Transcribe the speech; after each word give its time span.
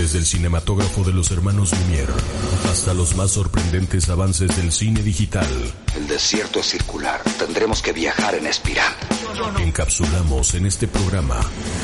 Desde 0.00 0.16
el 0.16 0.24
cinematógrafo 0.24 1.04
de 1.04 1.12
los 1.12 1.30
hermanos 1.30 1.72
Lumière 1.74 2.14
hasta 2.70 2.94
los 2.94 3.16
más 3.16 3.32
sorprendentes 3.32 4.08
avances 4.08 4.56
del 4.56 4.72
cine 4.72 5.02
digital. 5.02 5.46
El 5.94 6.08
desierto 6.08 6.60
es 6.60 6.70
circular. 6.70 7.20
Tendremos 7.38 7.82
que 7.82 7.92
viajar 7.92 8.34
en 8.34 8.46
espiral. 8.46 8.94
Encapsulamos 9.58 10.54
en 10.54 10.64
este 10.64 10.88
programa 10.88 11.38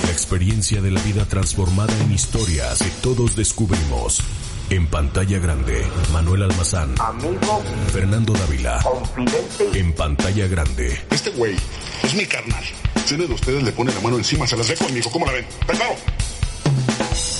la 0.05 0.11
experiencia 0.11 0.81
de 0.81 0.93
la 0.93 1.03
vida 1.03 1.27
transformada 1.27 1.93
en 2.05 2.11
historias 2.11 2.79
que 2.79 2.89
todos 3.03 3.37
descubrimos. 3.37 4.23
En 4.71 4.87
pantalla 4.87 5.39
grande, 5.39 5.87
Manuel 6.15 6.45
Almazán. 6.45 6.95
Amigo, 6.99 7.63
Fernando 7.93 8.33
Dávila. 8.33 8.81
confidente. 8.83 9.79
En 9.79 9.93
pantalla 9.93 10.47
grande, 10.49 11.05
Este 11.11 11.31
güey 11.33 11.55
es 12.03 12.15
mi 12.15 12.25
carnal. 12.25 12.65
Si 13.05 13.15
uno 13.15 13.27
de 13.27 13.35
ustedes 13.35 13.63
le 13.63 13.73
pone 13.73 13.93
la 13.93 14.01
mano 14.01 14.17
encima, 14.17 14.47
se 14.47 14.57
las 14.57 14.67
dejo 14.69 14.87
conmigo. 14.87 15.11
¿Cómo 15.13 15.27
la 15.27 15.33
ven? 15.33 15.45
¿Está 15.61 15.75
claro? 15.75 15.95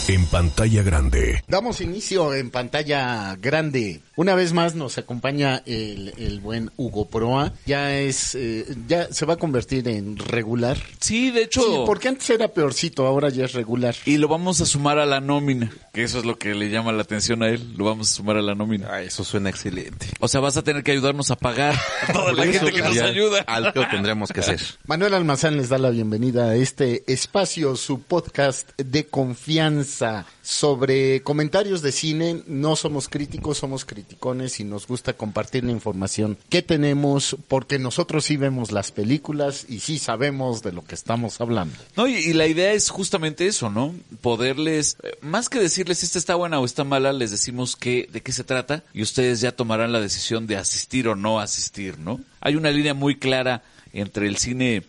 En 0.09 0.25
pantalla 0.27 0.83
grande. 0.83 1.43
Damos 1.49 1.81
inicio 1.81 2.33
en 2.33 2.51
pantalla 2.51 3.37
grande. 3.41 4.03
Una 4.15 4.35
vez 4.35 4.53
más 4.53 4.75
nos 4.75 4.99
acompaña 4.99 5.63
el, 5.67 6.15
el 6.17 6.41
buen 6.41 6.71
Hugo 6.77 7.09
Proa. 7.09 7.53
Ya 7.67 7.99
es, 7.99 8.35
eh, 8.35 8.65
ya 8.87 9.13
se 9.13 9.27
va 9.27 9.35
a 9.35 9.37
convertir 9.37 9.89
en 9.89 10.17
regular. 10.17 10.79
Sí, 11.01 11.31
de 11.31 11.43
hecho. 11.43 11.61
Sí, 11.61 11.69
porque 11.87 12.09
antes 12.09 12.31
era 12.31 12.49
peorcito, 12.49 13.07
ahora 13.07 13.31
ya 13.31 13.45
es 13.45 13.53
regular. 13.53 13.97
Y 14.05 14.19
lo 14.19 14.29
vamos 14.29 14.61
a 14.61 14.67
sumar 14.67 14.99
a 14.99 15.07
la 15.07 15.21
nómina, 15.21 15.71
que 15.93 16.05
eso 16.05 16.19
es 16.19 16.25
lo 16.25 16.39
que 16.39 16.55
le 16.55 16.71
llama 16.71 16.93
la 16.93 17.03
atención 17.03 17.43
a 17.43 17.49
él. 17.49 17.75
Lo 17.77 17.85
vamos 17.85 18.13
a 18.13 18.15
sumar 18.15 18.37
a 18.37 18.43
la 18.43 18.55
nómina. 18.55 18.89
Ah, 18.91 19.03
eso 19.03 19.25
suena 19.25 19.51
excelente. 19.51 20.07
O 20.21 20.29
sea, 20.29 20.41
vas 20.41 20.57
a 20.57 20.63
tener 20.63 20.85
que 20.85 20.93
ayudarnos 20.93 21.31
a 21.31 21.37
pagar 21.37 21.75
a 22.07 22.13
toda 22.13 22.33
la 22.33 22.45
gente 22.47 22.73
que 22.73 22.83
nos 22.83 22.99
ayuda. 22.99 23.41
Algo 23.47 23.83
tendremos 23.91 24.31
que 24.31 24.41
hacer. 24.41 24.61
Manuel 24.87 25.15
Almazán 25.15 25.57
les 25.57 25.69
da 25.69 25.79
la 25.79 25.91
bienvenida 25.91 26.51
a 26.51 26.55
este 26.55 27.03
espacio, 27.13 27.75
su 27.77 28.03
podcast 28.03 28.71
de 28.79 29.07
confianza 29.07 29.96
sobre 30.43 31.23
comentarios 31.23 31.83
de 31.83 31.93
cine. 31.93 32.43
No 32.47 32.77
somos 32.77 33.09
críticos, 33.09 33.59
somos 33.59 33.85
criticones 33.85 34.61
y 34.61 34.65
nos 34.65 34.87
gusta 34.87 35.15
compartir 35.15 35.65
la 35.65 35.73
información 35.73 36.39
que 36.49 36.63
tenemos 36.63 37.37
porque 37.49 37.79
nosotros 37.79 38.25
sí 38.25 38.37
vemos 38.37 38.73
las 38.73 38.93
películas 38.93 39.67
y 39.69 39.81
sí 39.81 39.99
sabemos 39.99 40.63
de 40.63 40.73
lo 40.73 40.85
que 40.85 40.95
estamos 40.95 41.41
hablando. 41.41 41.77
No, 41.97 42.07
y, 42.07 42.33
la 42.33 42.47
idea 42.47 42.73
es 42.73 42.91
justamente 42.91 43.47
eso, 43.47 43.71
¿no? 43.71 43.95
Poderles, 44.21 44.97
eh, 45.03 45.17
más 45.21 45.49
que 45.49 45.59
decirles 45.59 46.03
esta 46.03 46.19
está 46.19 46.35
buena 46.35 46.61
o 46.61 46.65
está 46.65 46.85
mala, 46.85 47.13
les 47.13 47.31
decimos 47.31 47.77
que, 47.77 48.09
de 48.13 48.21
qué 48.21 48.33
se 48.33 48.45
trata 48.45 48.85
y 48.93 49.03
ustedes 49.03 49.41
ya 49.41 49.53
tomarán 49.53 49.93
la 49.93 50.01
decisión 50.01 50.47
de 50.47 50.57
asistir 50.57 51.09
o 51.09 51.17
no 51.17 51.41
asistir, 51.41 51.99
¿no? 51.99 52.21
Hay 52.41 52.57
una 52.57 52.71
línea 52.71 52.95
muy 52.95 53.17
clara 53.17 53.63
entre 53.93 54.27
el 54.27 54.37
cine 54.37 54.85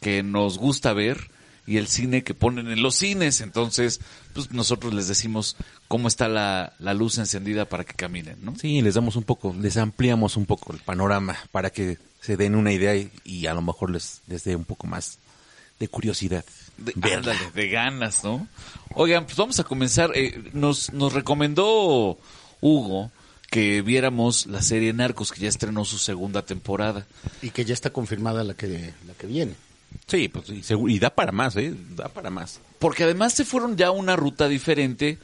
que 0.00 0.22
nos 0.22 0.58
gusta 0.58 0.92
ver 0.92 1.35
y 1.66 1.78
el 1.78 1.88
cine 1.88 2.22
que 2.22 2.34
ponen 2.34 2.68
en 2.68 2.82
los 2.82 2.96
cines, 2.96 3.40
entonces, 3.40 4.00
pues 4.32 4.52
nosotros 4.52 4.94
les 4.94 5.08
decimos 5.08 5.56
cómo 5.88 6.08
está 6.08 6.28
la, 6.28 6.72
la 6.78 6.94
luz 6.94 7.18
encendida 7.18 7.64
para 7.64 7.84
que 7.84 7.94
caminen, 7.94 8.36
¿no? 8.42 8.54
Sí, 8.56 8.82
les 8.82 8.94
damos 8.94 9.16
un 9.16 9.24
poco, 9.24 9.54
les 9.60 9.76
ampliamos 9.76 10.36
un 10.36 10.46
poco 10.46 10.72
el 10.72 10.78
panorama 10.78 11.36
para 11.50 11.70
que 11.70 11.98
se 12.20 12.36
den 12.36 12.54
una 12.54 12.72
idea 12.72 12.94
y, 12.96 13.10
y 13.24 13.46
a 13.46 13.54
lo 13.54 13.62
mejor 13.62 13.90
les, 13.90 14.22
les 14.26 14.44
dé 14.44 14.56
un 14.56 14.64
poco 14.64 14.86
más 14.86 15.18
de 15.78 15.88
curiosidad. 15.88 16.44
De, 16.78 17.14
ándale, 17.14 17.50
de 17.54 17.68
ganas, 17.68 18.24
¿no? 18.24 18.46
Oigan, 18.94 19.24
pues 19.24 19.36
vamos 19.36 19.58
a 19.60 19.64
comenzar. 19.64 20.12
Eh, 20.14 20.50
nos, 20.52 20.92
nos 20.92 21.12
recomendó 21.12 22.18
Hugo 22.60 23.10
que 23.50 23.82
viéramos 23.82 24.46
la 24.46 24.60
serie 24.62 24.92
Narcos, 24.92 25.32
que 25.32 25.40
ya 25.40 25.48
estrenó 25.48 25.84
su 25.84 25.98
segunda 25.98 26.42
temporada. 26.42 27.06
Y 27.42 27.50
que 27.50 27.64
ya 27.64 27.74
está 27.74 27.90
confirmada 27.90 28.44
la 28.44 28.54
que, 28.54 28.92
la 29.06 29.14
que 29.14 29.26
viene. 29.26 29.54
Sí, 30.06 30.28
pues 30.28 30.48
segu- 30.48 30.90
y 30.90 30.98
da 30.98 31.10
para 31.10 31.32
más, 31.32 31.56
¿eh? 31.56 31.74
Da 31.96 32.08
para 32.08 32.30
más. 32.30 32.60
Porque 32.78 33.04
además 33.04 33.32
se 33.32 33.44
fueron 33.44 33.76
ya 33.76 33.90
una 33.90 34.14
ruta 34.16 34.48
diferente 34.48 35.18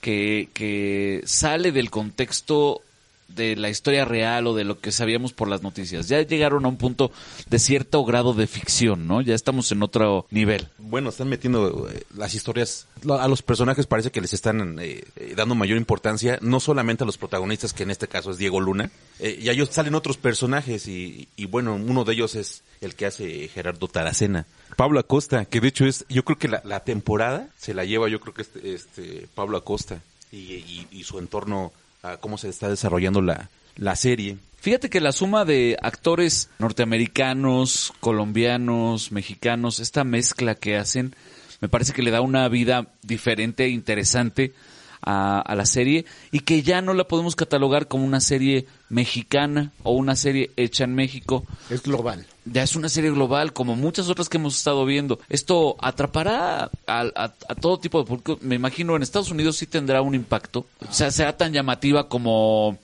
que, 0.00 0.48
que 0.52 1.22
sale 1.24 1.72
del 1.72 1.90
contexto 1.90 2.82
de 3.28 3.56
la 3.56 3.68
historia 3.68 4.04
real 4.04 4.46
o 4.46 4.54
de 4.54 4.64
lo 4.64 4.78
que 4.80 4.92
sabíamos 4.92 5.32
por 5.32 5.48
las 5.48 5.62
noticias. 5.62 6.08
Ya 6.08 6.22
llegaron 6.22 6.64
a 6.64 6.68
un 6.68 6.76
punto 6.76 7.10
de 7.48 7.58
cierto 7.58 8.04
grado 8.04 8.32
de 8.34 8.46
ficción, 8.46 9.06
¿no? 9.06 9.20
Ya 9.20 9.34
estamos 9.34 9.70
en 9.72 9.82
otro 9.82 10.26
nivel. 10.30 10.68
Bueno, 10.78 11.10
están 11.10 11.28
metiendo 11.28 11.88
eh, 11.88 12.02
las 12.14 12.34
historias, 12.34 12.86
a 13.08 13.28
los 13.28 13.42
personajes 13.42 13.86
parece 13.86 14.10
que 14.10 14.20
les 14.20 14.32
están 14.32 14.78
eh, 14.78 15.04
eh, 15.16 15.34
dando 15.36 15.54
mayor 15.54 15.76
importancia, 15.76 16.38
no 16.40 16.60
solamente 16.60 17.04
a 17.04 17.06
los 17.06 17.18
protagonistas, 17.18 17.72
que 17.72 17.82
en 17.82 17.90
este 17.90 18.08
caso 18.08 18.30
es 18.30 18.38
Diego 18.38 18.60
Luna, 18.60 18.90
eh, 19.18 19.38
y 19.40 19.48
ellos 19.48 19.68
salen 19.70 19.94
otros 19.94 20.16
personajes, 20.16 20.86
y, 20.88 21.28
bueno, 21.48 21.74
uno 21.74 22.04
de 22.04 22.14
ellos 22.14 22.34
es 22.34 22.62
el 22.80 22.94
que 22.94 23.06
hace 23.06 23.48
Gerardo 23.48 23.88
Taracena. 23.88 24.46
Pablo 24.76 25.00
Acosta, 25.00 25.44
que 25.44 25.60
de 25.60 25.68
hecho 25.68 25.86
es, 25.86 26.04
yo 26.08 26.24
creo 26.24 26.38
que 26.38 26.48
la, 26.48 26.80
temporada 26.80 27.48
se 27.58 27.74
la 27.74 27.84
lleva, 27.84 28.08
yo 28.08 28.20
creo 28.20 28.34
que 28.34 28.42
este, 28.42 28.74
este 28.74 29.28
Pablo 29.34 29.56
Acosta, 29.56 30.00
y 30.32 31.02
su 31.04 31.18
entorno, 31.18 31.72
cómo 32.20 32.38
se 32.38 32.48
está 32.48 32.68
desarrollando 32.68 33.20
la, 33.22 33.50
la 33.76 33.96
serie. 33.96 34.38
Fíjate 34.58 34.90
que 34.90 35.00
la 35.00 35.12
suma 35.12 35.44
de 35.44 35.76
actores 35.80 36.50
norteamericanos, 36.58 37.92
colombianos, 38.00 39.12
mexicanos, 39.12 39.80
esta 39.80 40.02
mezcla 40.04 40.54
que 40.54 40.76
hacen, 40.76 41.14
me 41.60 41.68
parece 41.68 41.92
que 41.92 42.02
le 42.02 42.10
da 42.10 42.20
una 42.20 42.48
vida 42.48 42.88
diferente 43.02 43.64
e 43.64 43.68
interesante 43.68 44.54
a 45.02 45.54
la 45.56 45.66
serie 45.66 46.04
y 46.32 46.40
que 46.40 46.62
ya 46.62 46.82
no 46.82 46.92
la 46.92 47.06
podemos 47.06 47.36
catalogar 47.36 47.86
como 47.86 48.04
una 48.04 48.20
serie 48.20 48.66
mexicana 48.88 49.72
o 49.82 49.92
una 49.92 50.16
serie 50.16 50.50
hecha 50.56 50.84
en 50.84 50.94
México. 50.94 51.44
Es 51.70 51.82
global. 51.82 52.26
Ya 52.44 52.62
es 52.62 52.76
una 52.76 52.88
serie 52.88 53.10
global, 53.10 53.52
como 53.52 53.74
muchas 53.74 54.08
otras 54.08 54.28
que 54.28 54.36
hemos 54.38 54.56
estado 54.56 54.84
viendo. 54.84 55.18
Esto 55.28 55.76
atrapará 55.80 56.70
a, 56.86 57.00
a- 57.00 57.34
a 57.48 57.54
todo 57.56 57.78
tipo 57.78 57.98
de 57.98 58.04
público. 58.06 58.38
Me 58.42 58.54
imagino 58.54 58.94
en 58.94 59.02
Estados 59.02 59.30
Unidos 59.30 59.56
sí 59.56 59.66
tendrá 59.66 60.00
un 60.02 60.14
impacto. 60.14 60.66
O 60.88 60.92
sea, 60.92 61.10
será 61.10 61.36
tan 61.36 61.52
llamativa 61.52 62.08
como, 62.08 62.78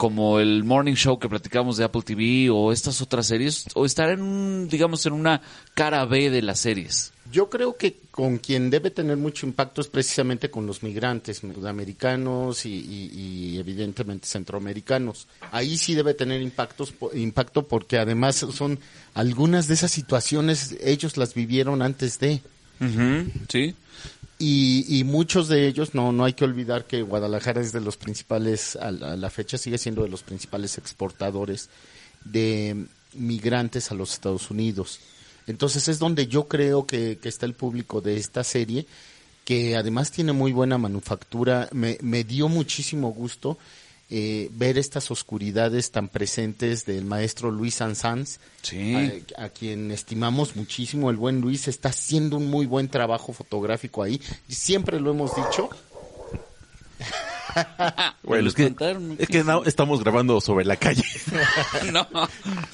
como 0.00 0.40
el 0.40 0.64
Morning 0.64 0.94
Show 0.94 1.18
que 1.18 1.28
platicamos 1.28 1.76
de 1.76 1.84
Apple 1.84 2.00
TV 2.00 2.48
o 2.48 2.72
estas 2.72 3.02
otras 3.02 3.26
series. 3.26 3.66
O 3.74 3.84
estará 3.84 4.14
en 4.14 4.22
un, 4.22 4.66
digamos, 4.66 5.04
en 5.04 5.12
una 5.12 5.42
cara 5.74 6.06
B 6.06 6.30
de 6.30 6.40
las 6.40 6.58
series. 6.58 7.12
Yo 7.30 7.50
creo 7.50 7.76
que 7.76 7.98
con 8.10 8.38
quien 8.38 8.70
debe 8.70 8.90
tener 8.90 9.18
mucho 9.18 9.44
impacto 9.46 9.82
es 9.82 9.88
precisamente 9.88 10.50
con 10.50 10.66
los 10.66 10.82
migrantes 10.82 11.36
sudamericanos 11.40 12.64
y, 12.64 12.70
y- 12.70 13.10
y 13.14 13.58
evidentemente 13.58 14.26
centroamericanos. 14.26 15.26
Ahí 15.52 15.76
sí 15.76 15.94
debe 15.94 16.14
tener 16.14 16.40
impactos, 16.40 16.94
impacto 17.12 17.68
porque 17.68 17.98
además 17.98 18.36
son 18.36 18.78
algunas 19.12 19.68
de 19.68 19.74
esas 19.74 19.90
situaciones 19.92 20.76
ellos 20.82 21.18
las 21.18 21.34
vivieron 21.34 21.82
antes 21.82 22.18
de. 22.18 22.40
¿Sí? 23.50 23.74
Y, 24.42 24.86
y 24.88 25.04
muchos 25.04 25.48
de 25.48 25.68
ellos, 25.68 25.94
no, 25.94 26.12
no 26.12 26.24
hay 26.24 26.32
que 26.32 26.46
olvidar 26.46 26.86
que 26.86 27.02
Guadalajara 27.02 27.60
es 27.60 27.72
de 27.72 27.80
los 27.82 27.98
principales, 27.98 28.74
a 28.74 28.90
la, 28.90 29.28
fecha 29.28 29.58
sigue 29.58 29.76
siendo 29.76 30.02
de 30.02 30.08
los 30.08 30.22
principales 30.22 30.78
exportadores 30.78 31.68
de 32.24 32.86
migrantes 33.12 33.90
a 33.90 33.94
los 33.94 34.14
Estados 34.14 34.50
Unidos. 34.50 34.98
Entonces 35.46 35.88
es 35.88 35.98
donde 35.98 36.26
yo 36.26 36.48
creo 36.48 36.86
que, 36.86 37.18
que 37.20 37.28
está 37.28 37.44
el 37.44 37.52
público 37.52 38.00
de 38.00 38.16
esta 38.16 38.42
serie, 38.42 38.86
que 39.44 39.76
además 39.76 40.10
tiene 40.10 40.32
muy 40.32 40.52
buena 40.52 40.78
manufactura. 40.78 41.68
Me, 41.72 41.98
me 42.00 42.24
dio 42.24 42.48
muchísimo 42.48 43.12
gusto 43.12 43.58
eh, 44.10 44.48
ver 44.52 44.76
estas 44.76 45.10
oscuridades 45.10 45.90
tan 45.92 46.08
presentes 46.08 46.84
del 46.84 47.04
maestro 47.04 47.50
Luis 47.50 47.74
Sanz, 47.76 48.38
Sí. 48.62 48.94
a, 49.36 49.44
a 49.44 49.48
quien 49.50 49.90
estimamos 49.90 50.56
muchísimo. 50.56 51.10
El 51.10 51.16
buen 51.16 51.40
Luis 51.40 51.68
está 51.68 51.90
haciendo 51.90 52.36
un 52.36 52.50
muy 52.50 52.66
buen 52.66 52.88
trabajo 52.88 53.32
fotográfico 53.32 54.02
ahí. 54.02 54.20
Y 54.48 54.54
siempre 54.54 54.98
lo 55.00 55.12
hemos 55.12 55.34
dicho. 55.36 55.70
Bueno, 58.22 58.48
es 58.48 58.54
que, 58.54 58.64
espantaron 58.64 59.16
es 59.18 59.28
que 59.28 59.42
no, 59.42 59.64
estamos 59.64 60.04
grabando 60.04 60.40
sobre 60.40 60.64
la 60.64 60.76
calle. 60.76 61.02
no, 61.92 62.06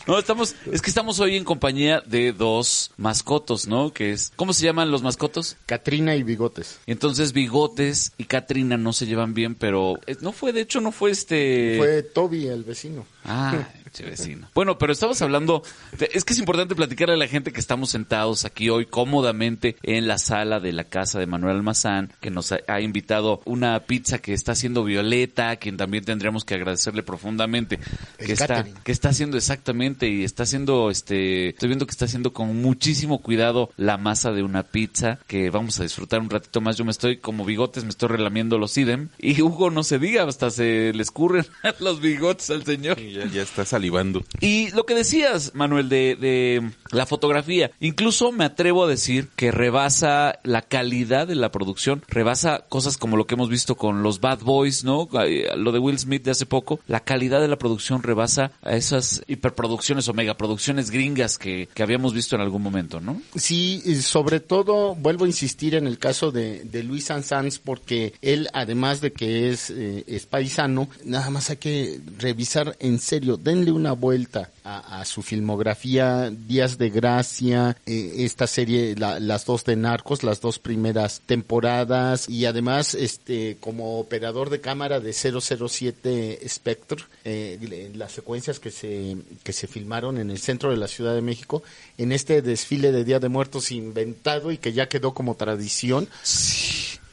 no, 0.06 0.18
estamos, 0.18 0.54
es 0.70 0.82
que 0.82 0.90
estamos 0.90 1.18
hoy 1.18 1.36
en 1.36 1.44
compañía 1.44 2.02
de 2.04 2.32
dos 2.32 2.90
mascotos, 2.98 3.66
¿no? 3.66 3.92
Que 3.92 4.12
es, 4.12 4.32
¿cómo 4.36 4.52
se 4.52 4.64
llaman 4.66 4.90
los 4.90 5.02
mascotos? 5.02 5.56
Katrina 5.64 6.14
y 6.16 6.24
Bigotes. 6.24 6.80
Y 6.84 6.92
entonces 6.92 7.32
Bigotes 7.32 8.12
y 8.18 8.24
Katrina 8.24 8.76
no 8.76 8.92
se 8.92 9.06
llevan 9.06 9.32
bien, 9.32 9.54
pero 9.54 9.98
eh, 10.06 10.16
no 10.20 10.32
fue, 10.32 10.52
de 10.52 10.60
hecho 10.60 10.80
no 10.80 10.92
fue 10.92 11.10
este... 11.10 11.76
Fue 11.78 12.02
Toby, 12.02 12.48
el 12.48 12.64
vecino. 12.64 13.06
Ah, 13.24 13.68
vecino. 14.04 14.48
Bueno, 14.54 14.78
pero 14.78 14.92
estabas 14.92 15.22
hablando, 15.22 15.62
de- 15.98 16.10
es 16.12 16.24
que 16.24 16.32
es 16.32 16.38
importante 16.38 16.74
platicarle 16.74 17.14
a 17.14 17.18
la 17.18 17.28
gente 17.28 17.52
que 17.52 17.60
estamos 17.60 17.90
sentados 17.90 18.44
aquí 18.44 18.68
hoy 18.68 18.86
cómodamente 18.86 19.76
en 19.82 20.06
la 20.08 20.18
sala 20.18 20.60
de 20.60 20.72
la 20.72 20.84
casa 20.84 21.18
de 21.18 21.26
Manuel 21.26 21.56
Almazán, 21.56 22.12
que 22.20 22.30
nos 22.30 22.52
ha, 22.52 22.58
ha 22.68 22.80
invitado 22.80 23.40
una 23.44 23.78
pizza 23.80 24.18
que 24.18 24.32
está 24.32 24.52
haciendo 24.52 24.84
Violeta, 24.84 25.50
a 25.50 25.56
quien 25.56 25.76
también 25.76 26.04
tendríamos 26.04 26.44
que 26.44 26.54
agradecerle 26.54 27.02
profundamente 27.02 27.78
El 28.18 28.26
que 28.26 28.32
está, 28.32 28.64
que 28.84 28.92
está 28.92 29.08
haciendo 29.10 29.36
exactamente 29.36 30.08
y 30.08 30.24
está 30.24 30.42
haciendo, 30.44 30.90
este, 30.90 31.50
estoy 31.50 31.68
viendo 31.68 31.86
que 31.86 31.92
está 31.92 32.04
haciendo 32.04 32.32
con 32.32 32.56
muchísimo 32.60 33.20
cuidado 33.22 33.70
la 33.76 33.96
masa 33.96 34.32
de 34.32 34.42
una 34.42 34.62
pizza 34.64 35.18
que 35.26 35.50
vamos 35.50 35.78
a 35.80 35.82
disfrutar 35.82 36.20
un 36.20 36.30
ratito 36.30 36.60
más. 36.60 36.76
Yo 36.76 36.84
me 36.84 36.90
estoy 36.90 37.18
como 37.18 37.44
bigotes, 37.44 37.84
me 37.84 37.90
estoy 37.90 38.08
relamiendo 38.08 38.58
los 38.58 38.76
idem 38.76 39.08
y 39.18 39.40
Hugo 39.42 39.70
no 39.70 39.82
se 39.82 39.98
diga, 39.98 40.24
hasta 40.24 40.50
se 40.50 40.92
le 40.92 41.02
escurren 41.02 41.46
los 41.80 42.00
bigotes 42.00 42.50
al 42.50 42.64
señor. 42.64 42.98
Y 43.00 43.12
Ya, 43.12 43.26
ya 43.26 43.42
está 43.42 43.64
salivando. 43.86 44.24
Y 44.40 44.70
lo 44.72 44.84
que 44.84 44.94
decías, 44.94 45.52
Manuel, 45.54 45.88
de, 45.88 46.16
de 46.16 46.70
la 46.90 47.06
fotografía, 47.06 47.70
incluso 47.80 48.32
me 48.32 48.44
atrevo 48.44 48.84
a 48.84 48.88
decir 48.88 49.28
que 49.36 49.50
rebasa 49.50 50.38
la 50.42 50.62
calidad 50.62 51.26
de 51.26 51.34
la 51.34 51.50
producción, 51.50 52.02
rebasa 52.08 52.64
cosas 52.68 52.96
como 52.96 53.16
lo 53.16 53.26
que 53.26 53.34
hemos 53.34 53.48
visto 53.48 53.76
con 53.76 54.02
los 54.02 54.20
Bad 54.20 54.40
Boys, 54.40 54.84
¿no? 54.84 55.08
Lo 55.56 55.72
de 55.72 55.78
Will 55.78 55.98
Smith 55.98 56.24
de 56.24 56.32
hace 56.32 56.46
poco, 56.46 56.80
la 56.86 57.00
calidad 57.00 57.40
de 57.40 57.48
la 57.48 57.58
producción 57.58 58.02
rebasa 58.02 58.52
a 58.62 58.76
esas 58.76 59.22
hiperproducciones 59.26 60.08
o 60.08 60.14
megaproducciones 60.14 60.90
gringas 60.90 61.38
que, 61.38 61.68
que 61.72 61.82
habíamos 61.82 62.12
visto 62.14 62.34
en 62.34 62.42
algún 62.42 62.62
momento, 62.62 63.00
¿no? 63.00 63.20
Sí, 63.34 63.82
y 63.84 63.96
sobre 63.96 64.40
todo 64.40 64.94
vuelvo 64.94 65.24
a 65.24 65.28
insistir 65.28 65.74
en 65.74 65.86
el 65.86 65.98
caso 65.98 66.32
de, 66.32 66.64
de 66.64 66.82
Luis 66.82 67.04
Sanz 67.04 67.58
porque 67.62 68.14
él, 68.22 68.48
además 68.52 69.00
de 69.00 69.12
que 69.12 69.50
es, 69.50 69.70
eh, 69.70 70.04
es 70.06 70.26
paisano, 70.26 70.88
nada 71.04 71.30
más 71.30 71.50
hay 71.50 71.56
que 71.56 72.00
revisar 72.18 72.76
en 72.80 72.98
serio, 72.98 73.36
denle 73.36 73.72
una 73.76 73.92
vuelta 73.92 74.50
a, 74.64 75.04
su 75.04 75.22
filmografía, 75.22 76.30
Días 76.30 76.76
de 76.78 76.90
Gracia, 76.90 77.76
eh, 77.86 78.14
esta 78.18 78.46
serie, 78.48 78.96
la- 78.96 79.20
las 79.20 79.44
dos 79.44 79.64
de 79.64 79.76
Narcos, 79.76 80.24
las 80.24 80.40
dos 80.40 80.58
primeras 80.58 81.20
temporadas 81.24 82.28
y 82.28 82.46
además 82.46 82.94
este 82.94 83.56
como 83.60 84.00
operador 84.00 84.50
de 84.50 84.60
cámara 84.60 84.98
de 84.98 85.12
007 85.12 86.40
Spectre, 86.48 87.04
eh, 87.24 87.92
las 87.94 88.12
secuencias 88.12 88.58
que 88.58 88.70
se 88.72 89.16
que 89.44 89.52
se 89.52 89.66
filmaron 89.68 90.18
en 90.18 90.30
el 90.30 90.38
centro 90.38 90.70
de 90.70 90.76
la 90.78 90.88
Ciudad 90.88 91.14
de 91.14 91.22
México 91.22 91.62
en 91.98 92.10
este 92.12 92.42
desfile 92.42 92.90
de 92.92 93.04
Día 93.04 93.20
de 93.20 93.28
Muertos 93.28 93.70
inventado 93.70 94.50
y 94.50 94.58
que 94.58 94.72
ya 94.72 94.88
quedó 94.88 95.14
como 95.14 95.36
tradición. 95.36 96.08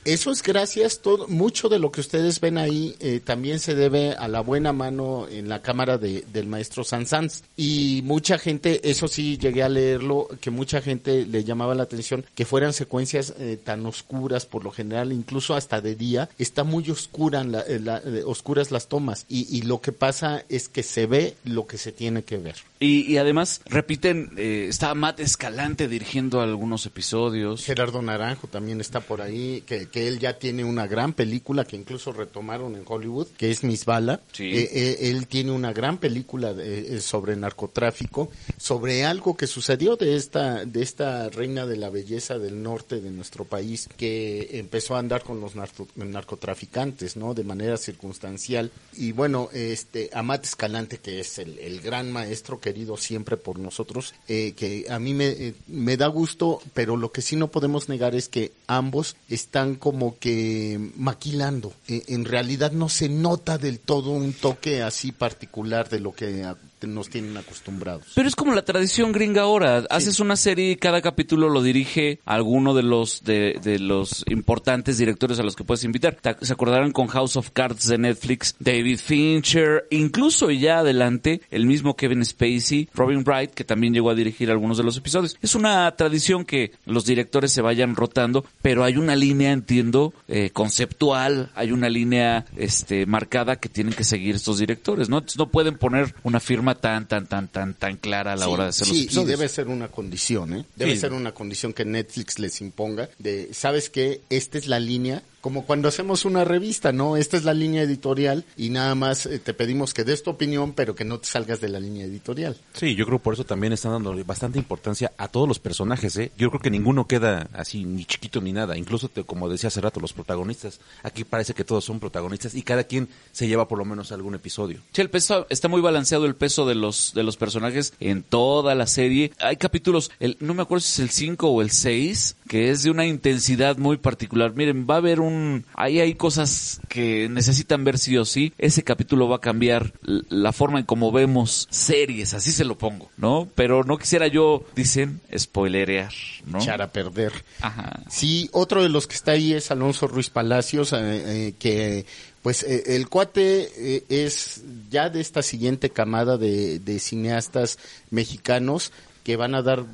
Eso 0.05 0.31
es 0.31 0.43
gracias, 0.43 0.99
todo, 0.99 1.27
mucho 1.27 1.69
de 1.69 1.79
lo 1.79 1.91
que 1.91 2.01
ustedes 2.01 2.39
ven 2.41 2.57
ahí 2.57 2.95
eh, 2.99 3.21
también 3.23 3.59
se 3.59 3.73
debe 3.75 4.11
a 4.13 4.27
la 4.27 4.41
buena 4.41 4.73
mano 4.73 5.27
en 5.29 5.47
la 5.49 5.61
cámara 5.61 5.97
de, 5.97 6.23
del 6.33 6.47
maestro 6.47 6.83
Sanz 6.83 7.43
Y 7.55 8.01
mucha 8.03 8.37
gente, 8.37 8.89
eso 8.89 9.07
sí 9.07 9.37
llegué 9.37 9.63
a 9.63 9.69
leerlo, 9.69 10.27
que 10.41 10.49
mucha 10.51 10.81
gente 10.81 11.25
le 11.25 11.43
llamaba 11.43 11.73
la 11.75 11.83
atención 11.83 12.25
que 12.35 12.45
fueran 12.45 12.73
secuencias 12.73 13.33
eh, 13.39 13.57
tan 13.63 13.85
oscuras 13.85 14.45
por 14.45 14.63
lo 14.63 14.71
general, 14.71 15.11
incluso 15.13 15.55
hasta 15.55 15.79
de 15.81 15.95
día, 15.95 16.29
está 16.37 16.63
muy 16.63 16.89
oscura 16.89 17.41
en 17.41 17.51
la- 17.53 17.63
en 17.65 17.85
la- 17.85 17.99
eh, 18.03 18.23
oscuras 18.25 18.71
las 18.71 18.87
tomas 18.87 19.25
y, 19.29 19.47
y 19.55 19.61
lo 19.63 19.79
que 19.81 19.91
pasa 19.93 20.43
es 20.49 20.67
que 20.69 20.83
se 20.83 21.05
ve 21.05 21.35
lo 21.45 21.65
que 21.67 21.77
se 21.77 21.91
tiene 21.91 22.23
que 22.23 22.37
ver. 22.37 22.55
Y, 22.79 23.09
y 23.11 23.17
además, 23.17 23.61
repiten, 23.65 24.31
eh, 24.37 24.65
está 24.69 24.93
Matt 24.93 25.21
Escalante 25.21 25.87
dirigiendo 25.87 26.41
algunos 26.41 26.85
episodios. 26.85 27.63
Gerardo 27.63 28.01
Naranjo 28.01 28.47
también 28.47 28.81
está 28.81 28.99
por 28.99 29.21
ahí, 29.21 29.63
que, 29.65 29.87
que 29.93 30.07
él 30.07 30.17
ya 30.17 30.39
tiene 30.39 30.63
una 30.65 30.87
gran 30.87 31.13
película 31.13 31.65
que 31.65 31.75
incluso 31.75 32.11
retomaron 32.11 32.75
en 32.75 32.81
Hollywood, 32.85 33.27
que 33.37 33.51
es 33.51 33.63
Miss 33.63 33.85
Bala. 33.85 34.21
Sí. 34.31 34.45
Eh, 34.51 34.69
eh, 34.73 34.97
él 35.11 35.27
tiene 35.27 35.51
una 35.51 35.71
gran 35.71 35.99
película 35.99 36.51
de- 36.55 36.95
eh, 36.97 36.99
sobre 36.99 37.35
narcotráfico, 37.35 38.31
sobre 38.57 39.05
algo 39.05 39.37
que 39.37 39.45
sucedió 39.45 39.95
de 39.95 40.15
esta, 40.15 40.65
de 40.65 40.81
esta 40.81 41.29
reina 41.29 41.67
de 41.67 41.77
la 41.77 41.91
belleza 41.91 42.39
del 42.39 42.63
norte 42.63 43.01
de 43.01 43.11
nuestro 43.11 43.45
país, 43.45 43.87
que 43.95 44.57
empezó 44.57 44.95
a 44.95 44.99
andar 44.99 45.21
con 45.23 45.39
los 45.39 45.55
narco- 45.55 45.87
narcotraficantes, 45.95 47.15
¿no? 47.15 47.35
De 47.35 47.43
manera 47.43 47.77
circunstancial. 47.77 48.71
Y 48.97 49.11
bueno, 49.11 49.49
este, 49.53 50.09
Amat 50.13 50.43
Escalante, 50.45 50.97
que 50.97 51.19
es 51.19 51.37
el, 51.37 51.59
el 51.59 51.81
gran 51.81 52.11
maestro 52.11 52.59
querido 52.59 52.97
siempre 52.97 53.37
por 53.37 53.59
nosotros, 53.59 54.15
eh, 54.27 54.53
que 54.57 54.85
a 54.89 54.97
mí 54.97 55.13
me, 55.13 55.53
me 55.67 55.97
da 55.97 56.07
gusto, 56.07 56.61
pero 56.73 56.97
lo 56.97 57.11
que 57.11 57.21
sí 57.21 57.35
no 57.35 57.49
podemos 57.49 57.89
negar 57.89 58.15
es 58.15 58.27
que 58.27 58.51
ambos 58.67 59.15
están 59.29 59.75
como 59.83 60.17
que 60.17 60.79
maquilando. 60.95 61.73
Eh, 61.89 62.03
en 62.07 62.23
realidad 62.23 62.71
no 62.71 62.87
se 62.87 63.09
nota 63.09 63.57
del 63.57 63.79
todo 63.79 64.11
un 64.11 64.31
toque 64.31 64.81
así 64.81 65.11
particular 65.11 65.89
de 65.89 65.99
lo 65.99 66.13
que 66.13 66.45
nos 66.87 67.09
tienen 67.09 67.35
acostumbrados. 67.37 68.05
Pero 68.15 68.27
es 68.27 68.35
como 68.35 68.53
la 68.53 68.63
tradición 68.63 69.11
gringa 69.11 69.43
ahora. 69.43 69.83
Haces 69.89 70.19
una 70.19 70.35
serie 70.35 70.71
y 70.71 70.75
cada 70.75 71.01
capítulo 71.01 71.49
lo 71.49 71.61
dirige 71.61 72.19
alguno 72.25 72.73
de 72.73 72.83
los 72.83 73.23
de, 73.23 73.59
de 73.63 73.79
los 73.79 74.23
importantes 74.27 74.97
directores 74.97 75.39
a 75.39 75.43
los 75.43 75.55
que 75.55 75.63
puedes 75.63 75.83
invitar. 75.83 76.15
Ta- 76.21 76.37
Se 76.41 76.53
acordarán 76.53 76.91
con 76.91 77.07
House 77.07 77.37
of 77.37 77.51
Cards 77.51 77.87
de 77.87 77.97
Netflix, 77.97 78.55
David 78.59 78.99
Fincher, 78.99 79.85
incluso 79.91 80.51
ya 80.51 80.79
adelante 80.79 81.41
el 81.51 81.65
mismo 81.65 81.95
Kevin 81.95 82.23
Spacey, 82.25 82.89
Robin 82.93 83.23
Wright, 83.25 83.51
que 83.51 83.63
también 83.63 83.93
llegó 83.93 84.09
a 84.09 84.15
dirigir 84.15 84.51
algunos 84.51 84.77
de 84.77 84.83
los 84.83 84.97
episodios. 84.97 85.37
Es 85.41 85.55
una 85.55 85.89
tradición 85.95 86.45
que 86.45 86.71
los 86.85 87.05
directores 87.05 87.51
se 87.51 87.61
vayan 87.61 87.95
rotando, 87.95 88.45
pero 88.61 88.83
hay 88.83 88.97
una 88.97 89.15
línea, 89.15 89.51
entiendo, 89.51 90.13
eh, 90.27 90.49
conceptual, 90.51 91.51
hay 91.55 91.71
una 91.71 91.89
línea 91.89 92.45
este 92.57 93.05
marcada 93.05 93.55
que 93.57 93.69
tienen 93.69 93.93
que 93.93 94.03
seguir 94.03 94.35
estos 94.35 94.59
directores, 94.59 95.09
¿no? 95.09 95.17
Entonces 95.17 95.37
no 95.37 95.49
pueden 95.49 95.77
poner 95.77 96.13
una 96.23 96.39
firma 96.39 96.72
tan, 96.75 97.07
tan, 97.07 97.27
tan, 97.27 97.47
tan, 97.47 97.73
tan 97.73 97.97
clara 97.97 98.33
a 98.33 98.35
la 98.35 98.45
Sí, 98.45 98.51
hora 98.51 98.63
de 98.65 98.69
hacer 98.69 98.85
sí, 98.87 98.91
los 98.91 98.99
y 98.99 99.03
episodios. 99.03 99.27
debe 99.39 99.49
ser 99.49 99.67
una 99.67 99.87
condición, 99.89 100.53
¿eh? 100.53 100.65
Debe 100.75 100.93
Sí. 100.95 101.01
ser 101.01 101.13
una 101.13 101.33
condición 101.33 101.73
que 101.73 101.85
Netflix 101.85 102.39
les 102.39 102.61
imponga 102.61 103.09
de, 103.19 103.49
¿sabes 103.53 103.89
qué? 103.89 104.21
Esta 104.29 104.57
es 104.57 104.67
la 104.67 104.79
línea, 104.79 105.21
como 105.43 105.65
cuando 105.65 105.89
hacemos 105.89 106.23
una 106.23 106.45
revista, 106.45 106.93
¿no? 106.93 107.17
Esta 107.17 107.35
es 107.35 107.43
la 107.43 107.53
línea 107.53 107.81
editorial 107.83 108.45
y 108.55 108.69
nada 108.69 108.95
más 108.95 109.25
eh, 109.25 109.39
te 109.39 109.53
pedimos 109.53 109.93
que 109.93 110.05
des 110.05 110.23
tu 110.23 110.29
opinión, 110.29 110.71
pero 110.71 110.95
que 110.95 111.03
no 111.03 111.19
te 111.19 111.27
salgas 111.27 111.59
de 111.59 111.67
la 111.67 111.81
línea 111.81 112.05
editorial. 112.05 112.55
Sí, 112.71 112.95
yo 112.95 113.05
creo 113.05 113.19
por 113.19 113.33
eso 113.33 113.43
también 113.43 113.73
están 113.73 113.91
dando 113.91 114.15
bastante 114.23 114.57
importancia 114.57 115.11
a 115.17 115.27
todos 115.27 115.45
los 115.45 115.59
personajes, 115.59 116.15
¿eh? 116.15 116.31
Yo 116.37 116.49
creo 116.49 116.61
que 116.61 116.69
ninguno 116.69 117.07
queda 117.07 117.49
así 117.51 117.83
ni 117.83 118.05
chiquito 118.05 118.39
ni 118.39 118.53
nada. 118.53 118.77
Incluso, 118.77 119.09
te- 119.09 119.25
como 119.25 119.49
decía 119.49 119.67
hace 119.67 119.81
rato, 119.81 119.99
los 119.99 120.13
protagonistas. 120.13 120.79
Aquí 121.03 121.25
parece 121.25 121.53
que 121.53 121.65
todos 121.65 121.83
son 121.83 121.99
protagonistas 121.99 122.55
y 122.55 122.61
cada 122.61 122.85
quien 122.85 123.09
se 123.33 123.45
lleva 123.49 123.67
por 123.67 123.77
lo 123.79 123.83
menos 123.83 124.13
algún 124.13 124.35
episodio. 124.35 124.79
Sí, 124.93 125.01
el 125.01 125.09
peso 125.09 125.45
está 125.49 125.67
muy 125.67 125.81
balanceado 125.81 126.25
el 126.25 126.35
peso 126.35 126.65
de 126.65 126.75
los 126.75 127.11
de 127.13 127.23
los 127.23 127.35
personajes 127.35 127.93
en 127.99 128.23
toda 128.23 128.75
la 128.75 128.87
serie. 128.87 129.33
Hay 129.39 129.57
capítulos, 129.57 130.09
el, 130.21 130.37
no 130.39 130.53
me 130.53 130.61
acuerdo 130.61 130.79
si 130.81 130.93
es 130.93 130.99
el 130.99 131.09
5 131.09 131.49
o 131.49 131.61
el 131.61 131.69
6, 131.71 132.37
que 132.47 132.69
es 132.69 132.83
de 132.83 132.91
una 132.91 133.05
intensidad 133.05 133.77
muy 133.77 133.97
particular. 133.97 134.53
Miren, 134.55 134.87
va 134.89 134.95
a 134.95 134.97
haber 134.99 135.19
un 135.19 135.32
ahí 135.75 135.99
hay 135.99 136.15
cosas 136.15 136.81
que 136.89 137.29
necesitan 137.29 137.83
ver 137.83 137.97
sí 137.97 138.17
o 138.17 138.25
sí. 138.25 138.53
Ese 138.57 138.83
capítulo 138.83 139.27
va 139.27 139.37
a 139.37 139.41
cambiar 139.41 139.93
la 140.03 140.51
forma 140.53 140.79
en 140.79 140.85
cómo 140.85 141.11
vemos 141.11 141.67
series, 141.69 142.33
así 142.33 142.51
se 142.51 142.65
lo 142.65 142.77
pongo, 142.77 143.09
¿no? 143.17 143.47
Pero 143.55 143.83
no 143.83 143.97
quisiera 143.97 144.27
yo, 144.27 144.63
dicen, 144.75 145.21
spoilerear, 145.37 146.13
¿no? 146.45 146.59
Echar 146.59 146.81
a 146.81 146.91
perder. 146.91 147.33
Ajá. 147.61 148.01
Sí, 148.09 148.49
otro 148.51 148.83
de 148.83 148.89
los 148.89 149.07
que 149.07 149.15
está 149.15 149.31
ahí 149.31 149.53
es 149.53 149.71
Alonso 149.71 150.07
Ruiz 150.07 150.29
Palacios, 150.29 150.93
eh, 150.93 150.97
eh, 150.99 151.53
que 151.57 152.05
pues 152.43 152.63
eh, 152.63 152.95
el 152.95 153.07
cuate 153.07 153.69
eh, 153.77 154.03
es 154.09 154.63
ya 154.91 155.09
de 155.09 155.21
esta 155.21 155.41
siguiente 155.41 155.89
camada 155.89 156.37
de, 156.37 156.77
de 156.79 156.99
cineastas 156.99 157.79
mexicanos 158.11 158.91
que 159.23 159.37
van 159.37 159.55
a 159.55 159.61
dar 159.61 159.85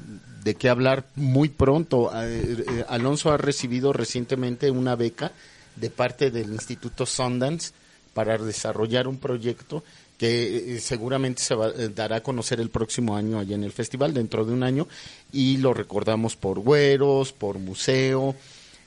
de 0.44 0.56
qué 0.56 0.70
hablar 0.70 1.06
muy 1.16 1.50
pronto. 1.50 2.12
Eh, 2.16 2.66
eh, 2.68 2.86
Alonso 2.88 3.32
ha 3.32 3.38
recibido 3.38 3.94
recientemente 3.94 4.72
una 4.72 4.96
beca 4.96 5.32
de 5.76 5.90
parte 5.90 6.32
del 6.32 6.52
Instituto 6.52 7.06
Sundance 7.06 7.72
para 8.14 8.38
desarrollar 8.38 9.08
un 9.08 9.18
proyecto 9.18 9.84
que 10.18 10.76
eh, 10.76 10.80
seguramente 10.81 11.42
se 11.42 11.56
va, 11.56 11.72
dará 11.72 12.18
a 12.18 12.24
conocer 12.24 12.60
el 12.60 12.69
próximo 12.69 13.16
año 13.16 13.40
allá 13.40 13.56
en 13.56 13.64
el 13.64 13.72
festival, 13.72 14.14
dentro 14.14 14.44
de 14.44 14.52
un 14.52 14.64
año, 14.64 14.88
y 15.31 15.58
lo 15.58 15.74
recordamos 15.74 16.36
por 16.36 16.60
Güeros, 16.60 17.31
por 17.31 17.58
Museo, 17.58 18.36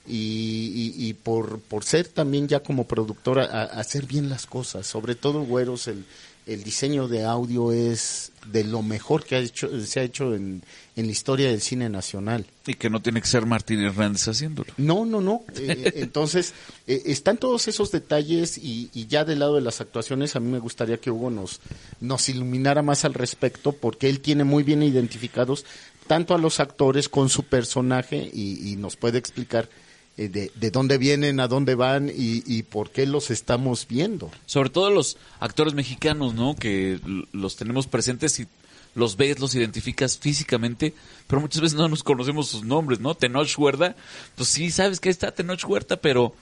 y, 0.05 1.15
por, 1.23 1.61
por 1.61 1.85
ser 1.85 2.09
también 2.09 2.49
ya 2.49 2.61
como 2.61 2.87
productora, 2.89 3.45
a 3.45 3.63
hacer 3.81 4.05
bien 4.05 4.29
las 4.29 4.47
cosas, 4.47 4.87
sobre 4.87 5.15
todo 5.15 5.45
Güeros, 5.45 5.87
el, 5.87 6.05
el 6.47 6.65
diseño 6.65 7.09
de 7.09 7.25
audio 7.25 7.73
es 7.73 8.33
de 8.47 8.65
lo 8.65 8.83
mejor 8.83 9.25
que 9.25 9.37
ha 9.37 9.39
hecho, 9.39 9.69
se 9.87 10.01
ha 10.01 10.03
hecho 10.03 10.35
en, 10.35 10.63
en 10.97 11.07
la 11.07 11.13
historia 11.13 11.49
del 11.49 11.61
cine 11.61 11.89
nacional. 11.89 12.47
Y 12.67 12.75
que 12.75 12.91
no 12.91 13.01
tiene 13.01 13.21
que 13.21 13.29
ser 13.29 13.47
Martín 13.47 13.81
Hernández 13.81 14.27
haciéndolo. 14.27 14.73
No, 14.77 15.07
no, 15.07 15.21
no. 15.21 15.43
Eh, 15.55 15.93
entonces, 15.97 16.53
eh, 16.87 17.03
están 17.07 17.39
todos 17.39 17.69
esos 17.69 17.93
detalles 17.93 18.59
y, 18.59 18.91
y 18.93 19.07
ya 19.07 19.25
del 19.25 19.39
lado 19.39 19.55
de 19.55 19.61
las 19.61 19.81
actuaciones, 19.81 20.35
a 20.35 20.41
mí 20.41 20.51
me 20.51 20.59
gustaría 20.59 20.99
que 20.99 21.11
Hugo 21.11 21.31
nos, 21.31 21.61
nos 22.01 22.29
iluminara 22.29 22.83
más 22.83 23.05
al 23.05 23.15
respecto, 23.15 23.73
porque 23.73 24.09
él 24.09 24.21
tiene 24.21 24.45
muy 24.45 24.65
bien 24.65 24.83
identificados 24.83 25.65
tanto 26.09 26.35
a 26.35 26.39
los 26.39 26.59
actores 26.59 27.09
con 27.09 27.29
su 27.29 27.45
personaje 27.45 28.31
y, 28.33 28.73
y 28.73 28.77
nos 28.77 28.97
puede 28.97 29.19
explicar 29.19 29.69
eh, 30.17 30.29
de, 30.29 30.51
de 30.55 30.71
dónde 30.71 30.99
vienen, 30.99 31.41
a 31.41 31.49
dónde 31.49 31.75
van 31.75 32.09
y, 32.09 32.43
y 32.47 32.63
por 32.63 32.91
qué 32.91 33.07
los 33.07 33.31
estamos 33.31 33.87
viendo. 33.89 34.31
Sobre 34.47 34.71
todo 34.71 34.91
los 34.91 35.17
actores 35.41 35.75
mexicanos, 35.75 36.35
¿no? 36.35 36.55
Que 36.57 37.01
los 37.33 37.57
tenemos 37.57 37.87
presentes 37.87 38.39
y 38.41 38.47
los 38.95 39.17
ves, 39.17 39.41
los 39.41 39.55
identificas 39.55 40.19
físicamente, 40.19 40.93
pero 41.27 41.41
muchas 41.41 41.63
veces 41.63 41.79
no 41.79 41.89
nos 41.89 42.03
conocemos 42.03 42.49
sus 42.49 42.63
nombres, 42.63 43.01
¿no? 43.01 43.15
Tenoch 43.15 43.59
Huerta, 43.59 43.97
pues 44.37 44.49
sí, 44.51 44.71
sabes 44.71 45.01
que 45.01 45.09
está 45.09 45.33
Tenoch 45.33 45.65
Huerta, 45.67 45.97
pero 45.97 46.35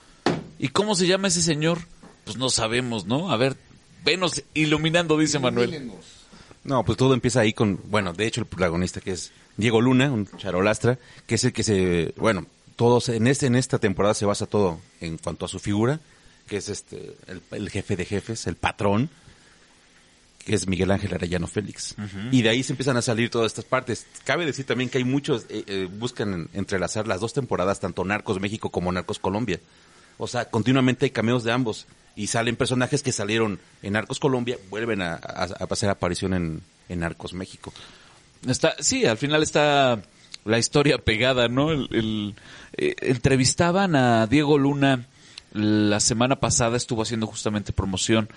¿y 0.59 0.67
cómo 0.67 0.95
se 0.95 1.07
llama 1.07 1.29
ese 1.29 1.41
señor? 1.41 1.79
Pues 1.79 1.91
pues 2.31 2.37
no 2.37 2.49
sabemos, 2.49 3.05
¿no? 3.05 3.31
A 3.31 3.37
ver, 3.37 3.57
venos 4.05 4.43
iluminando, 4.53 5.17
dice 5.17 5.39
Manuel. 5.39 5.91
No, 6.63 6.85
pues 6.85 6.97
todo 6.97 7.13
empieza 7.13 7.41
ahí 7.41 7.53
con, 7.53 7.79
bueno, 7.89 8.13
de 8.13 8.27
hecho 8.27 8.41
el 8.41 8.47
protagonista 8.47 9.01
que 9.01 9.11
es 9.11 9.31
Diego 9.57 9.81
Luna, 9.81 10.11
un 10.11 10.27
charolastra, 10.37 10.99
que 11.25 11.35
es 11.35 11.43
el 11.43 11.53
que 11.53 11.63
se, 11.63 12.13
bueno, 12.17 12.45
todos 12.81 13.09
en 13.09 13.27
este 13.27 13.45
en 13.45 13.55
esta 13.55 13.77
temporada 13.77 14.15
se 14.15 14.25
basa 14.25 14.47
todo 14.47 14.79
en 15.01 15.19
cuanto 15.19 15.45
a 15.45 15.47
su 15.47 15.59
figura, 15.59 15.99
que 16.47 16.57
es 16.57 16.67
este 16.67 17.15
el, 17.27 17.39
el 17.51 17.69
jefe 17.69 17.95
de 17.95 18.05
jefes, 18.05 18.47
el 18.47 18.55
patrón, 18.55 19.11
que 20.43 20.55
es 20.55 20.65
Miguel 20.65 20.89
Ángel 20.89 21.13
Arellano 21.13 21.45
Félix. 21.45 21.93
Y 22.31 22.41
de 22.41 22.49
ahí 22.49 22.63
se 22.63 22.73
empiezan 22.73 22.97
a 22.97 23.03
salir 23.03 23.29
todas 23.29 23.51
estas 23.51 23.65
partes. 23.65 24.07
Cabe 24.23 24.47
decir 24.47 24.65
también 24.65 24.89
que 24.89 24.97
hay 24.97 25.03
muchos, 25.03 25.43
eh, 25.49 25.63
eh, 25.67 25.87
buscan 25.91 26.49
entrelazar 26.53 27.07
las 27.07 27.19
dos 27.21 27.33
temporadas, 27.33 27.79
tanto 27.79 28.03
Narcos 28.03 28.39
México 28.39 28.71
como 28.71 28.91
Narcos 28.91 29.19
Colombia. 29.19 29.59
O 30.17 30.25
sea, 30.25 30.45
continuamente 30.45 31.05
hay 31.05 31.11
cameos 31.11 31.43
de 31.43 31.51
ambos. 31.51 31.85
Y 32.15 32.27
salen 32.27 32.55
personajes 32.55 33.03
que 33.03 33.11
salieron 33.11 33.59
en 33.83 33.93
Narcos 33.93 34.19
Colombia, 34.19 34.57
vuelven 34.71 35.03
a, 35.03 35.13
a, 35.13 35.43
a 35.43 35.67
hacer 35.69 35.91
aparición 35.91 36.33
en, 36.33 36.63
en 36.89 36.99
Narcos 37.01 37.33
México. 37.33 37.71
Está, 38.47 38.73
sí, 38.79 39.05
al 39.05 39.19
final 39.19 39.43
está 39.43 40.01
la 40.45 40.57
historia 40.59 40.97
pegada, 40.97 41.47
¿no? 41.47 41.71
El, 41.71 41.87
el- 41.91 42.35
eh, 42.77 42.95
entrevistaban 43.01 43.95
a 43.95 44.27
Diego 44.27 44.57
Luna 44.57 45.05
la 45.53 45.99
semana 45.99 46.37
pasada, 46.37 46.77
estuvo 46.77 47.01
haciendo 47.01 47.27
justamente 47.27 47.73
promoción 47.73 48.29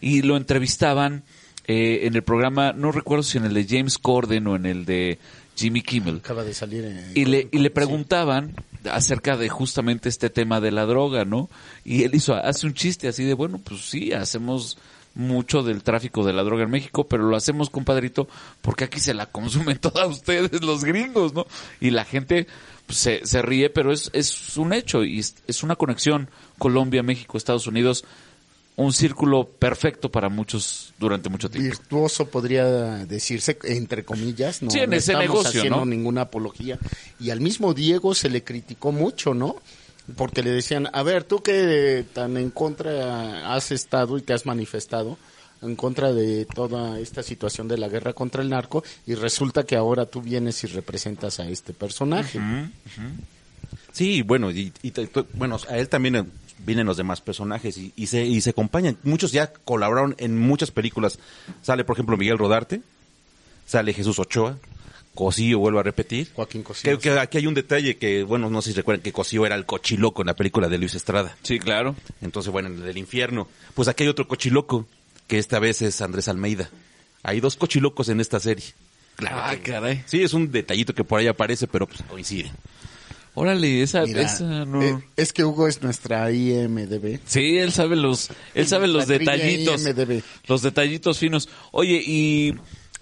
y 0.00 0.22
lo 0.22 0.36
entrevistaban 0.38 1.22
eh, 1.66 2.00
en 2.04 2.14
el 2.16 2.22
programa, 2.22 2.72
no 2.72 2.90
recuerdo 2.92 3.22
si 3.22 3.38
en 3.38 3.44
el 3.44 3.54
de 3.54 3.66
James 3.68 3.98
Corden 3.98 4.46
o 4.46 4.56
en 4.56 4.64
el 4.66 4.84
de 4.86 5.18
Jimmy 5.54 5.82
Kimmel. 5.82 6.16
Acaba 6.16 6.42
de 6.44 6.54
salir. 6.54 6.84
eh, 6.86 7.12
Y 7.14 7.26
le, 7.26 7.48
y 7.52 7.58
le 7.58 7.70
preguntaban 7.70 8.54
acerca 8.90 9.36
de 9.36 9.48
justamente 9.50 10.08
este 10.08 10.30
tema 10.30 10.60
de 10.60 10.72
la 10.72 10.86
droga, 10.86 11.24
¿no? 11.26 11.50
Y 11.84 12.04
él 12.04 12.14
hizo, 12.14 12.34
hace 12.34 12.66
un 12.66 12.72
chiste 12.74 13.06
así 13.06 13.22
de, 13.24 13.34
bueno, 13.34 13.60
pues 13.62 13.82
sí, 13.82 14.12
hacemos 14.12 14.78
mucho 15.14 15.62
del 15.62 15.82
tráfico 15.82 16.24
de 16.24 16.32
la 16.32 16.42
droga 16.42 16.64
en 16.64 16.70
México, 16.70 17.06
pero 17.06 17.24
lo 17.24 17.36
hacemos, 17.36 17.70
compadrito, 17.70 18.28
porque 18.60 18.84
aquí 18.84 19.00
se 19.00 19.14
la 19.14 19.26
consumen 19.26 19.78
todas 19.80 20.08
ustedes, 20.08 20.62
los 20.62 20.84
gringos, 20.84 21.34
¿no? 21.34 21.46
Y 21.80 21.90
la 21.90 22.04
gente 22.04 22.46
pues, 22.86 22.98
se, 22.98 23.26
se 23.26 23.42
ríe, 23.42 23.70
pero 23.70 23.92
es, 23.92 24.10
es 24.12 24.56
un 24.56 24.72
hecho 24.72 25.04
y 25.04 25.18
es, 25.18 25.36
es 25.46 25.62
una 25.62 25.76
conexión 25.76 26.30
Colombia, 26.58 27.02
México, 27.02 27.36
Estados 27.36 27.66
Unidos, 27.66 28.04
un 28.76 28.92
círculo 28.92 29.44
perfecto 29.46 30.10
para 30.10 30.30
muchos 30.30 30.94
durante 30.98 31.28
mucho 31.28 31.50
tiempo. 31.50 31.68
virtuoso 31.68 32.28
podría 32.28 32.64
decirse 33.04 33.58
entre 33.64 34.02
comillas 34.04 34.62
no, 34.62 34.70
Sí, 34.70 34.78
en 34.78 34.90
no 34.90 34.96
ese 34.96 35.12
estamos 35.12 35.28
negocio, 35.28 35.60
haciendo 35.60 35.80
¿no? 35.80 35.86
ninguna 35.86 36.22
apología 36.22 36.78
y 37.20 37.30
al 37.30 37.40
mismo 37.40 37.74
Diego 37.74 38.14
se 38.14 38.30
le 38.30 38.42
criticó 38.42 38.90
mucho 38.90 39.34
no 39.34 39.56
porque 40.16 40.42
le 40.42 40.50
decían 40.50 40.88
a 40.92 41.02
ver 41.02 41.24
tú 41.24 41.42
que 41.42 42.04
tan 42.12 42.36
en 42.36 42.50
contra 42.50 43.54
has 43.54 43.70
estado 43.70 44.18
y 44.18 44.22
te 44.22 44.32
has 44.32 44.46
manifestado 44.46 45.18
en 45.62 45.76
contra 45.76 46.12
de 46.12 46.44
toda 46.44 46.98
esta 46.98 47.22
situación 47.22 47.68
de 47.68 47.78
la 47.78 47.88
guerra 47.88 48.12
contra 48.12 48.42
el 48.42 48.48
narco 48.48 48.82
y 49.06 49.14
resulta 49.14 49.64
que 49.64 49.76
ahora 49.76 50.06
tú 50.06 50.20
vienes 50.20 50.62
y 50.64 50.66
representas 50.66 51.38
a 51.40 51.48
este 51.48 51.72
personaje 51.72 52.40
Sí, 53.92 54.22
bueno, 54.22 54.50
y, 54.50 54.72
y 54.82 54.92
bueno, 55.34 55.58
a 55.68 55.76
él 55.76 55.88
también 55.88 56.16
eh, 56.16 56.24
vienen 56.64 56.86
los 56.86 56.96
demás 56.96 57.20
personajes 57.20 57.76
y, 57.76 57.92
y 57.94 58.06
se 58.06 58.24
y 58.24 58.40
se 58.40 58.50
acompañan. 58.50 58.96
Muchos 59.02 59.32
ya 59.32 59.52
colaboraron 59.52 60.14
en 60.18 60.38
muchas 60.38 60.70
películas. 60.70 61.18
Sale, 61.62 61.84
por 61.84 61.96
ejemplo, 61.96 62.16
Miguel 62.16 62.38
Rodarte, 62.38 62.80
sale 63.66 63.92
Jesús 63.92 64.18
Ochoa, 64.18 64.56
Cosío, 65.14 65.58
vuelvo 65.58 65.78
a 65.78 65.82
repetir. 65.82 66.28
Joaquín 66.34 66.62
Cosío, 66.62 66.82
Creo 66.84 66.98
que 66.98 67.10
aquí 67.20 67.38
hay 67.38 67.46
un 67.46 67.54
detalle 67.54 67.96
que, 67.98 68.22
bueno, 68.22 68.48
no 68.48 68.62
sé 68.62 68.70
si 68.70 68.76
recuerdan 68.76 69.02
que 69.02 69.12
Cosío 69.12 69.44
era 69.44 69.54
el 69.54 69.66
cochiloco 69.66 70.22
en 70.22 70.26
la 70.26 70.34
película 70.36 70.68
de 70.68 70.78
Luis 70.78 70.94
Estrada. 70.94 71.36
Sí, 71.42 71.58
claro. 71.58 71.94
Entonces, 72.22 72.50
bueno, 72.50 72.68
en 72.68 72.76
el 72.76 72.82
del 72.84 72.96
infierno. 72.98 73.46
Pues 73.74 73.88
aquí 73.88 74.04
hay 74.04 74.08
otro 74.08 74.26
cochiloco, 74.26 74.86
que 75.28 75.38
esta 75.38 75.58
vez 75.58 75.82
es 75.82 76.00
Andrés 76.00 76.28
Almeida. 76.28 76.70
Hay 77.22 77.40
dos 77.40 77.56
cochilocos 77.56 78.08
en 78.08 78.20
esta 78.20 78.40
serie. 78.40 78.64
Ah, 79.28 79.54
caray. 79.62 80.02
Sí, 80.06 80.22
es 80.22 80.32
un 80.32 80.50
detallito 80.50 80.94
que 80.94 81.04
por 81.04 81.20
ahí 81.20 81.26
aparece, 81.26 81.66
pero 81.68 81.86
pues 81.86 82.00
coincide. 82.08 82.50
Órale, 83.34 83.82
esa, 83.82 84.02
Mira, 84.04 84.22
esa 84.22 84.64
no... 84.66 84.82
eh, 84.82 84.98
es 85.16 85.32
que 85.32 85.42
Hugo 85.42 85.66
es 85.66 85.80
nuestra 85.82 86.30
IMDB 86.30 87.18
Sí, 87.24 87.56
él 87.56 87.72
sabe 87.72 87.96
los, 87.96 88.28
él 88.54 88.66
sabe 88.66 88.88
los 88.88 89.06
detallitos, 89.06 89.86
IMDb. 89.86 90.22
los 90.48 90.60
detallitos 90.60 91.18
finos. 91.18 91.48
Oye, 91.70 92.02
y 92.06 92.54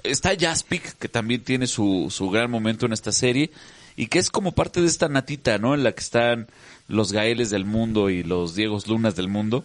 está 0.02 0.32
Jaspic, 0.38 0.96
que 0.98 1.08
también 1.08 1.42
tiene 1.42 1.66
su, 1.66 2.08
su 2.10 2.30
gran 2.30 2.50
momento 2.50 2.86
en 2.86 2.92
esta 2.92 3.12
serie, 3.12 3.50
y 3.96 4.06
que 4.06 4.18
es 4.18 4.30
como 4.30 4.52
parte 4.52 4.80
de 4.80 4.86
esta 4.86 5.08
natita, 5.08 5.58
¿no? 5.58 5.74
En 5.74 5.82
la 5.84 5.92
que 5.92 6.00
están 6.00 6.48
los 6.88 7.12
Gaeles 7.12 7.50
del 7.50 7.64
mundo 7.64 8.10
y 8.10 8.22
los 8.22 8.54
Diegos 8.54 8.86
Lunas 8.88 9.14
del 9.16 9.28
mundo, 9.28 9.64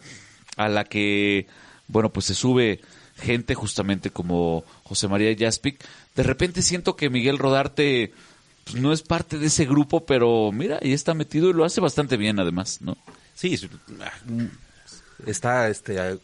a 0.57 0.67
la 0.69 0.83
que, 0.83 1.47
bueno, 1.87 2.11
pues 2.11 2.25
se 2.27 2.35
sube 2.35 2.81
gente 3.17 3.55
justamente 3.55 4.09
como 4.09 4.63
José 4.83 5.07
María 5.07 5.33
Jaspic. 5.37 5.83
De 6.15 6.23
repente 6.23 6.61
siento 6.61 6.95
que 6.95 7.09
Miguel 7.09 7.37
Rodarte 7.37 8.11
pues, 8.65 8.75
no 8.75 8.91
es 8.91 9.03
parte 9.03 9.37
de 9.37 9.47
ese 9.47 9.65
grupo, 9.65 10.05
pero 10.05 10.51
mira, 10.51 10.79
ahí 10.81 10.91
está 10.91 11.13
metido 11.13 11.49
y 11.49 11.53
lo 11.53 11.63
hace 11.63 11.79
bastante 11.79 12.17
bien 12.17 12.39
además, 12.39 12.79
¿no? 12.81 12.97
Sí, 13.33 13.53
es- 13.53 13.67
está 15.25 15.69
este 15.69 15.97
eh, 15.97 16.19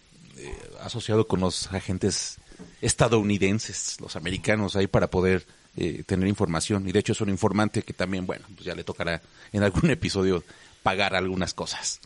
asociado 0.81 1.27
con 1.27 1.39
los 1.39 1.71
agentes 1.71 2.37
estadounidenses, 2.81 3.97
los 3.99 4.15
americanos, 4.15 4.75
ahí 4.75 4.87
para 4.87 5.09
poder 5.09 5.45
eh, 5.77 6.03
tener 6.05 6.27
información. 6.27 6.87
Y 6.87 6.91
de 6.91 6.99
hecho 6.99 7.13
es 7.13 7.21
un 7.21 7.29
informante 7.29 7.81
que 7.83 7.93
también, 7.93 8.25
bueno, 8.25 8.45
pues 8.55 8.65
ya 8.65 8.75
le 8.75 8.83
tocará 8.83 9.21
en 9.51 9.63
algún 9.63 9.89
episodio 9.91 10.43
pagar 10.83 11.15
algunas 11.15 11.53
cosas. 11.53 11.99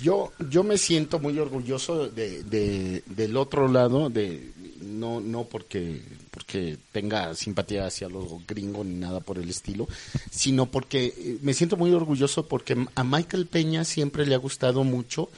Yo, 0.00 0.32
yo 0.48 0.62
me 0.62 0.78
siento 0.78 1.18
muy 1.18 1.36
orgulloso 1.40 2.08
de, 2.08 2.44
de- 2.44 3.02
del 3.06 3.36
otro 3.36 3.66
lado, 3.66 4.08
de 4.10 4.52
no, 4.80 5.20
no 5.20 5.42
porque, 5.44 6.00
porque 6.30 6.78
tenga 6.92 7.34
simpatía 7.34 7.84
hacia 7.86 8.08
los 8.08 8.46
gringos 8.46 8.86
ni 8.86 8.94
nada 8.94 9.18
por 9.18 9.38
el 9.38 9.48
estilo, 9.50 9.88
sino 10.30 10.66
porque 10.66 11.06
eh, 11.16 11.38
me 11.42 11.52
siento 11.52 11.76
muy 11.76 11.90
orgulloso 11.92 12.46
porque 12.46 12.76
a 12.94 13.02
Michael 13.02 13.46
Peña 13.46 13.84
siempre 13.84 14.24
le 14.24 14.36
ha 14.36 14.38
gustado 14.38 14.84
mucho 14.84 15.30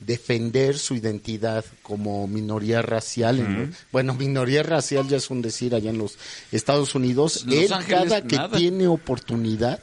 defender 0.00 0.78
su 0.78 0.94
identidad 0.94 1.64
como 1.82 2.26
minoría 2.28 2.82
racial. 2.82 3.40
en- 3.40 3.74
bueno, 3.92 4.14
minoría 4.14 4.62
racial 4.62 5.08
ya 5.08 5.16
es 5.16 5.30
un 5.30 5.42
decir 5.42 5.74
allá 5.74 5.90
en 5.90 5.98
los 5.98 6.16
Estados 6.52 6.94
Unidos. 6.94 7.44
Los 7.46 7.54
Él 7.54 7.72
Ángeles, 7.72 8.02
cada 8.08 8.22
que 8.26 8.36
nada. 8.36 8.56
tiene 8.58 8.86
oportunidad 8.86 9.80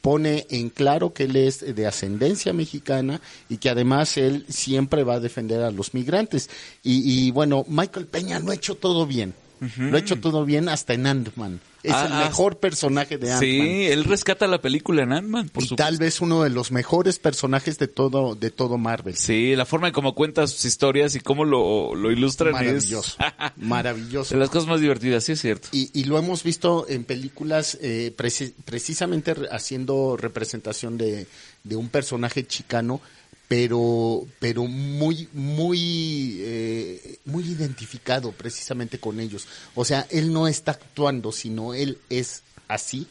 pone 0.00 0.46
en 0.50 0.70
claro 0.70 1.12
que 1.12 1.24
él 1.24 1.34
es 1.34 1.74
de 1.74 1.86
ascendencia 1.86 2.52
mexicana 2.52 3.20
y 3.48 3.56
que 3.56 3.68
además 3.68 4.16
él 4.16 4.46
siempre 4.48 5.02
va 5.02 5.14
a 5.14 5.20
defender 5.20 5.60
a 5.62 5.72
los 5.72 5.92
migrantes. 5.92 6.48
Y, 6.84 7.26
y 7.26 7.30
bueno, 7.32 7.64
Michael 7.68 8.06
Peña 8.06 8.38
lo 8.38 8.52
ha 8.52 8.54
hecho 8.54 8.76
todo 8.76 9.06
bien. 9.06 9.34
Lo 9.78 9.96
ha 9.96 10.00
hecho 10.00 10.20
todo 10.20 10.44
bien 10.44 10.68
hasta 10.68 10.94
en 10.94 11.06
Ant-Man. 11.06 11.60
Es 11.82 11.92
Ah, 11.92 12.06
el 12.06 12.12
ah, 12.12 12.24
mejor 12.24 12.58
personaje 12.58 13.18
de 13.18 13.30
Ant-Man. 13.32 13.40
Sí, 13.40 13.86
él 13.86 14.04
rescata 14.04 14.46
la 14.48 14.60
película 14.60 15.04
en 15.04 15.12
Ant-Man, 15.12 15.48
por 15.48 15.62
y 15.62 15.66
supuesto. 15.68 15.76
tal 15.84 15.96
vez 15.98 16.20
uno 16.20 16.42
de 16.42 16.50
los 16.50 16.72
mejores 16.72 17.18
personajes 17.20 17.78
de 17.78 17.86
todo, 17.86 18.34
de 18.34 18.50
todo 18.50 18.78
Marvel. 18.78 19.14
Sí, 19.16 19.54
la 19.54 19.64
forma 19.64 19.86
en 19.88 19.92
cómo 19.94 20.14
cuenta 20.14 20.46
sus 20.48 20.64
historias 20.64 21.14
y 21.14 21.20
cómo 21.20 21.44
lo, 21.44 21.94
lo 21.94 22.10
ilustran 22.10 22.52
Maravilloso. 22.52 23.16
es 23.20 23.52
Maravilloso. 23.56 24.34
de 24.34 24.40
las 24.40 24.50
cosas 24.50 24.68
más 24.68 24.80
divertidas, 24.80 25.22
sí 25.24 25.32
es 25.32 25.40
cierto. 25.40 25.68
Y, 25.72 25.90
y 25.98 26.04
lo 26.04 26.18
hemos 26.18 26.42
visto 26.42 26.86
en 26.88 27.04
películas 27.04 27.78
eh, 27.80 28.12
preci- 28.16 28.52
precisamente 28.64 29.34
re- 29.34 29.48
haciendo 29.52 30.16
representación 30.16 30.98
de, 30.98 31.26
de 31.62 31.76
un 31.76 31.88
personaje 31.88 32.44
chicano, 32.46 33.00
pero, 33.48 34.26
pero 34.38 34.64
muy, 34.66 35.26
muy, 35.32 36.36
eh, 36.40 37.18
muy 37.24 37.44
identificado 37.44 38.32
precisamente 38.32 39.00
con 39.00 39.18
ellos. 39.20 39.48
O 39.74 39.86
sea, 39.86 40.06
él 40.10 40.32
no 40.32 40.46
está 40.46 40.72
actuando, 40.72 41.32
sino 41.32 41.72
él 41.72 41.98
es 42.10 42.42
así. 42.68 43.06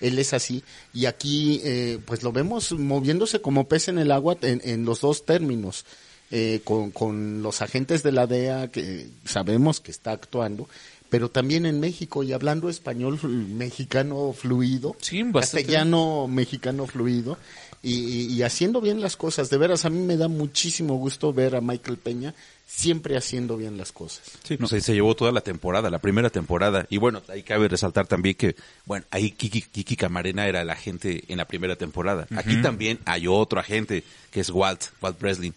Él 0.00 0.18
es 0.18 0.32
así. 0.32 0.62
Y 0.94 1.06
aquí, 1.06 1.60
eh, 1.64 1.98
pues 2.06 2.22
lo 2.22 2.32
vemos 2.32 2.72
moviéndose 2.72 3.40
como 3.40 3.68
pez 3.68 3.88
en 3.88 3.98
el 3.98 4.12
agua 4.12 4.38
en, 4.42 4.62
en 4.64 4.84
los 4.84 5.00
dos 5.00 5.26
términos. 5.26 5.84
Eh, 6.32 6.60
con, 6.62 6.92
con 6.92 7.42
los 7.42 7.60
agentes 7.60 8.04
de 8.04 8.12
la 8.12 8.28
DEA 8.28 8.68
que 8.68 9.08
sabemos 9.24 9.80
que 9.80 9.90
está 9.90 10.12
actuando, 10.12 10.68
pero 11.08 11.28
también 11.28 11.66
en 11.66 11.80
México 11.80 12.22
y 12.22 12.32
hablando 12.32 12.68
español 12.68 13.18
mexicano 13.24 14.32
fluido, 14.32 14.94
Sí, 15.00 15.24
castellano 15.32 16.28
mexicano 16.28 16.86
fluido 16.86 17.36
y, 17.82 18.34
y- 18.34 18.42
haciendo 18.42 18.80
bien 18.80 19.00
las 19.00 19.16
cosas. 19.16 19.48
De 19.50 19.56
veras, 19.56 19.84
a 19.84 19.90
mí 19.90 20.00
me 20.00 20.16
da 20.16 20.28
muchísimo 20.28 20.96
gusto 20.96 21.32
ver 21.32 21.56
a 21.56 21.60
Michael 21.60 21.96
Peña 21.98 22.34
siempre 22.66 23.16
haciendo 23.16 23.56
bien 23.56 23.76
las 23.76 23.90
cosas. 23.90 24.22
Sí, 24.44 24.56
pues 24.56 24.72
ahí 24.72 24.80
se 24.80 24.94
llevó 24.94 25.16
toda 25.16 25.32
la 25.32 25.40
temporada, 25.40 25.90
la 25.90 25.98
primera 25.98 26.30
temporada. 26.30 26.86
Y 26.88 26.98
bueno, 26.98 27.20
ahí 27.28 27.42
cabe 27.42 27.66
resaltar 27.68 28.06
también 28.06 28.36
que, 28.36 28.54
bueno, 28.86 29.04
ahí 29.10 29.32
Kiki, 29.32 29.62
Kiki 29.62 29.96
Camarena 29.96 30.46
era 30.46 30.62
el 30.62 30.70
agente 30.70 31.24
en 31.28 31.38
la 31.38 31.46
primera 31.46 31.74
temporada. 31.76 32.26
Aquí 32.36 32.62
también 32.62 33.00
hay 33.06 33.26
otro 33.26 33.58
agente 33.58 34.04
que 34.30 34.40
es 34.40 34.50
Walt, 34.50 34.82
Walt 35.02 35.18
Breslin, 35.18 35.52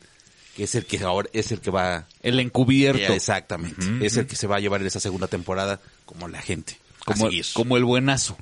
que 0.55 0.63
es 0.63 0.73
el 0.75 0.85
que 0.85 0.97
ahora 1.03 1.29
es 1.33 1.51
el 1.51 1.59
que 1.59 1.69
va 1.71 2.07
El 2.23 2.39
encubierto. 2.39 3.13
Eh, 3.13 3.15
exactamente, 3.15 4.05
es 4.05 4.17
el 4.17 4.25
que 4.25 4.35
se 4.35 4.47
va 4.47 4.55
a 4.55 4.59
llevar 4.59 4.81
en 4.81 4.87
esa 4.87 4.99
segunda 4.99 5.27
temporada 5.27 5.79
como 6.05 6.27
la 6.27 6.41
gente. 6.41 6.77
como, 7.05 7.29
como 7.53 7.77
el 7.77 7.83
buenazo, 7.85 8.37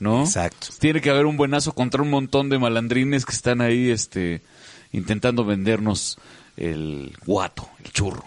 ¿no? 0.00 0.24
Exacto. 0.24 0.68
Tiene 0.78 1.00
que 1.00 1.10
haber 1.10 1.26
un 1.26 1.36
buenazo 1.36 1.72
contra 1.72 2.02
un 2.02 2.10
montón 2.10 2.48
de 2.48 2.58
malandrines 2.58 3.24
que 3.24 3.32
están 3.32 3.60
ahí, 3.60 3.90
este, 3.90 4.42
intentando 4.92 5.44
vendernos 5.44 6.18
el 6.56 7.16
guato, 7.24 7.68
el 7.84 7.92
churro, 7.92 8.24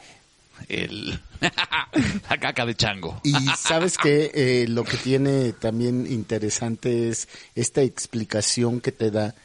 el 0.70 1.20
la 2.30 2.38
caca 2.38 2.66
de 2.66 2.76
chango. 2.76 3.20
Y 3.24 3.34
sabes 3.58 3.98
que 3.98 4.32
eh, 4.34 4.68
lo 4.68 4.84
que 4.84 4.98
tiene 4.98 5.54
también 5.54 6.06
interesante 6.08 7.10
es 7.10 7.28
esta 7.56 7.82
explicación 7.82 8.80
que 8.80 8.92
te 8.92 9.12
da 9.12 9.36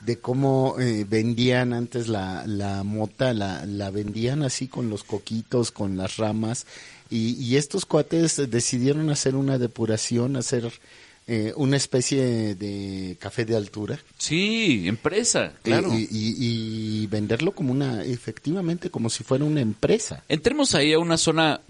de 0.00 0.18
cómo 0.18 0.76
eh, 0.78 1.04
vendían 1.08 1.74
antes 1.74 2.08
la, 2.08 2.44
la 2.46 2.82
mota, 2.84 3.34
la, 3.34 3.66
la 3.66 3.90
vendían 3.90 4.42
así 4.42 4.66
con 4.66 4.88
los 4.88 5.04
coquitos, 5.04 5.70
con 5.72 5.96
las 5.98 6.16
ramas, 6.16 6.66
y, 7.10 7.32
y 7.34 7.56
estos 7.56 7.84
cuates 7.84 8.50
decidieron 8.50 9.10
hacer 9.10 9.36
una 9.36 9.58
depuración, 9.58 10.36
hacer 10.36 10.72
eh, 11.32 11.52
una 11.54 11.76
especie 11.76 12.56
de 12.56 13.16
café 13.20 13.44
de 13.44 13.54
altura. 13.54 14.00
Sí, 14.18 14.88
empresa, 14.88 15.52
claro. 15.62 15.94
Y, 15.94 16.08
y- 16.10 17.02
y 17.02 17.06
venderlo 17.06 17.52
como 17.52 17.70
una, 17.70 18.02
efectivamente, 18.04 18.90
como 18.90 19.08
si 19.10 19.22
fuera 19.22 19.44
una 19.44 19.60
empresa. 19.60 20.24
Entremos 20.28 20.74
ahí 20.74 20.92
a 20.92 20.98
una 20.98 21.16
zona 21.16 21.60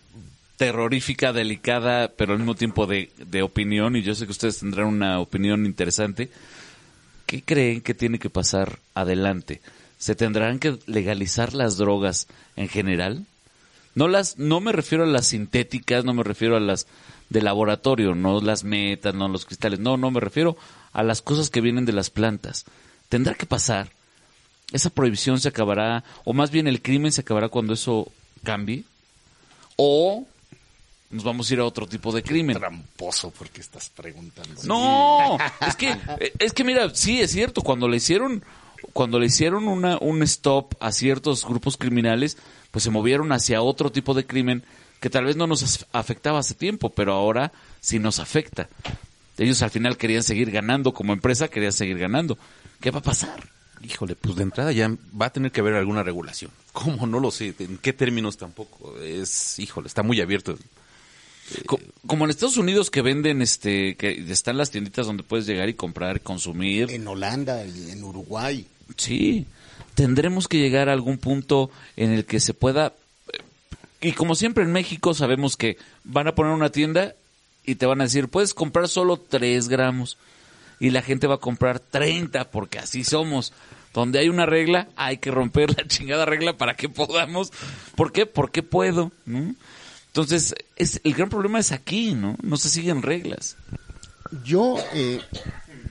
terrorífica, 0.56 1.32
delicada, 1.34 2.08
pero 2.16 2.32
al 2.32 2.38
mismo 2.38 2.54
tiempo 2.54 2.86
de, 2.86 3.10
de 3.18 3.42
opinión, 3.42 3.96
y 3.96 4.02
yo 4.02 4.14
sé 4.14 4.24
que 4.24 4.32
ustedes 4.32 4.58
tendrán 4.60 4.86
una 4.86 5.20
opinión 5.20 5.66
interesante. 5.66 6.30
¿Qué 7.26 7.42
creen 7.42 7.80
que 7.82 7.94
tiene 7.94 8.18
que 8.18 8.30
pasar 8.30 8.78
adelante? 8.94 9.60
¿Se 9.98 10.14
tendrán 10.14 10.58
que 10.58 10.78
legalizar 10.86 11.52
las 11.54 11.76
drogas 11.76 12.26
en 12.56 12.68
general? 12.68 13.26
No 13.94 14.08
las, 14.08 14.38
no 14.38 14.60
me 14.60 14.72
refiero 14.72 15.04
a 15.04 15.06
las 15.06 15.26
sintéticas, 15.28 16.04
no 16.04 16.14
me 16.14 16.22
refiero 16.22 16.56
a 16.56 16.60
las 16.60 16.86
de 17.30 17.40
laboratorio, 17.40 18.14
no 18.14 18.40
las 18.40 18.64
metas, 18.64 19.14
no 19.14 19.28
los 19.28 19.46
cristales, 19.46 19.78
no, 19.78 19.96
no 19.96 20.10
me 20.10 20.20
refiero 20.20 20.56
a 20.92 21.02
las 21.02 21.22
cosas 21.22 21.48
que 21.48 21.60
vienen 21.60 21.86
de 21.86 21.92
las 21.92 22.10
plantas. 22.10 22.66
Tendrá 23.08 23.34
que 23.34 23.46
pasar. 23.46 23.90
Esa 24.72 24.90
prohibición 24.90 25.40
se 25.40 25.48
acabará, 25.48 26.04
o 26.24 26.32
más 26.32 26.50
bien 26.50 26.66
el 26.66 26.82
crimen 26.82 27.12
se 27.12 27.22
acabará 27.22 27.48
cuando 27.48 27.72
eso 27.72 28.12
cambie, 28.44 28.84
o 29.76 30.26
nos 31.10 31.24
vamos 31.24 31.50
a 31.50 31.54
ir 31.54 31.60
a 31.60 31.64
otro 31.64 31.86
tipo 31.86 32.12
de 32.12 32.22
crimen. 32.22 32.56
Tramposo, 32.56 33.32
porque 33.36 33.60
estás 33.60 33.90
preguntando. 33.90 34.62
No, 34.64 35.38
es 35.66 35.74
que, 35.74 35.96
es 36.38 36.52
que 36.52 36.64
mira, 36.64 36.94
sí 36.94 37.20
es 37.20 37.32
cierto, 37.32 37.62
cuando 37.62 37.88
le 37.88 37.96
hicieron, 37.96 38.44
cuando 38.92 39.18
le 39.18 39.26
hicieron 39.26 39.66
una, 39.66 39.98
un 39.98 40.22
stop 40.22 40.74
a 40.80 40.92
ciertos 40.92 41.44
grupos 41.44 41.76
criminales, 41.76 42.38
pues 42.70 42.84
se 42.84 42.90
movieron 42.90 43.32
hacia 43.32 43.62
otro 43.62 43.90
tipo 43.90 44.14
de 44.14 44.26
crimen 44.26 44.64
que 45.00 45.10
tal 45.10 45.24
vez 45.24 45.36
no 45.36 45.46
nos 45.46 45.86
afectaba 45.92 46.38
hace 46.38 46.54
tiempo, 46.54 46.90
pero 46.90 47.12
ahora 47.14 47.52
sí 47.80 47.98
nos 47.98 48.18
afecta. 48.18 48.68
Ellos 49.38 49.62
al 49.62 49.70
final 49.70 49.96
querían 49.96 50.22
seguir 50.22 50.50
ganando 50.50 50.92
como 50.92 51.12
empresa, 51.12 51.48
querían 51.48 51.72
seguir 51.72 51.98
ganando. 51.98 52.36
¿Qué 52.80 52.90
va 52.90 52.98
a 52.98 53.02
pasar? 53.02 53.48
Híjole, 53.82 54.14
pues 54.14 54.36
de 54.36 54.42
entrada 54.42 54.72
ya 54.72 54.90
va 55.18 55.26
a 55.26 55.32
tener 55.32 55.50
que 55.52 55.60
haber 55.60 55.74
alguna 55.74 56.02
regulación. 56.02 56.50
¿Cómo? 56.72 57.06
No 57.06 57.18
lo 57.20 57.30
sé. 57.30 57.54
¿En 57.58 57.78
qué 57.78 57.92
términos 57.94 58.36
tampoco? 58.36 58.98
Es, 59.00 59.58
híjole, 59.58 59.86
está 59.88 60.02
muy 60.02 60.20
abierto. 60.20 60.56
Co- 61.66 61.80
Como 62.06 62.24
en 62.24 62.30
Estados 62.30 62.58
Unidos 62.58 62.90
que 62.90 63.02
venden, 63.02 63.42
este, 63.42 63.96
que 63.96 64.10
están 64.30 64.56
las 64.58 64.70
tienditas 64.70 65.06
donde 65.06 65.22
puedes 65.22 65.46
llegar 65.46 65.68
y 65.68 65.74
comprar 65.74 66.16
y 66.18 66.20
consumir. 66.20 66.90
En 66.90 67.08
Holanda 67.08 67.64
y 67.64 67.90
en 67.90 68.04
Uruguay. 68.04 68.66
Sí, 68.96 69.46
tendremos 69.94 70.46
que 70.46 70.58
llegar 70.58 70.88
a 70.88 70.92
algún 70.92 71.18
punto 71.18 71.70
en 71.96 72.12
el 72.12 72.24
que 72.24 72.38
se 72.38 72.54
pueda, 72.54 72.88
eh, 72.88 72.92
y 74.00 74.12
como 74.12 74.34
siempre 74.34 74.64
en 74.64 74.72
México 74.72 75.14
sabemos 75.14 75.56
que 75.56 75.76
van 76.04 76.28
a 76.28 76.34
poner 76.34 76.52
una 76.52 76.70
tienda 76.70 77.14
y 77.64 77.74
te 77.74 77.86
van 77.86 78.00
a 78.00 78.04
decir, 78.04 78.28
puedes 78.28 78.54
comprar 78.54 78.88
solo 78.88 79.18
3 79.18 79.68
gramos, 79.68 80.16
y 80.80 80.90
la 80.90 81.02
gente 81.02 81.26
va 81.26 81.34
a 81.34 81.40
comprar 81.40 81.78
30, 81.78 82.50
porque 82.50 82.78
así 82.78 83.04
somos. 83.04 83.52
Donde 83.92 84.18
hay 84.18 84.28
una 84.28 84.46
regla, 84.46 84.88
hay 84.96 85.18
que 85.18 85.30
romper 85.30 85.76
la 85.76 85.86
chingada 85.86 86.24
regla 86.24 86.56
para 86.56 86.74
que 86.74 86.88
podamos. 86.88 87.52
¿Por 87.94 88.12
qué? 88.12 88.24
Porque 88.24 88.62
puedo, 88.62 89.12
¿no? 89.26 89.54
Entonces, 90.06 90.54
es, 90.76 91.00
el 91.04 91.14
gran 91.14 91.28
problema 91.28 91.58
es 91.58 91.70
aquí, 91.70 92.14
¿no? 92.14 92.36
No 92.42 92.56
se 92.56 92.70
siguen 92.70 93.02
reglas. 93.02 93.56
Yo 94.44 94.76
eh, 94.94 95.20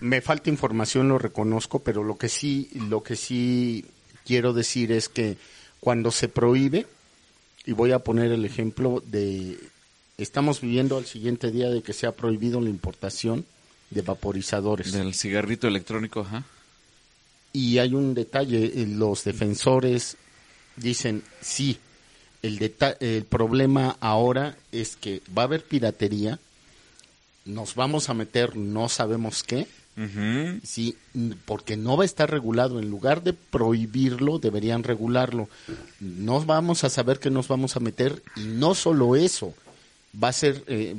me 0.02 0.22
falta 0.22 0.50
información, 0.50 1.08
lo 1.08 1.20
reconozco, 1.20 1.80
pero 1.80 2.04
lo 2.04 2.18
que 2.18 2.30
sí, 2.30 2.70
lo 2.74 3.04
que 3.04 3.16
sí 3.16 3.86
quiero 4.26 4.54
decir 4.54 4.92
es 4.92 5.08
que 5.08 5.38
cuando 5.80 6.12
se 6.12 6.30
prohíbe, 6.30 6.88
y 7.66 7.72
voy 7.74 7.92
a 7.92 8.00
poner 8.00 8.32
el 8.32 8.46
ejemplo 8.46 9.04
de, 9.06 9.58
estamos 10.18 10.62
viviendo 10.62 10.98
al 10.98 11.06
siguiente 11.06 11.52
día 11.52 11.70
de 11.70 11.82
que 11.82 11.94
se 11.94 12.08
ha 12.08 12.12
prohibido 12.16 12.62
la 12.62 12.70
importación 12.70 13.46
de 13.90 14.02
vaporizadores. 14.02 14.92
Del 14.92 15.14
cigarrito 15.14 15.68
electrónico, 15.68 16.22
ajá. 16.22 16.44
Y 17.54 17.80
hay 17.80 17.94
un 17.96 18.14
detalle, 18.14 18.66
eh, 18.66 18.86
los 18.88 19.24
defensores 19.24 20.18
dicen, 20.76 21.24
sí, 21.42 21.78
el, 22.44 22.60
deta- 22.60 22.96
el 23.00 23.26
problema 23.26 23.98
ahora 24.00 24.56
es 24.72 24.96
que 24.96 25.22
va 25.36 25.42
a 25.44 25.46
haber 25.46 25.64
piratería, 25.64 26.40
nos 27.46 27.74
vamos 27.76 28.10
a 28.10 28.14
meter 28.14 28.56
no 28.56 28.88
sabemos 28.90 29.44
qué, 29.44 29.68
Sí, 30.64 30.96
porque 31.46 31.76
no 31.76 31.98
va 31.98 32.04
a 32.04 32.06
estar 32.06 32.30
regulado. 32.30 32.80
En 32.80 32.90
lugar 32.90 33.24
de 33.24 33.34
prohibirlo, 33.34 34.40
deberían 34.40 34.84
regularlo. 34.84 35.50
No 36.00 36.44
vamos 36.44 36.84
a 36.84 36.90
saber 36.90 37.20
qué 37.20 37.30
nos 37.30 37.48
vamos 37.48 37.76
a 37.76 37.80
meter 37.80 38.22
y 38.36 38.42
no 38.42 38.76
solo 38.76 39.16
eso, 39.16 39.54
va 40.22 40.30
a 40.30 40.34
ser, 40.34 40.64
eh, 40.68 40.96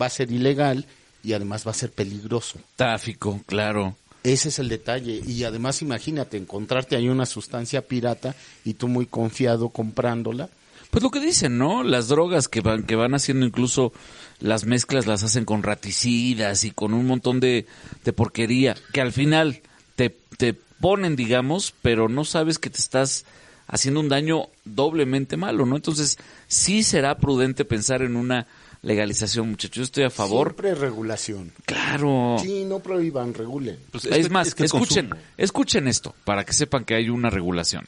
va 0.00 0.06
a 0.06 0.10
ser 0.10 0.32
ilegal 0.32 0.86
y 1.22 1.32
además 1.32 1.66
va 1.66 1.70
a 1.70 1.74
ser 1.74 1.92
peligroso. 1.92 2.58
Tráfico, 2.76 3.40
claro. 3.46 3.96
Ese 4.22 4.48
es 4.48 4.58
el 4.58 4.68
detalle. 4.68 5.22
Y 5.26 5.44
además 5.44 5.82
imagínate 5.82 6.36
encontrarte 6.36 6.96
ahí 6.96 7.08
una 7.08 7.26
sustancia 7.26 7.82
pirata 7.82 8.34
y 8.64 8.74
tú 8.74 8.88
muy 8.88 9.06
confiado 9.06 9.68
comprándola. 9.70 10.48
Pues 10.90 11.02
lo 11.04 11.10
que 11.10 11.20
dicen, 11.20 11.56
¿no? 11.56 11.84
Las 11.84 12.08
drogas 12.08 12.48
que 12.48 12.60
van, 12.60 12.82
que 12.82 12.96
van 12.96 13.14
haciendo 13.14 13.46
incluso 13.46 13.92
las 14.40 14.64
mezclas 14.64 15.06
las 15.06 15.22
hacen 15.22 15.44
con 15.44 15.62
raticidas 15.62 16.64
y 16.64 16.70
con 16.70 16.94
un 16.94 17.06
montón 17.06 17.40
de, 17.40 17.66
de 18.04 18.12
porquería 18.12 18.76
que 18.92 19.00
al 19.00 19.12
final 19.12 19.60
te, 19.96 20.10
te 20.36 20.54
ponen, 20.54 21.16
digamos, 21.16 21.74
pero 21.82 22.08
no 22.08 22.24
sabes 22.24 22.58
que 22.58 22.70
te 22.70 22.78
estás 22.78 23.24
haciendo 23.66 24.00
un 24.00 24.08
daño 24.08 24.48
doblemente 24.64 25.36
malo, 25.36 25.64
¿no? 25.64 25.76
Entonces, 25.76 26.18
sí 26.48 26.82
será 26.82 27.18
prudente 27.18 27.64
pensar 27.64 28.02
en 28.02 28.16
una 28.16 28.46
legalización, 28.82 29.50
muchachos. 29.50 29.76
Yo 29.76 29.82
estoy 29.84 30.04
a 30.04 30.10
favor. 30.10 30.48
Siempre 30.48 30.74
regulación. 30.74 31.52
Claro. 31.66 32.36
Sí, 32.40 32.64
no 32.64 32.80
prohíban, 32.80 33.34
regulen. 33.34 33.78
Pues 33.90 34.06
es, 34.06 34.30
más, 34.30 34.54
que 34.54 34.64
escuchen, 34.64 35.10
consumo. 35.10 35.30
escuchen 35.36 35.86
esto 35.88 36.14
para 36.24 36.44
que 36.44 36.52
sepan 36.52 36.84
que 36.84 36.94
hay 36.94 37.10
una 37.10 37.30
regulación. 37.30 37.86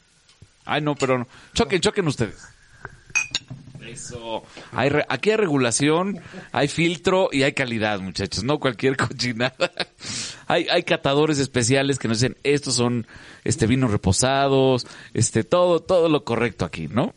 Ay, 0.65 0.81
no, 0.81 0.95
pero 0.95 1.17
no. 1.17 1.27
choquen, 1.53 1.81
choquen 1.81 2.07
ustedes. 2.07 2.37
Eso. 3.87 4.43
Hay 4.71 4.89
re- 4.89 5.05
aquí 5.09 5.31
hay 5.31 5.37
regulación, 5.37 6.19
hay 6.51 6.67
filtro 6.67 7.29
y 7.31 7.43
hay 7.43 7.53
calidad, 7.53 7.99
muchachos, 7.99 8.43
no 8.43 8.59
cualquier 8.59 8.97
cochinada. 8.97 9.71
hay, 10.47 10.67
hay 10.69 10.83
catadores 10.83 11.37
especiales 11.39 11.99
que 11.99 12.07
nos 12.07 12.19
dicen, 12.19 12.37
estos 12.43 12.75
son 12.75 13.05
este 13.43 13.67
vinos 13.67 13.91
reposados, 13.91 14.87
este 15.13 15.43
todo 15.43 15.79
todo 15.81 16.09
lo 16.09 16.23
correcto 16.23 16.65
aquí, 16.65 16.87
¿no? 16.87 17.13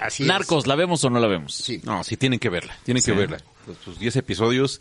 Así 0.00 0.24
Narcos, 0.24 0.66
¿la 0.66 0.74
vemos 0.74 1.04
o 1.04 1.10
no 1.10 1.20
la 1.20 1.28
vemos? 1.28 1.54
Sí. 1.54 1.80
No, 1.84 2.02
sí 2.04 2.16
tienen 2.16 2.38
que 2.38 2.48
verla, 2.50 2.76
tienen 2.84 3.02
Sí. 3.02 3.12
que 3.12 3.16
verla. 3.16 3.38
Los- 3.66 3.78
Sus 3.78 3.98
10 3.98 4.16
episodios, 4.16 4.80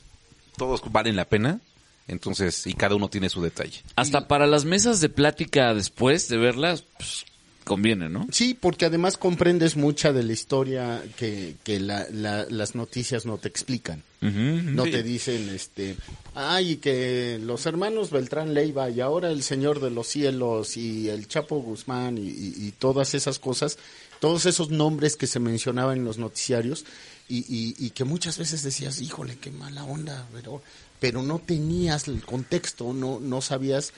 todos 0.57 0.81
valen 0.91 1.15
la 1.15 1.25
pena, 1.25 1.59
entonces, 2.07 2.67
y 2.67 2.73
cada 2.73 2.95
uno 2.95 3.09
tiene 3.09 3.29
su 3.29 3.41
detalle. 3.41 3.81
Hasta 3.95 4.27
para 4.27 4.45
las 4.47 4.65
mesas 4.65 4.99
de 4.99 5.09
plática 5.09 5.73
después 5.73 6.27
de 6.27 6.37
verlas, 6.37 6.83
pues, 6.97 7.25
conviene, 7.63 8.09
¿no? 8.09 8.27
Sí, 8.31 8.57
porque 8.59 8.85
además 8.85 9.17
comprendes 9.17 9.75
mucha 9.75 10.11
de 10.13 10.23
la 10.23 10.33
historia 10.33 11.03
que, 11.17 11.55
que 11.63 11.79
la- 11.79 12.07
la- 12.11 12.45
las 12.49 12.75
noticias 12.75 13.25
no 13.25 13.37
te 13.37 13.47
explican. 13.47 14.03
No 14.21 14.83
te 14.83 15.03
dicen, 15.03 15.49
este, 15.49 15.97
ay, 16.33 16.77
que 16.77 17.39
los 17.43 17.65
hermanos 17.65 18.09
Beltrán 18.09 18.53
Leiva 18.53 18.89
y 18.89 19.01
ahora 19.01 19.29
el 19.29 19.43
Señor 19.43 19.81
de 19.81 19.89
los 19.91 20.07
Cielos 20.07 20.77
y 20.77 21.09
el 21.09 21.27
Chapo 21.27 21.57
Guzmán 21.61 22.17
y, 22.17 22.21
y- 22.29 22.53
y 22.57 22.71
todas 22.71 23.15
esas 23.15 23.37
cosas, 23.39 23.77
todos 24.21 24.45
esos 24.45 24.69
nombres 24.69 25.17
que 25.17 25.27
se 25.27 25.39
mencionaban 25.41 25.97
en 25.97 26.05
los 26.05 26.17
noticiarios 26.19 26.85
y, 27.27 27.39
y- 27.77 27.89
que 27.89 28.03
muchas 28.05 28.37
veces 28.37 28.63
decías, 28.63 29.01
híjole, 29.01 29.37
qué 29.41 29.51
mala 29.51 29.83
onda, 29.83 30.25
pero, 30.33 30.61
pero 31.01 31.21
no 31.21 31.39
tenías 31.39 32.07
el 32.07 32.23
contexto, 32.23 32.93
no, 32.93 33.19
no 33.19 33.41
sabías 33.41 33.91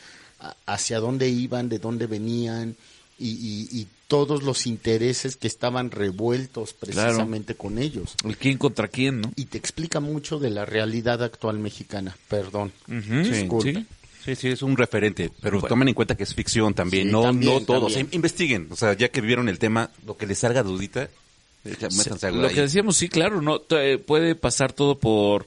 hacia 0.66 1.00
dónde 1.00 1.30
iban, 1.30 1.70
de 1.70 1.80
dónde 1.80 2.08
venían 2.08 2.76
y, 3.18 3.30
y- 3.30 3.80
y 3.82 3.88
todos 4.08 4.44
los 4.44 4.68
intereses 4.68 5.36
que 5.36 5.48
estaban 5.48 5.90
revueltos 5.90 6.74
precisamente 6.74 7.56
con 7.56 7.80
ellos 7.80 8.16
El 8.24 8.38
quién 8.38 8.58
contra 8.60 8.88
quién, 8.88 9.22
¿no? 9.22 9.32
y 9.36 9.46
te 9.46 9.58
explica 9.58 10.00
mucho 10.00 10.38
de 10.38 10.50
la 10.52 10.64
realidad 10.66 11.24
actual 11.24 11.58
mexicana. 11.60 12.16
Perdón. 12.30 12.72
Disculpe. 12.88 13.74
sí. 13.74 13.86
Sí, 14.24 14.36
sí, 14.36 14.48
es 14.50 14.64
un 14.64 14.76
referente, 14.76 15.30
pero 15.40 15.62
tomen 15.62 15.88
en 15.90 15.94
cuenta 15.94 16.16
que 16.16 16.24
es 16.24 16.34
ficción 16.34 16.74
también, 16.74 17.08
Sí, 17.08 17.12
no, 17.12 17.22
también, 17.22 17.54
no 17.54 17.62
todo. 17.62 17.86
O 17.86 17.90
sea, 17.90 18.00
también. 18.00 18.16
investiguen, 18.16 18.68
o 18.72 18.76
sea, 18.76 18.94
ya 18.98 19.10
que 19.10 19.22
vieron 19.22 19.50
el 19.50 19.60
tema, 19.60 19.92
lo 20.04 20.18
que 20.18 20.26
les 20.26 20.40
salga 20.40 20.64
dudita, 20.64 21.04
eh, 21.04 21.76
métanse 21.96 22.32
Lo 22.32 22.48
ahí. 22.48 22.56
que 22.56 22.62
decíamos, 22.62 22.98
sí, 22.98 23.08
claro, 23.08 23.40
no 23.44 23.62
eh, 23.70 24.00
puede 24.00 24.34
pasar 24.34 24.74
todo 24.74 24.98
por 24.98 25.46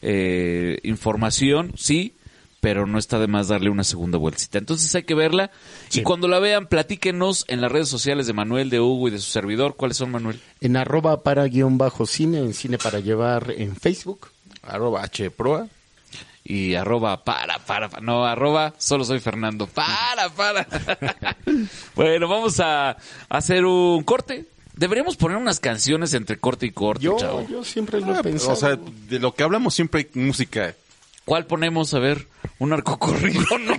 eh, 0.00 0.78
información, 0.84 1.72
sí, 1.76 2.14
pero 2.60 2.86
no 2.86 2.98
está 2.98 3.18
de 3.18 3.26
más 3.26 3.48
darle 3.48 3.70
una 3.70 3.84
segunda 3.84 4.18
vueltita. 4.18 4.58
Entonces 4.58 4.94
hay 4.94 5.02
que 5.04 5.14
verla 5.14 5.50
y 5.92 6.02
cuando 6.02 6.28
la 6.28 6.38
vean, 6.38 6.66
platíquenos 6.66 7.44
en 7.48 7.60
las 7.60 7.72
redes 7.72 7.88
sociales 7.88 8.26
de 8.26 8.32
Manuel, 8.34 8.70
de 8.70 8.80
Hugo 8.80 9.08
y 9.08 9.10
de 9.10 9.18
su 9.18 9.30
servidor. 9.30 9.76
¿Cuáles 9.76 9.96
son, 9.96 10.10
Manuel? 10.10 10.40
En 10.60 10.76
arroba 10.76 11.22
para 11.22 11.44
guion 11.46 11.78
bajo 11.78 12.06
cine, 12.06 12.38
en 12.38 12.52
cine 12.54 12.76
para 12.78 13.00
llevar 13.00 13.50
en 13.56 13.74
Facebook. 13.76 14.28
Arroba 14.62 15.02
hproa. 15.08 15.68
Y 16.42 16.74
arroba 16.74 17.22
para, 17.22 17.58
para, 17.60 17.88
para, 17.90 18.02
no, 18.02 18.24
arroba 18.24 18.74
solo 18.78 19.04
soy 19.04 19.20
Fernando. 19.20 19.66
Para, 19.66 20.28
para. 20.30 20.66
bueno, 21.94 22.28
vamos 22.28 22.58
a 22.60 22.96
hacer 23.28 23.64
un 23.64 24.02
corte. 24.04 24.46
Deberíamos 24.74 25.16
poner 25.16 25.36
unas 25.36 25.60
canciones 25.60 26.14
entre 26.14 26.38
corte 26.38 26.66
y 26.66 26.70
corte, 26.70 27.04
Yo, 27.04 27.16
chavo. 27.18 27.46
yo 27.48 27.62
siempre 27.64 28.00
lo 28.00 28.14
he 28.14 28.18
Ah, 28.18 28.22
pensado. 28.22 28.52
o 28.52 28.56
sea, 28.56 28.76
de 29.08 29.18
lo 29.18 29.34
que 29.34 29.42
hablamos 29.42 29.74
siempre 29.74 30.08
hay 30.14 30.20
música. 30.22 30.74
¿Cuál 31.24 31.46
ponemos? 31.46 31.94
A 31.94 31.98
ver, 31.98 32.26
un 32.58 32.72
arco 32.72 32.98
corrido, 32.98 33.58
no 33.58 33.74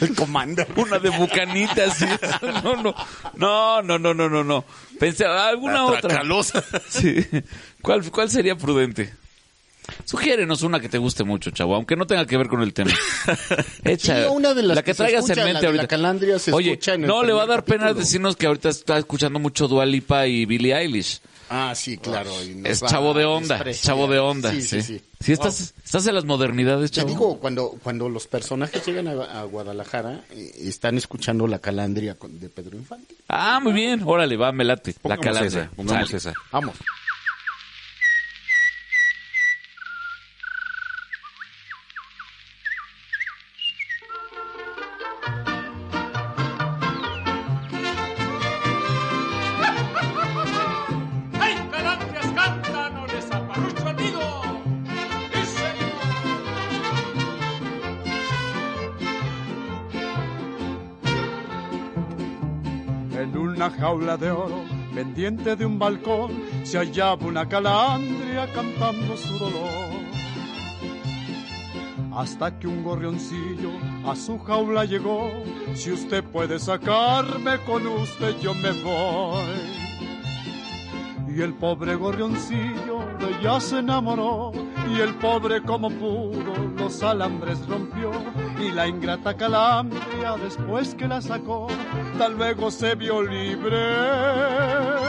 el 0.00 0.14
comando. 0.14 0.64
Una 0.76 0.98
de 0.98 1.10
bucanitas. 1.10 1.96
sí. 1.96 2.06
No, 2.62 2.76
no, 2.82 2.94
no, 3.36 3.82
no, 3.82 3.98
no, 3.98 4.14
no, 4.14 4.28
no, 4.28 4.44
no. 4.44 4.64
Pensé, 4.98 5.24
alguna 5.24 5.84
otra. 5.84 6.00
Tracalosa. 6.02 6.62
Sí. 6.88 7.26
¿Cuál, 7.80 8.10
¿Cuál 8.10 8.30
sería 8.30 8.56
prudente? 8.56 9.14
Sugiérenos 10.04 10.62
una 10.62 10.80
que 10.80 10.88
te 10.88 10.98
guste 10.98 11.22
mucho, 11.24 11.50
chavo, 11.50 11.74
aunque 11.76 11.96
no 11.96 12.06
tenga 12.06 12.26
que 12.26 12.36
ver 12.36 12.48
con 12.48 12.60
el 12.62 12.72
tema. 12.74 12.90
Echa, 13.84 14.24
Sí, 14.24 14.28
una 14.30 14.52
de 14.52 14.62
las 14.64 14.76
la 14.76 14.82
que, 14.82 14.94
traigas 14.94 15.28
en 15.30 15.38
la 15.38 15.44
mente 15.44 15.62
la 15.62 15.68
ahorita. 15.68 15.86
calandria 15.86 16.38
se 16.38 16.52
Oye, 16.52 16.72
escucha 16.72 16.94
en 16.94 17.02
el 17.02 17.08
no 17.08 17.22
le 17.22 17.32
va 17.32 17.44
a 17.44 17.46
dar 17.46 17.64
pena 17.64 17.92
decirnos 17.92 18.36
que 18.36 18.46
ahorita 18.46 18.68
está 18.68 18.98
escuchando 18.98 19.38
mucho 19.38 19.68
Dua 19.68 19.86
Lipa 19.86 20.26
y 20.26 20.44
Billie 20.44 20.76
Eilish. 20.76 21.20
Ah, 21.48 21.72
sí, 21.76 21.96
claro. 21.98 22.30
y 22.44 22.54
nos 22.56 22.70
Es 22.70 22.82
va 22.82 22.88
chavo 22.88 23.14
de 23.14 23.22
a 23.24 23.28
onda, 23.28 23.64
chavo 23.72 24.06
de 24.08 24.18
onda. 24.18 24.50
Sí, 24.52 24.62
Sí, 24.62 24.82
sí, 24.82 24.98
sí. 24.98 25.02
Sí, 25.20 25.32
estás, 25.32 25.74
estás 25.84 26.06
en 26.06 26.14
las 26.14 26.24
modernidades, 26.24 26.90
Te 26.90 26.96
chavo. 26.96 27.08
digo, 27.08 27.38
cuando, 27.38 27.70
cuando 27.82 28.08
los 28.08 28.26
personajes 28.26 28.84
llegan 28.86 29.08
a, 29.08 29.40
a 29.40 29.44
Guadalajara, 29.44 30.24
eh, 30.30 30.52
están 30.64 30.96
escuchando 30.98 31.46
la 31.46 31.58
calandria 31.58 32.16
de 32.28 32.48
Pedro 32.48 32.76
Infante. 32.76 33.14
Ah, 33.28 33.58
muy 33.62 33.72
bien. 33.72 34.02
Órale, 34.04 34.36
va, 34.36 34.52
me 34.52 34.64
late. 34.64 34.94
La 35.04 35.16
calandria. 35.16 35.62
esa, 35.64 35.70
pongamos 35.74 36.12
esa. 36.12 36.32
Vamos. 36.52 36.74
De 65.16 65.64
un 65.64 65.78
balcón, 65.78 66.30
se 66.62 66.76
hallaba 66.76 67.26
una 67.26 67.48
calandria 67.48 68.52
cantando 68.52 69.16
su 69.16 69.38
dolor. 69.38 69.96
Hasta 72.14 72.58
que 72.58 72.66
un 72.66 72.84
gorrioncillo 72.84 73.70
a 74.04 74.14
su 74.14 74.38
jaula 74.38 74.84
llegó, 74.84 75.30
si 75.74 75.92
usted 75.92 76.22
puede 76.22 76.58
sacarme 76.58 77.56
con 77.64 77.86
usted 77.86 78.38
yo 78.40 78.52
me 78.54 78.72
voy. 78.82 79.46
Y 81.34 81.40
el 81.40 81.54
pobre 81.54 81.94
gorrioncillo 81.94 82.98
de 83.18 83.38
ella 83.40 83.58
se 83.58 83.78
enamoró, 83.78 84.52
y 84.94 85.00
el 85.00 85.14
pobre 85.14 85.62
como 85.62 85.88
pudo 85.88 86.54
los 86.76 87.02
alambres 87.02 87.66
rompió, 87.66 88.10
y 88.60 88.70
la 88.70 88.86
ingrata 88.86 89.34
calandria 89.34 90.36
después 90.42 90.94
que 90.94 91.08
la 91.08 91.22
sacó, 91.22 91.68
tal 92.18 92.36
luego 92.36 92.70
se 92.70 92.94
vio 92.94 93.22
libre. 93.22 95.05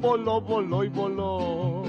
Voló, 0.00 0.40
voló 0.40 0.82
y 0.82 0.88
voló. 0.88 1.82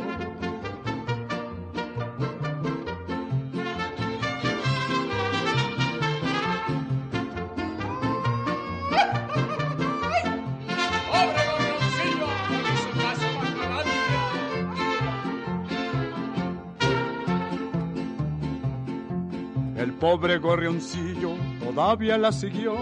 El 19.77 19.93
pobre 19.93 20.37
gorrioncillo 20.37 21.31
todavía 21.63 22.17
la 22.17 22.33
siguió 22.33 22.75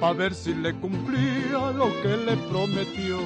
a 0.00 0.12
ver 0.12 0.32
si 0.32 0.54
le 0.54 0.74
cumplía 0.74 1.72
lo 1.72 1.88
que 2.02 2.16
le 2.16 2.36
prometió. 2.36 3.18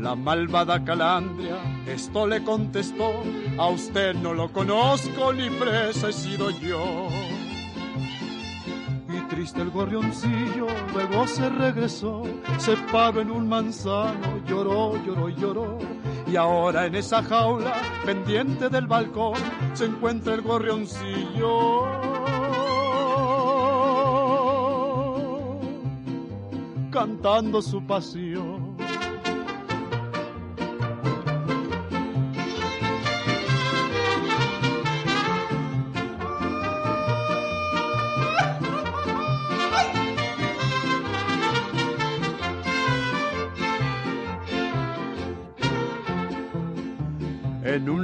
La 0.00 0.14
malvada 0.14 0.84
calandria 0.84 1.56
esto 1.88 2.26
le 2.26 2.44
contestó, 2.44 3.22
a 3.58 3.68
usted 3.68 4.14
no 4.14 4.32
lo 4.32 4.52
conozco 4.52 5.32
ni 5.32 5.50
presa 5.50 6.10
he 6.10 6.12
sido 6.12 6.50
yo. 6.50 7.08
Y 9.08 9.20
triste 9.28 9.62
el 9.62 9.70
gorrioncillo 9.70 10.66
luego 10.92 11.26
se 11.26 11.48
regresó, 11.48 12.22
se 12.58 12.76
paró 12.92 13.22
en 13.22 13.30
un 13.30 13.48
manzano, 13.48 14.38
lloró, 14.46 15.02
lloró, 15.04 15.28
lloró. 15.30 15.78
Y 16.30 16.36
ahora 16.36 16.86
en 16.86 16.94
esa 16.94 17.22
jaula, 17.22 17.72
pendiente 18.04 18.68
del 18.68 18.86
balcón, 18.86 19.34
se 19.72 19.86
encuentra 19.86 20.34
el 20.34 20.42
gorrioncillo. 20.42 21.86
Cantando 26.92 27.62
su 27.62 27.82
pasión. 27.86 28.76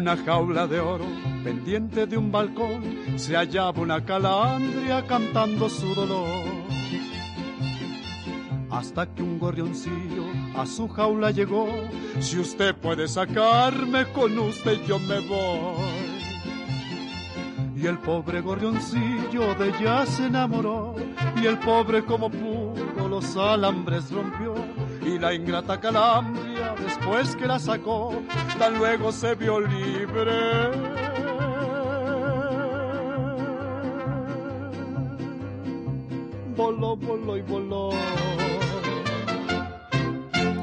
Una 0.05 0.19
jaula 0.19 0.67
de 0.67 0.81
oro, 0.81 1.07
pendiente 1.43 2.07
de 2.07 2.19
un 2.19 2.31
balcón, 2.31 2.83
se 3.17 3.35
hallaba 3.37 3.81
una 3.81 4.05
calandria 4.05 5.07
cantando 5.07 5.67
su 5.71 5.95
dolor. 5.95 6.45
Hasta 8.71 9.07
que 9.07 9.23
un 9.23 9.39
gorrioncillo 9.39 10.27
a 10.59 10.67
su 10.67 10.89
jaula 10.89 11.31
llegó, 11.31 11.69
si 12.21 12.39
usted 12.39 12.75
puede 12.75 13.09
sacarme 13.09 14.05
con 14.13 14.39
usted 14.39 14.85
yo 14.87 14.99
me 14.99 15.21
voy. 15.21 16.21
Y 17.75 17.87
el 17.87 17.97
pobre 17.97 18.43
gorrioncillo 18.43 19.55
de 19.55 19.71
ella 19.71 20.05
se 20.05 20.27
enamoró, 20.27 20.97
y 21.43 21.47
el 21.47 21.59
pobre 21.61 22.05
como 22.05 22.29
pudo 22.29 23.09
los 23.09 23.39
alambres 23.39 24.11
rompió, 24.11 24.55
y 25.01 25.19
la 25.19 25.33
ingrata 25.33 25.81
calandria 25.81 26.54
después 26.83 27.37
que 27.37 27.47
la 27.47 27.59
sacó, 27.59 28.23
tan 28.59 28.79
luego 28.79 29.13
se 29.13 29.35
vio 29.35 29.61
libre. 29.61 30.71
Voló, 36.57 36.97
voló 36.97 37.37
y 37.37 37.43
voló. 37.43 37.91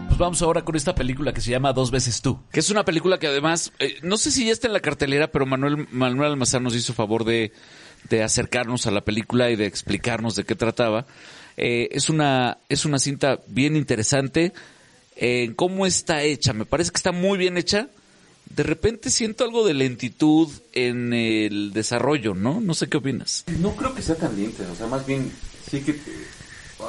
Pues 0.07 0.17
vamos 0.17 0.41
ahora 0.41 0.63
con 0.63 0.75
esta 0.75 0.95
película 0.95 1.33
que 1.33 1.41
se 1.41 1.51
llama 1.51 1.73
Dos 1.73 1.91
veces 1.91 2.21
tú. 2.21 2.39
Que 2.51 2.61
es 2.61 2.69
una 2.69 2.85
película 2.85 3.17
que 3.19 3.27
además, 3.27 3.71
eh, 3.79 3.97
no 4.01 4.17
sé 4.17 4.31
si 4.31 4.45
ya 4.45 4.51
está 4.51 4.67
en 4.67 4.73
la 4.73 4.79
cartelera, 4.79 5.31
pero 5.31 5.45
Manuel, 5.45 5.87
Manuel 5.91 6.31
Almazar 6.31 6.61
nos 6.61 6.75
hizo 6.75 6.93
favor 6.93 7.25
de, 7.25 7.51
de 8.09 8.23
acercarnos 8.23 8.87
a 8.87 8.91
la 8.91 9.01
película 9.01 9.49
y 9.49 9.55
de 9.55 9.65
explicarnos 9.65 10.35
de 10.35 10.43
qué 10.43 10.55
trataba. 10.55 11.05
Eh, 11.57 11.89
es, 11.91 12.09
una, 12.09 12.57
es 12.69 12.85
una 12.85 12.99
cinta 12.99 13.39
bien 13.47 13.75
interesante. 13.75 14.53
En 15.21 15.53
cómo 15.53 15.85
está 15.85 16.23
hecha, 16.23 16.51
me 16.51 16.65
parece 16.65 16.89
que 16.89 16.97
está 16.97 17.11
muy 17.11 17.37
bien 17.37 17.55
hecha. 17.55 17.89
De 18.49 18.63
repente 18.63 19.11
siento 19.11 19.43
algo 19.43 19.65
de 19.65 19.75
lentitud 19.75 20.49
en 20.73 21.13
el 21.13 21.73
desarrollo, 21.73 22.33
¿no? 22.33 22.59
No 22.59 22.73
sé 22.73 22.89
qué 22.89 22.97
opinas. 22.97 23.45
No 23.59 23.75
creo 23.75 23.93
que 23.93 24.01
sea 24.01 24.15
tan 24.15 24.35
lenta, 24.35 24.63
o 24.69 24.75
sea, 24.75 24.87
más 24.87 25.05
bien, 25.05 25.31
sí 25.69 25.81
que... 25.81 25.95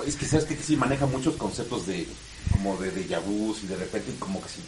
Es 0.06 0.16
que 0.16 0.24
sabes 0.24 0.46
que 0.46 0.56
sí 0.56 0.76
maneja 0.76 1.04
muchos 1.04 1.36
conceptos 1.36 1.86
de 1.86 2.06
como 2.50 2.78
de 2.78 2.90
déjà 2.90 3.20
vus 3.20 3.62
y 3.62 3.66
de 3.66 3.76
repente 3.76 4.10
como 4.18 4.40
que 4.40 4.48
sí, 4.48 4.60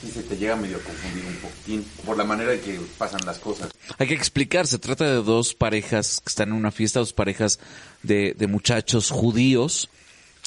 sí 0.00 0.12
se 0.12 0.22
te 0.22 0.36
llega 0.36 0.54
medio 0.54 0.76
a 0.76 0.80
confundir 0.80 1.24
un 1.26 1.36
poquitín 1.36 1.84
por 2.06 2.16
la 2.16 2.22
manera 2.22 2.54
en 2.54 2.60
que 2.60 2.80
pasan 2.96 3.26
las 3.26 3.40
cosas. 3.40 3.70
Hay 3.98 4.06
que 4.06 4.14
explicar, 4.14 4.68
se 4.68 4.78
trata 4.78 5.04
de 5.04 5.22
dos 5.22 5.54
parejas 5.54 6.20
que 6.20 6.28
están 6.28 6.50
en 6.50 6.54
una 6.54 6.70
fiesta, 6.70 7.00
dos 7.00 7.12
parejas 7.12 7.58
de, 8.04 8.34
de 8.38 8.46
muchachos 8.46 9.10
judíos 9.10 9.90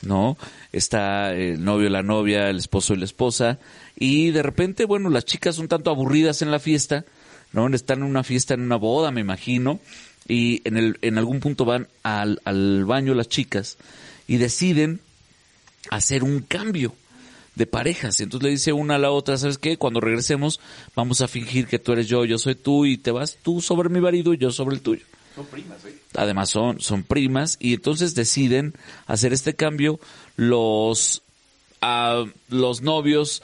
¿no? 0.03 0.37
Está 0.71 1.33
el 1.33 1.63
novio, 1.63 1.89
la 1.89 2.03
novia, 2.03 2.49
el 2.49 2.57
esposo 2.57 2.93
y 2.93 2.97
la 2.97 3.05
esposa, 3.05 3.59
y 3.97 4.31
de 4.31 4.43
repente, 4.43 4.85
bueno, 4.85 5.09
las 5.09 5.25
chicas 5.25 5.57
un 5.57 5.67
tanto 5.67 5.89
aburridas 5.89 6.41
en 6.41 6.51
la 6.51 6.59
fiesta, 6.59 7.05
¿no? 7.51 7.67
Están 7.67 7.99
en 7.99 8.05
una 8.05 8.23
fiesta, 8.23 8.53
en 8.53 8.61
una 8.61 8.77
boda, 8.77 9.11
me 9.11 9.21
imagino, 9.21 9.79
y 10.27 10.61
en, 10.65 10.77
el, 10.77 10.97
en 11.01 11.17
algún 11.17 11.39
punto 11.39 11.65
van 11.65 11.87
al, 12.03 12.41
al 12.45 12.85
baño 12.85 13.13
las 13.13 13.29
chicas 13.29 13.77
y 14.27 14.37
deciden 14.37 15.01
hacer 15.89 16.23
un 16.23 16.41
cambio 16.41 16.93
de 17.55 17.65
parejas. 17.65 18.19
Entonces 18.21 18.45
le 18.45 18.51
dice 18.51 18.73
una 18.73 18.95
a 18.95 18.99
la 18.99 19.11
otra, 19.11 19.37
¿sabes 19.37 19.57
qué? 19.57 19.77
Cuando 19.77 19.99
regresemos 19.99 20.59
vamos 20.95 21.21
a 21.21 21.27
fingir 21.27 21.67
que 21.67 21.79
tú 21.79 21.91
eres 21.91 22.07
yo, 22.07 22.25
yo 22.25 22.37
soy 22.37 22.55
tú 22.55 22.85
y 22.85 22.97
te 22.97 23.11
vas 23.11 23.37
tú 23.41 23.59
sobre 23.59 23.89
mi 23.89 23.99
marido 23.99 24.33
y 24.33 24.37
yo 24.37 24.51
sobre 24.51 24.75
el 24.75 24.81
tuyo. 24.81 25.05
Son 25.39 25.47
primas. 25.47 25.77
Además 26.15 26.49
son, 26.49 26.81
son 26.81 27.03
primas 27.03 27.55
y 27.61 27.75
entonces 27.75 28.13
deciden 28.13 28.73
hacer 29.07 29.31
este 29.31 29.53
cambio. 29.53 29.97
Los, 30.35 31.21
ah, 31.81 32.25
los 32.49 32.81
novios 32.81 33.41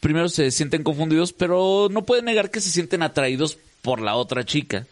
primero 0.00 0.28
se 0.28 0.50
sienten 0.50 0.82
confundidos, 0.82 1.32
pero 1.32 1.88
no 1.90 2.04
pueden 2.04 2.26
negar 2.26 2.50
que 2.50 2.60
se 2.60 2.68
sienten 2.68 3.02
atraídos 3.02 3.56
por 3.80 4.02
la 4.02 4.16
otra 4.16 4.44
chica. 4.44 4.86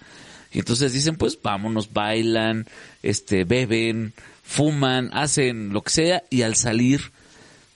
Y 0.51 0.61
entonces 0.61 0.95
dicen, 0.95 1.17
pues 1.17 1.39
vámonos, 1.41 1.93
bailan, 1.93 2.67
este, 3.03 3.45
beben, 3.45 4.15
fuman, 4.43 5.11
hacen 5.13 5.75
lo 5.75 5.83
que 5.83 5.91
sea 5.91 6.23
y 6.31 6.41
al 6.41 6.57
salir 6.57 7.13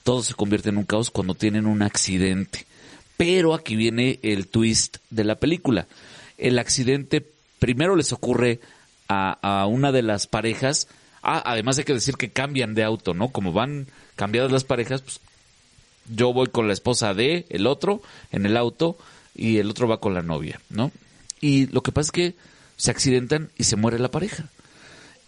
todo 0.03 0.23
se 0.23 0.33
convierte 0.33 0.71
en 0.71 0.79
un 0.79 0.85
caos 0.85 1.11
cuando 1.11 1.35
tienen 1.35 1.67
un 1.67 1.83
accidente. 1.83 2.65
Pero 3.19 3.53
aquí 3.53 3.77
viene 3.77 4.19
el 4.23 4.49
twist 4.49 4.97
de 5.11 5.25
la 5.25 5.37
película. 5.37 5.87
El 6.39 6.59
accidente 6.59 7.21
primero 7.63 7.95
les 7.95 8.13
ocurre 8.13 8.59
a, 9.07 9.39
a 9.61 9.67
una 9.67 9.93
de 9.93 10.03
las 10.03 10.27
parejas. 10.27 10.89
Ah, 11.23 11.41
además 11.47 11.79
hay 11.79 11.85
que 11.85 11.95
decir 11.95 12.17
que 12.17 12.33
cambian 12.33 12.75
de 12.75 12.83
auto, 12.83 13.15
¿no? 13.15 13.29
Como 13.29 13.53
van 13.53 13.87
cambiadas 14.17 14.51
las 14.51 14.65
parejas, 14.65 15.01
pues 15.01 15.21
yo 16.13 16.33
voy 16.33 16.49
con 16.49 16.67
la 16.67 16.73
esposa 16.73 17.15
de 17.15 17.47
el 17.51 17.69
otro 17.69 18.03
en 18.33 18.47
el 18.47 18.57
auto 18.57 18.99
y 19.37 19.59
el 19.59 19.71
otro 19.71 19.87
va 19.87 20.01
con 20.01 20.13
la 20.13 20.23
novia, 20.23 20.61
¿no? 20.71 20.91
Y 21.41 21.69
lo 21.69 21.85
que 21.85 21.93
pasa 21.93 22.09
es 22.09 22.11
que 22.11 22.35
se 22.77 22.91
accidentan 22.91 23.51
y 23.57 23.63
se 23.63 23.77
muere 23.77 24.01
la 24.01 24.11
pareja. 24.11 24.49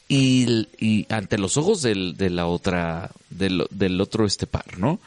Y, 0.08 0.66
y 0.80 1.06
ante 1.10 1.38
los 1.38 1.56
ojos 1.56 1.82
del, 1.82 2.16
de 2.16 2.30
la 2.30 2.46
otra, 2.46 3.12
del, 3.30 3.64
del 3.70 4.00
otro 4.00 4.26
este 4.26 4.48
par, 4.48 4.76
¿no? 4.76 4.98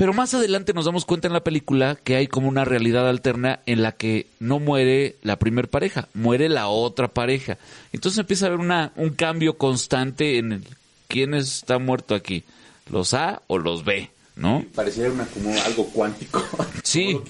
Pero 0.00 0.14
más 0.14 0.32
adelante 0.32 0.72
nos 0.72 0.86
damos 0.86 1.04
cuenta 1.04 1.28
en 1.28 1.34
la 1.34 1.44
película 1.44 1.94
que 1.94 2.16
hay 2.16 2.26
como 2.26 2.48
una 2.48 2.64
realidad 2.64 3.06
alterna 3.06 3.60
en 3.66 3.82
la 3.82 3.92
que 3.92 4.28
no 4.38 4.58
muere 4.58 5.16
la 5.22 5.38
primer 5.38 5.68
pareja, 5.68 6.08
muere 6.14 6.48
la 6.48 6.68
otra 6.68 7.08
pareja. 7.08 7.58
Entonces 7.92 8.18
empieza 8.18 8.46
a 8.46 8.48
haber 8.48 8.60
una, 8.60 8.94
un 8.96 9.10
cambio 9.10 9.58
constante 9.58 10.38
en 10.38 10.52
el, 10.52 10.64
quién 11.06 11.34
está 11.34 11.78
muerto 11.78 12.14
aquí, 12.14 12.44
los 12.90 13.12
A 13.12 13.42
o 13.46 13.58
los 13.58 13.84
B, 13.84 14.08
¿no? 14.36 14.64
Pareciera 14.74 15.12
una, 15.12 15.26
como 15.26 15.50
algo 15.66 15.84
cuántico. 15.88 16.42
Sí. 16.82 17.20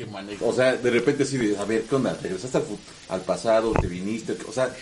O 0.41 0.53
sea, 0.53 0.77
de 0.77 0.91
repente 0.91 1.25
sí, 1.25 1.55
a 1.59 1.65
ver, 1.65 1.83
¿qué 1.83 1.95
onda? 1.97 2.17
¿Regresaste 2.23 2.59
al, 2.59 2.65
al 3.09 3.21
pasado? 3.23 3.73
¿Te 3.73 3.89
viniste? 3.89 4.37
O 4.49 4.53
sea, 4.53 4.73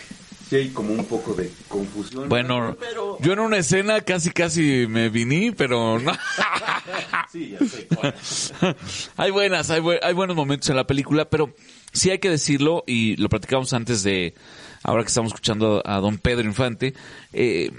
sí 0.49 0.55
hay 0.55 0.69
como 0.69 0.93
un 0.93 1.05
poco 1.05 1.33
de 1.33 1.51
confusión. 1.67 2.27
Bueno, 2.29 2.75
pero... 2.79 3.17
yo 3.21 3.33
en 3.33 3.39
una 3.39 3.57
escena 3.57 4.01
casi 4.01 4.31
casi 4.31 4.87
me 4.87 5.09
viní, 5.09 5.51
pero 5.51 5.99
no. 5.99 6.11
Sí, 7.31 7.51
ya 7.51 7.65
sé. 7.67 7.87
cuál. 7.93 8.15
hay 9.17 9.29
buenas, 9.31 9.69
hay, 9.69 9.81
bue- 9.81 9.99
hay 10.01 10.13
buenos 10.13 10.35
momentos 10.35 10.69
en 10.71 10.75
la 10.75 10.87
película, 10.87 11.25
pero 11.25 11.53
sí 11.93 12.09
hay 12.09 12.17
que 12.17 12.29
decirlo, 12.29 12.83
y 12.87 13.15
lo 13.17 13.29
platicamos 13.29 13.71
antes 13.73 14.01
de, 14.01 14.33
ahora 14.81 15.03
que 15.03 15.09
estamos 15.09 15.29
escuchando 15.29 15.83
a 15.85 15.99
don 15.99 16.17
Pedro 16.17 16.45
Infante, 16.47 16.95
eh, 17.33 17.71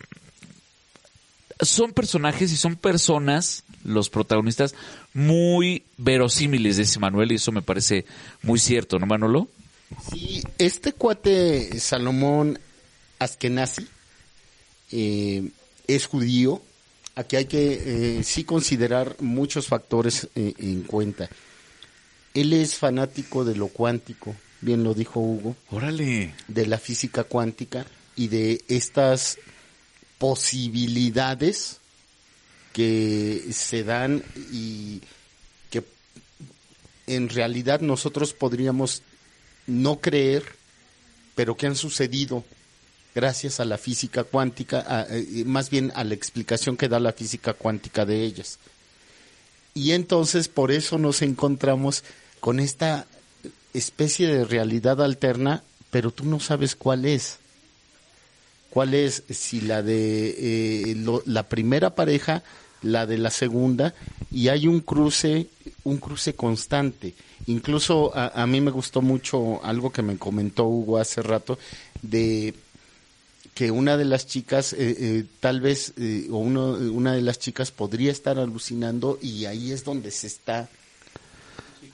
son 1.60 1.92
personajes 1.92 2.52
y 2.52 2.56
son 2.56 2.76
personas, 2.76 3.64
los 3.84 4.08
protagonistas, 4.08 4.74
muy 5.14 5.82
verosímiles, 5.98 6.76
dice 6.76 6.98
Manuel, 7.00 7.32
y 7.32 7.34
eso 7.36 7.50
me 7.52 7.62
parece 7.62 8.06
muy 8.42 8.58
cierto, 8.60 8.98
¿no, 9.00 9.06
Manolo? 9.06 9.48
Sí, 10.10 10.42
este 10.58 10.92
cuate 10.92 11.78
Salomón 11.80 12.58
Askenazi 13.18 13.86
eh, 14.92 15.50
es 15.86 16.06
judío. 16.06 16.62
Aquí 17.16 17.36
hay 17.36 17.46
que 17.46 18.18
eh, 18.18 18.24
sí 18.24 18.44
considerar 18.44 19.16
muchos 19.20 19.66
factores 19.66 20.28
eh, 20.34 20.54
en 20.58 20.82
cuenta. 20.82 21.28
Él 22.34 22.52
es 22.52 22.76
fanático 22.76 23.44
de 23.44 23.56
lo 23.56 23.68
cuántico, 23.68 24.36
bien 24.60 24.84
lo 24.84 24.94
dijo 24.94 25.18
Hugo, 25.20 25.56
Órale. 25.70 26.34
de 26.46 26.66
la 26.66 26.78
física 26.78 27.24
cuántica 27.24 27.84
y 28.14 28.28
de 28.28 28.62
estas 28.68 29.38
posibilidades 30.18 31.80
que 32.72 33.42
se 33.52 33.82
dan 33.82 34.22
y 34.52 35.00
que 35.70 35.82
en 37.08 37.28
realidad 37.28 37.80
nosotros 37.80 38.32
podríamos 38.32 39.02
no 39.70 40.00
creer, 40.00 40.44
pero 41.34 41.56
que 41.56 41.66
han 41.66 41.76
sucedido 41.76 42.44
gracias 43.14 43.60
a 43.60 43.64
la 43.64 43.78
física 43.78 44.24
cuántica, 44.24 44.84
a- 44.86 45.06
eh, 45.10 45.44
más 45.46 45.70
bien 45.70 45.92
a 45.94 46.04
la 46.04 46.14
explicación 46.14 46.76
que 46.76 46.88
da 46.88 47.00
la 47.00 47.12
física 47.12 47.54
cuántica 47.54 48.04
de 48.04 48.22
ellas. 48.24 48.58
Y 49.74 49.92
entonces 49.92 50.48
por 50.48 50.70
eso 50.72 50.98
nos 50.98 51.22
encontramos 51.22 52.02
con 52.40 52.60
esta 52.60 53.06
especie 53.74 54.26
de 54.28 54.44
realidad 54.44 55.02
alterna, 55.02 55.62
pero 55.90 56.10
tú 56.10 56.24
no 56.24 56.40
sabes 56.40 56.74
cuál 56.76 57.04
es. 57.04 57.38
¿Cuál 58.70 58.94
es? 58.94 59.22
Si 59.30 59.60
la 59.60 59.82
de 59.82 60.90
eh, 60.90 60.94
lo- 60.96 61.22
la 61.26 61.48
primera 61.48 61.94
pareja, 61.94 62.42
la 62.82 63.06
de 63.06 63.18
la 63.18 63.30
segunda, 63.30 63.94
y 64.30 64.48
hay 64.48 64.66
un 64.66 64.80
cruce, 64.80 65.46
un 65.84 65.98
cruce 65.98 66.34
constante. 66.34 67.14
Incluso 67.46 68.16
a, 68.16 68.42
a 68.42 68.46
mí 68.46 68.60
me 68.60 68.70
gustó 68.70 69.02
mucho 69.02 69.64
algo 69.64 69.90
que 69.90 70.02
me 70.02 70.16
comentó 70.16 70.64
Hugo 70.66 70.98
hace 70.98 71.22
rato 71.22 71.58
de 72.02 72.54
que 73.54 73.70
una 73.70 73.96
de 73.96 74.04
las 74.06 74.26
chicas, 74.26 74.72
eh, 74.72 74.76
eh, 74.98 75.24
tal 75.40 75.60
vez, 75.60 75.92
eh, 75.98 76.28
o 76.30 76.38
uno, 76.38 76.68
una 76.92 77.12
de 77.14 77.20
las 77.22 77.38
chicas 77.38 77.70
podría 77.70 78.10
estar 78.12 78.38
alucinando 78.38 79.18
y 79.20 79.44
ahí 79.44 79.72
es 79.72 79.84
donde 79.84 80.10
se 80.10 80.28
está, 80.28 80.68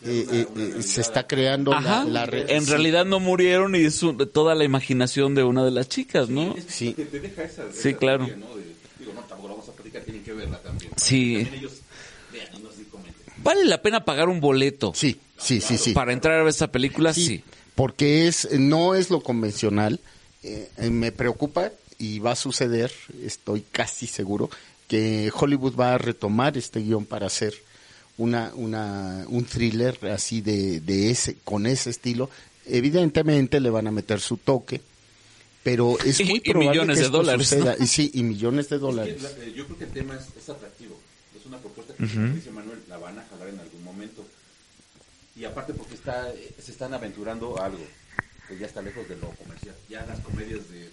eh, 0.05 0.27
eh, 0.31 0.47
eh, 0.79 0.83
se 0.83 1.01
está 1.01 1.27
creando 1.27 1.73
la, 1.73 1.79
Ajá. 1.79 2.05
la 2.05 2.27
re- 2.27 2.55
en 2.55 2.65
sí. 2.65 2.71
realidad 2.71 3.05
no 3.05 3.19
murieron 3.19 3.75
y 3.75 3.79
es 3.81 4.03
un- 4.03 4.17
toda 4.31 4.55
la 4.55 4.65
imaginación 4.65 5.35
de 5.35 5.43
una 5.43 5.65
de 5.65 5.71
las 5.73 5.89
chicas, 5.89 6.29
¿no? 6.29 6.55
Sí. 6.69 6.93
Te, 6.93 7.07
te 7.07 7.21
deja 7.21 7.43
esa, 7.45 7.63
Sí, 7.73 7.89
esa 7.91 7.99
claro. 7.99 8.27
teoría, 8.27 8.47
¿no? 8.47 8.55
De- 8.57 8.63
digo, 9.01 9.13
no, 9.15 9.21
tampoco 9.23 9.49
lo 9.49 9.55
vamos 9.57 9.69
a 9.69 9.73
platicar, 9.73 10.03
tienen 10.03 10.23
que 10.23 10.33
verla. 10.35 10.61
Sí. 10.97 11.49
Ellos 11.53 11.73
vean. 12.33 12.49
Vale 13.39 13.65
la 13.65 13.81
pena 13.81 14.05
pagar 14.05 14.29
un 14.29 14.41
boleto 14.41 14.93
Sí, 14.95 15.21
sí, 15.39 15.61
sí, 15.61 15.79
sí. 15.79 15.93
para 15.93 16.13
entrar 16.13 16.35
a 16.41 16.43
ver 16.43 16.49
esta 16.49 16.73
película, 16.73 17.13
sí. 17.15 17.45
Porque 17.75 18.27
es, 18.27 18.49
no 18.59 18.95
es 18.95 19.11
lo 19.11 19.21
convencional. 19.21 20.01
Eh, 20.43 20.69
eh, 20.79 20.91
me 20.91 21.13
preocupa 21.13 21.71
y 21.99 22.19
va 22.19 22.33
a 22.33 22.37
suceder, 22.37 22.91
estoy 23.23 23.65
casi 23.71 24.07
seguro, 24.07 24.51
que 24.89 25.31
Hollywood 25.35 25.79
va 25.79 25.95
a 25.95 25.99
retomar 25.99 26.57
este 26.57 26.81
guion 26.81 27.05
para 27.05 27.27
hacer 27.27 27.55
una, 28.19 28.53
una, 28.55 29.25
un 29.29 29.45
thriller 29.45 29.99
así 30.07 30.41
de, 30.41 30.81
de 30.81 31.11
ese, 31.11 31.37
con 31.45 31.67
ese 31.67 31.91
estilo. 31.91 32.31
Evidentemente 32.67 33.61
le 33.61 33.71
van 33.71 33.87
a 33.87 33.93
meter 33.93 34.21
su 34.21 34.39
toque, 34.39 34.81
pero 35.67 35.99
es 35.99 36.25
muy 36.25 36.37
y 36.37 36.41
probable 36.53 36.71
millones 36.71 36.95
que 36.95 37.01
de 37.01 37.07
esto 37.07 37.17
dólares, 37.19 37.49
suceda. 37.49 37.75
¿no? 37.77 37.85
Y 37.85 37.87
sí, 37.89 38.11
y 38.15 38.23
millones 38.23 38.69
de 38.69 38.77
Es 38.77 38.81
que 38.81 38.87
dólares. 38.87 39.23
la- 39.23 39.31
eh, 39.45 39.53
yo 39.57 39.65
creo 39.67 39.79
que 39.79 39.85
el 39.85 39.91
tema 39.91 40.15
es, 40.15 40.23
es 40.41 40.49
atractivo. 40.49 40.97
Es 41.39 41.45
una 41.45 41.59
propuesta 41.59 41.93
que, 41.95 42.05
dice 42.05 42.51
Manuel, 42.53 42.79
la 42.89 42.99
van 42.99 43.19
a 43.19 43.25
jalar 43.29 43.49
en 43.49 43.59
algún 43.59 43.83
momento. 43.83 44.25
Y 45.37 45.45
aparte 45.45 45.75
porque 45.75 45.95
está, 45.95 46.31
eh, 46.31 46.55
se 46.63 46.71
están 46.71 46.95
aventurando 46.95 47.61
a 47.61 47.67
algo 47.67 47.85
que 48.49 48.57
ya 48.57 48.67
está 48.67 48.81
lejos 48.81 49.09
de 49.09 49.17
lo 49.17 49.29
comercial. 49.31 49.75
Ya 49.91 50.07
las 50.07 50.21
comedias 50.21 50.61
de 50.71 50.89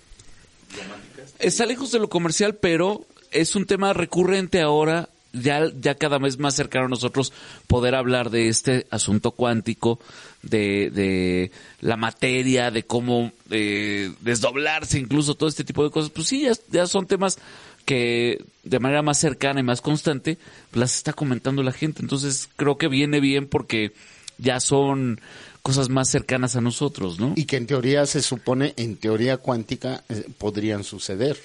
románticas. 0.76 1.34
Está 1.38 1.66
lejos 1.68 1.92
de 1.92 2.00
lo 2.00 2.10
comercial, 2.10 2.56
pero 2.56 3.06
es 3.32 3.56
un 3.56 3.66
tema 3.68 3.94
recurrente 3.94 4.60
ahora, 4.62 5.08
ya, 5.34 5.70
ya 5.80 5.96
cada 5.96 6.20
vez 6.20 6.38
más 6.38 6.56
cercano 6.56 6.86
a 6.86 6.90
nosotros 6.90 7.34
poder 7.68 7.96
hablar 7.96 8.30
de 8.30 8.48
este 8.48 8.88
asunto 8.92 9.32
cuántico, 9.32 10.00
de, 10.44 10.90
de 10.92 11.52
la 11.82 11.98
materia, 11.98 12.72
de 12.72 12.84
cómo 12.84 13.32
eh, 13.50 14.12
desdoblarse, 14.22 15.00
incluso 15.00 15.36
todo 15.36 15.50
este 15.50 15.64
tipo 15.64 15.84
de 15.84 15.90
cosas. 15.90 16.12
Pues 16.12 16.28
sí, 16.28 16.42
ya, 16.42 16.54
ya 16.72 16.88
son 16.88 17.08
temas 17.08 17.40
que 17.86 18.46
de 18.64 18.80
manera 18.80 19.02
más 19.02 19.18
cercana 19.20 19.60
y 19.60 19.64
más 19.64 19.82
constante 19.82 20.38
las 20.72 20.96
está 20.96 21.14
comentando 21.14 21.64
la 21.64 21.74
gente. 21.74 22.02
Entonces 22.02 22.50
creo 22.56 22.78
que 22.78 22.88
viene 22.88 23.20
bien 23.20 23.48
porque 23.48 23.94
ya 24.38 24.60
son 24.60 25.20
cosas 25.62 25.90
más 25.90 26.10
cercanas 26.10 26.56
a 26.56 26.62
nosotros, 26.62 27.20
¿no? 27.20 27.34
Y 27.36 27.46
que 27.46 27.58
en 27.58 27.68
teoría 27.68 28.06
se 28.06 28.22
supone, 28.22 28.74
en 28.78 28.98
teoría 28.98 29.38
cuántica, 29.38 30.04
eh, 30.10 30.26
podrían 30.38 30.84
suceder. 30.84 31.38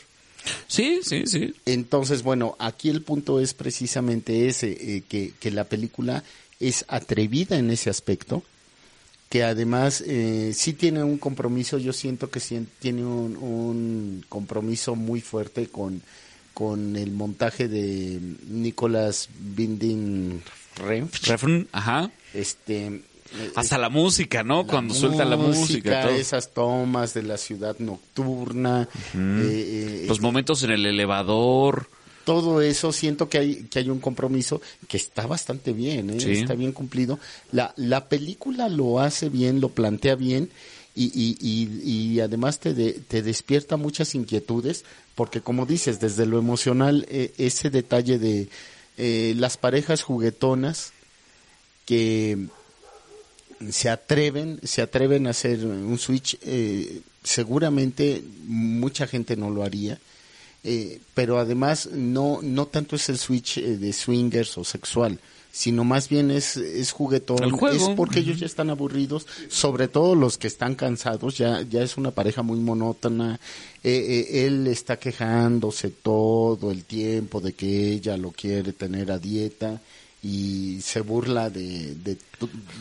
Sí, 0.66 1.00
sí, 1.02 1.24
sí. 1.26 1.54
Entonces, 1.66 2.22
bueno, 2.22 2.56
aquí 2.58 2.88
el 2.88 3.02
punto 3.02 3.40
es 3.40 3.54
precisamente 3.54 4.48
ese, 4.48 4.70
eh, 4.70 5.02
que, 5.08 5.32
que 5.38 5.50
la 5.50 5.64
película 5.64 6.22
es 6.60 6.84
atrevida 6.88 7.58
en 7.58 7.70
ese 7.70 7.90
aspecto, 7.90 8.42
que 9.28 9.44
además 9.44 10.02
eh, 10.06 10.52
sí 10.54 10.72
tiene 10.72 11.02
un 11.04 11.18
compromiso, 11.18 11.78
yo 11.78 11.92
siento 11.92 12.30
que 12.30 12.40
sí 12.40 12.66
tiene 12.78 13.04
un, 13.04 13.36
un 13.36 14.24
compromiso 14.28 14.96
muy 14.96 15.20
fuerte 15.20 15.68
con, 15.68 16.02
con 16.54 16.96
el 16.96 17.12
montaje 17.12 17.68
de 17.68 18.18
Nicolas 18.48 19.28
Binding. 19.38 20.42
Refn, 20.76 21.68
ajá. 21.72 22.10
Este, 22.34 23.02
Hasta 23.54 23.78
la 23.78 23.88
música, 23.88 24.42
¿no? 24.42 24.66
Cuando 24.66 24.94
suelta 24.94 25.24
la 25.24 25.36
música. 25.36 26.02
todo. 26.02 26.12
esas 26.12 26.52
tomas 26.54 27.14
de 27.14 27.22
la 27.22 27.36
ciudad 27.38 27.76
nocturna, 27.78 28.88
eh, 29.14 30.02
eh, 30.02 30.04
Los 30.08 30.20
momentos 30.20 30.62
en 30.62 30.70
el 30.70 30.86
elevador. 30.86 31.88
todo 32.24 32.60
eso 32.62 32.92
siento 32.92 33.28
que 33.28 33.38
hay 33.38 33.54
que 33.70 33.78
hay 33.80 33.88
un 33.90 34.00
compromiso 34.00 34.60
que 34.86 34.96
está 34.98 35.26
bastante 35.26 35.72
bien, 35.72 36.10
¿eh? 36.10 36.20
Sí. 36.20 36.32
está 36.32 36.54
bien 36.54 36.72
cumplido. 36.72 37.18
La, 37.52 37.72
la 37.76 38.08
película 38.08 38.68
lo 38.68 39.00
hace 39.00 39.28
bien, 39.28 39.60
lo 39.60 39.70
plantea 39.70 40.14
bien 40.14 40.50
y, 40.94 41.04
y, 41.14 41.36
y, 41.40 41.90
y 42.14 42.20
además 42.20 42.58
te, 42.60 42.74
de- 42.74 42.92
te 42.94 43.22
despierta 43.22 43.76
muchas 43.76 44.14
inquietudes 44.14 44.84
porque 45.14 45.40
como 45.40 45.64
dices, 45.66 46.00
desde 46.00 46.26
lo 46.26 46.38
emocional, 46.38 47.06
eh, 47.08 47.32
ese 47.38 47.70
detalle 47.70 48.18
de 48.18 48.48
las 49.36 49.56
parejas 49.56 50.02
juguetonas 50.02 50.92
que 51.86 52.46
se 53.70 53.88
atreven, 53.88 54.60
se 54.62 54.82
atreven 54.82 55.26
a 55.26 55.30
hacer 55.30 55.64
un 55.64 55.98
switch, 55.98 56.38
eh, 56.42 57.00
seguramente 57.22 58.22
mucha 58.46 59.06
gente 59.06 59.36
no 59.36 59.50
lo 59.50 59.62
haría, 59.62 59.98
eh, 60.64 61.00
pero 61.14 61.38
además 61.38 61.88
no, 61.92 62.40
no 62.42 62.66
tanto 62.66 62.96
es 62.96 63.08
el 63.08 63.18
switch 63.18 63.58
eh, 63.58 63.76
de 63.76 63.92
swingers 63.92 64.58
o 64.58 64.64
sexual, 64.64 65.20
sino 65.50 65.82
más 65.82 66.08
bien 66.08 66.30
es, 66.30 66.56
es 66.56 66.92
juguetón, 66.92 67.42
El 67.42 67.52
juego. 67.52 67.74
es 67.74 67.96
porque 67.96 68.20
ellos 68.20 68.38
ya 68.38 68.46
están 68.46 68.70
aburridos, 68.70 69.26
sobre 69.48 69.88
todo 69.88 70.14
los 70.14 70.38
que 70.38 70.46
están 70.46 70.74
cansados, 70.74 71.36
ya, 71.36 71.62
ya 71.62 71.82
es 71.82 71.96
una 71.96 72.10
pareja 72.10 72.42
muy 72.42 72.60
monótona, 72.60 73.40
eh, 73.82 74.28
eh, 74.30 74.46
él 74.46 74.66
está 74.66 74.98
quejándose 74.98 75.90
todo 75.90 76.70
el 76.70 76.84
tiempo 76.84 77.40
de 77.40 77.54
que 77.54 77.92
ella 77.92 78.16
lo 78.16 78.30
quiere 78.30 78.72
tener 78.72 79.10
a 79.10 79.18
dieta 79.18 79.80
y 80.22 80.80
se 80.82 81.00
burla 81.00 81.48
de, 81.48 81.94
de 81.94 82.18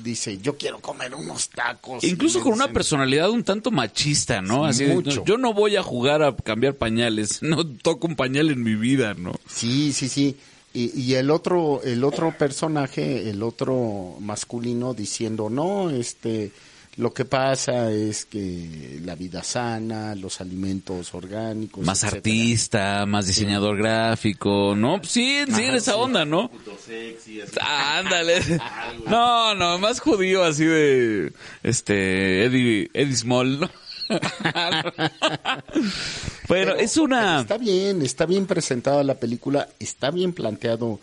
dice 0.03 0.39
yo 0.39 0.57
quiero 0.57 0.79
comer 0.79 1.13
unos 1.13 1.49
tacos 1.49 2.03
Incluso 2.03 2.41
con 2.41 2.53
una 2.53 2.73
personalidad 2.73 3.29
un 3.29 3.43
tanto 3.43 3.69
machista, 3.69 4.41
¿no? 4.41 4.71
Sí, 4.73 4.83
Así 4.85 4.93
mucho. 4.93 5.23
yo 5.23 5.37
no 5.37 5.53
voy 5.53 5.75
a 5.75 5.83
jugar 5.83 6.23
a 6.23 6.35
cambiar 6.35 6.75
pañales, 6.75 7.41
no 7.43 7.65
toco 7.65 8.07
un 8.07 8.15
pañal 8.15 8.49
en 8.49 8.63
mi 8.63 8.75
vida, 8.75 9.13
¿no? 9.13 9.33
Sí, 9.47 9.93
sí, 9.93 10.09
sí. 10.09 10.35
Y, 10.73 10.99
y 10.99 11.13
el 11.15 11.29
otro, 11.31 11.81
el 11.83 12.03
otro 12.03 12.35
personaje, 12.37 13.29
el 13.29 13.41
otro 13.41 14.15
masculino 14.19 14.93
diciendo, 14.93 15.49
no, 15.49 15.89
este, 15.89 16.51
lo 16.97 17.13
que 17.13 17.25
pasa 17.25 17.91
es 17.91 18.25
que 18.25 18.99
la 19.05 19.13
vida 19.13 19.43
sana, 19.43 20.15
los 20.15 20.41
alimentos 20.41 21.13
orgánicos. 21.13 21.85
Más 21.85 22.03
etcétera. 22.03 22.17
artista, 22.17 23.05
más 23.05 23.27
diseñador 23.27 23.77
gráfico, 23.77 24.73
¿no? 24.75 24.99
Sí, 25.03 25.43
sí, 25.47 25.63
en 25.63 25.75
esa 25.75 25.95
onda, 25.95 26.25
¿no? 26.25 26.49
Ah, 27.61 27.99
Ándale. 27.99 28.41
No, 29.07 29.53
no, 29.53 29.77
más 29.77 29.99
judío 29.99 30.43
así 30.43 30.65
de, 30.65 31.31
este, 31.61 32.45
Eddie, 32.45 32.89
Eddie 32.93 33.15
Small, 33.15 33.59
¿no? 33.59 33.69
bueno, 36.47 36.73
es 36.75 36.97
una... 36.97 37.41
Está 37.41 37.57
bien, 37.57 38.01
está 38.01 38.25
bien 38.25 38.47
presentada 38.47 39.03
la 39.03 39.15
película, 39.15 39.67
está 39.79 40.09
bien 40.09 40.33
planteado 40.33 40.99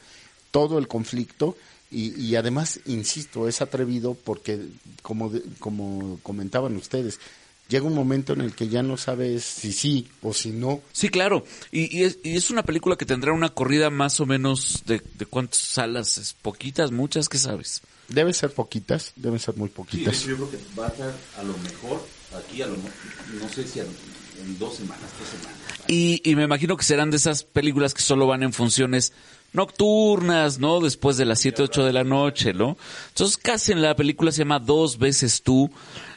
todo 0.50 0.78
el 0.78 0.88
conflicto 0.88 1.56
y, 1.94 2.20
y 2.20 2.36
además, 2.36 2.80
insisto, 2.86 3.46
es 3.48 3.62
atrevido 3.62 4.14
porque, 4.14 4.60
como, 5.02 5.30
de- 5.30 5.42
como 5.58 6.18
comentaban 6.22 6.76
ustedes, 6.76 7.20
llega 7.68 7.86
un 7.86 7.94
momento 7.94 8.32
en 8.34 8.42
el 8.42 8.54
que 8.54 8.68
ya 8.68 8.82
no 8.82 8.96
sabes 8.96 9.42
si 9.44 9.72
sí 9.72 10.08
o 10.22 10.34
si 10.34 10.50
no. 10.50 10.80
Sí, 10.92 11.08
claro. 11.08 11.44
Y, 11.72 11.96
y 11.96 12.04
es, 12.04 12.18
y 12.22 12.36
es 12.36 12.50
una 12.50 12.62
película 12.62 12.96
que 12.96 13.06
tendrá 13.06 13.32
una 13.32 13.48
corrida 13.50 13.88
más 13.90 14.20
o 14.20 14.26
menos 14.26 14.82
de, 14.86 15.00
de 15.16 15.26
cuántas 15.26 15.58
salas, 15.60 16.18
¿Es 16.18 16.32
poquitas, 16.34 16.90
muchas, 16.90 17.28
¿qué 17.28 17.38
sabes? 17.38 17.80
Deben 18.08 18.34
ser 18.34 18.52
poquitas, 18.52 19.12
deben 19.16 19.38
ser 19.38 19.56
muy 19.56 19.70
poquitas. 19.70 20.24
yo 20.24 20.36
creo 20.36 20.50
que 20.50 20.58
va 20.78 20.86
a 20.86 20.88
estar 20.90 21.14
a 21.38 21.42
lo 21.42 21.56
mejor 21.58 22.06
aquí, 22.36 22.60
a 22.60 22.66
lo 22.66 22.76
no 22.76 23.48
sé 23.48 23.66
si 23.66 23.80
en 23.80 24.58
dos 24.58 24.76
semanas, 24.76 25.08
tres 25.16 25.30
semanas. 25.30 25.58
Y, 25.86 26.20
y 26.28 26.34
me 26.36 26.42
imagino 26.44 26.76
que 26.76 26.84
serán 26.84 27.10
de 27.10 27.16
esas 27.18 27.44
películas 27.44 27.94
que 27.94 28.02
solo 28.02 28.26
van 28.26 28.42
en 28.42 28.52
funciones 28.52 29.12
nocturnas, 29.54 30.58
¿no? 30.58 30.80
Después 30.80 31.16
de 31.16 31.24
las 31.24 31.40
7, 31.40 31.62
8 31.62 31.84
de 31.84 31.92
la 31.92 32.04
noche, 32.04 32.52
¿no? 32.52 32.76
Entonces, 33.08 33.38
casi 33.38 33.72
en 33.72 33.80
la 33.80 33.96
película 33.96 34.30
se 34.32 34.38
llama 34.38 34.58
Dos 34.58 34.98
veces 34.98 35.42
tú. 35.42 35.70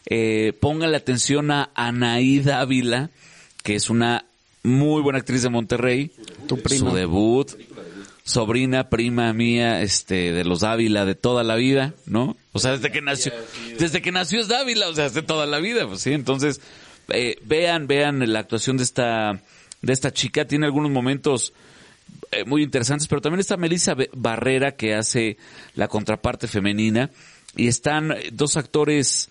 Eh, 0.07 0.53
póngale 0.59 0.97
atención 0.97 1.51
a 1.51 1.69
Anaí 1.75 2.39
Dávila, 2.39 3.11
que 3.63 3.75
es 3.75 3.89
una 3.89 4.25
muy 4.63 5.01
buena 5.01 5.19
actriz 5.19 5.43
de 5.43 5.49
Monterrey. 5.49 6.11
Tu 6.47 6.57
prima. 6.61 6.89
Su 6.89 6.95
debut. 6.95 7.51
Sobrina, 8.23 8.89
prima 8.89 9.31
mía, 9.31 9.81
este, 9.81 10.33
de 10.33 10.43
los 10.43 10.59
Dávila 10.59 11.05
de 11.05 11.15
toda 11.15 11.45
la 11.45 11.55
vida, 11.55 11.93
¿no? 12.05 12.35
O 12.51 12.59
sea, 12.59 12.71
desde 12.71 12.91
que 12.91 13.01
nació, 13.01 13.31
desde 13.79 14.01
que 14.01 14.11
nació 14.11 14.41
es 14.41 14.49
Dávila, 14.49 14.89
o 14.89 14.93
sea, 14.93 15.09
de 15.09 15.21
toda 15.21 15.45
la 15.45 15.59
vida, 15.59 15.87
pues 15.87 16.01
sí. 16.01 16.11
Entonces, 16.11 16.59
eh, 17.07 17.37
vean, 17.45 17.87
vean 17.87 18.33
la 18.33 18.39
actuación 18.39 18.75
de 18.75 18.83
esta, 18.83 19.41
de 19.81 19.93
esta 19.93 20.11
chica. 20.11 20.43
Tiene 20.43 20.65
algunos 20.65 20.91
momentos 20.91 21.53
eh, 22.31 22.43
muy 22.45 22.63
interesantes, 22.63 23.07
pero 23.07 23.21
también 23.21 23.39
está 23.39 23.57
Melissa 23.57 23.95
Barrera 24.13 24.75
que 24.75 24.95
hace 24.95 25.37
la 25.75 25.87
contraparte 25.87 26.47
femenina 26.47 27.09
y 27.55 27.67
están 27.67 28.11
eh, 28.11 28.29
dos 28.31 28.57
actores 28.57 29.29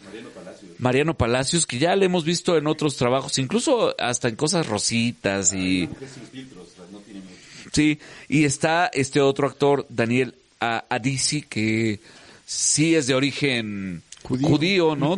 Mariano 0.78 1.16
Palacios 1.16 1.66
que 1.66 1.78
ya 1.78 1.94
le 1.96 2.06
hemos 2.06 2.24
visto 2.24 2.56
en 2.56 2.66
otros 2.66 2.96
trabajos, 2.96 3.38
incluso 3.38 3.94
hasta 3.98 4.28
en 4.28 4.36
cosas 4.36 4.66
rositas 4.66 5.52
y 5.52 5.88
Sí, 7.72 7.98
y 8.28 8.44
está 8.44 8.86
este 8.86 9.20
otro 9.20 9.46
actor 9.46 9.84
Daniel 9.90 10.34
Adisi 10.60 11.42
que 11.42 12.00
sí 12.46 12.94
es 12.94 13.06
de 13.06 13.14
origen 13.14 14.02
Judío. 14.22 14.48
judío, 14.48 14.96
¿no? 14.96 15.16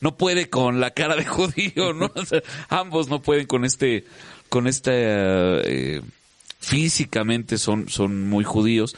No 0.00 0.16
puede 0.16 0.48
con 0.48 0.80
la 0.80 0.90
cara 0.92 1.14
de 1.14 1.24
judío, 1.24 1.92
¿no? 1.92 2.10
O 2.14 2.24
sea, 2.24 2.42
ambos 2.68 3.08
no 3.08 3.22
pueden 3.22 3.46
con 3.46 3.64
este, 3.64 4.04
con 4.48 4.66
este, 4.66 4.92
eh, 4.94 6.02
físicamente 6.64 7.58
son, 7.58 7.88
son 7.88 8.28
muy 8.28 8.44
judíos. 8.44 8.96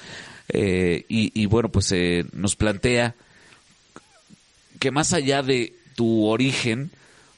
Eh, 0.48 1.04
y, 1.08 1.32
y 1.40 1.46
bueno, 1.46 1.70
pues 1.70 1.90
eh, 1.92 2.24
nos 2.32 2.56
plantea 2.56 3.14
que 4.78 4.90
más 4.90 5.12
allá 5.12 5.42
de 5.42 5.74
tu 5.94 6.26
origen, 6.26 6.90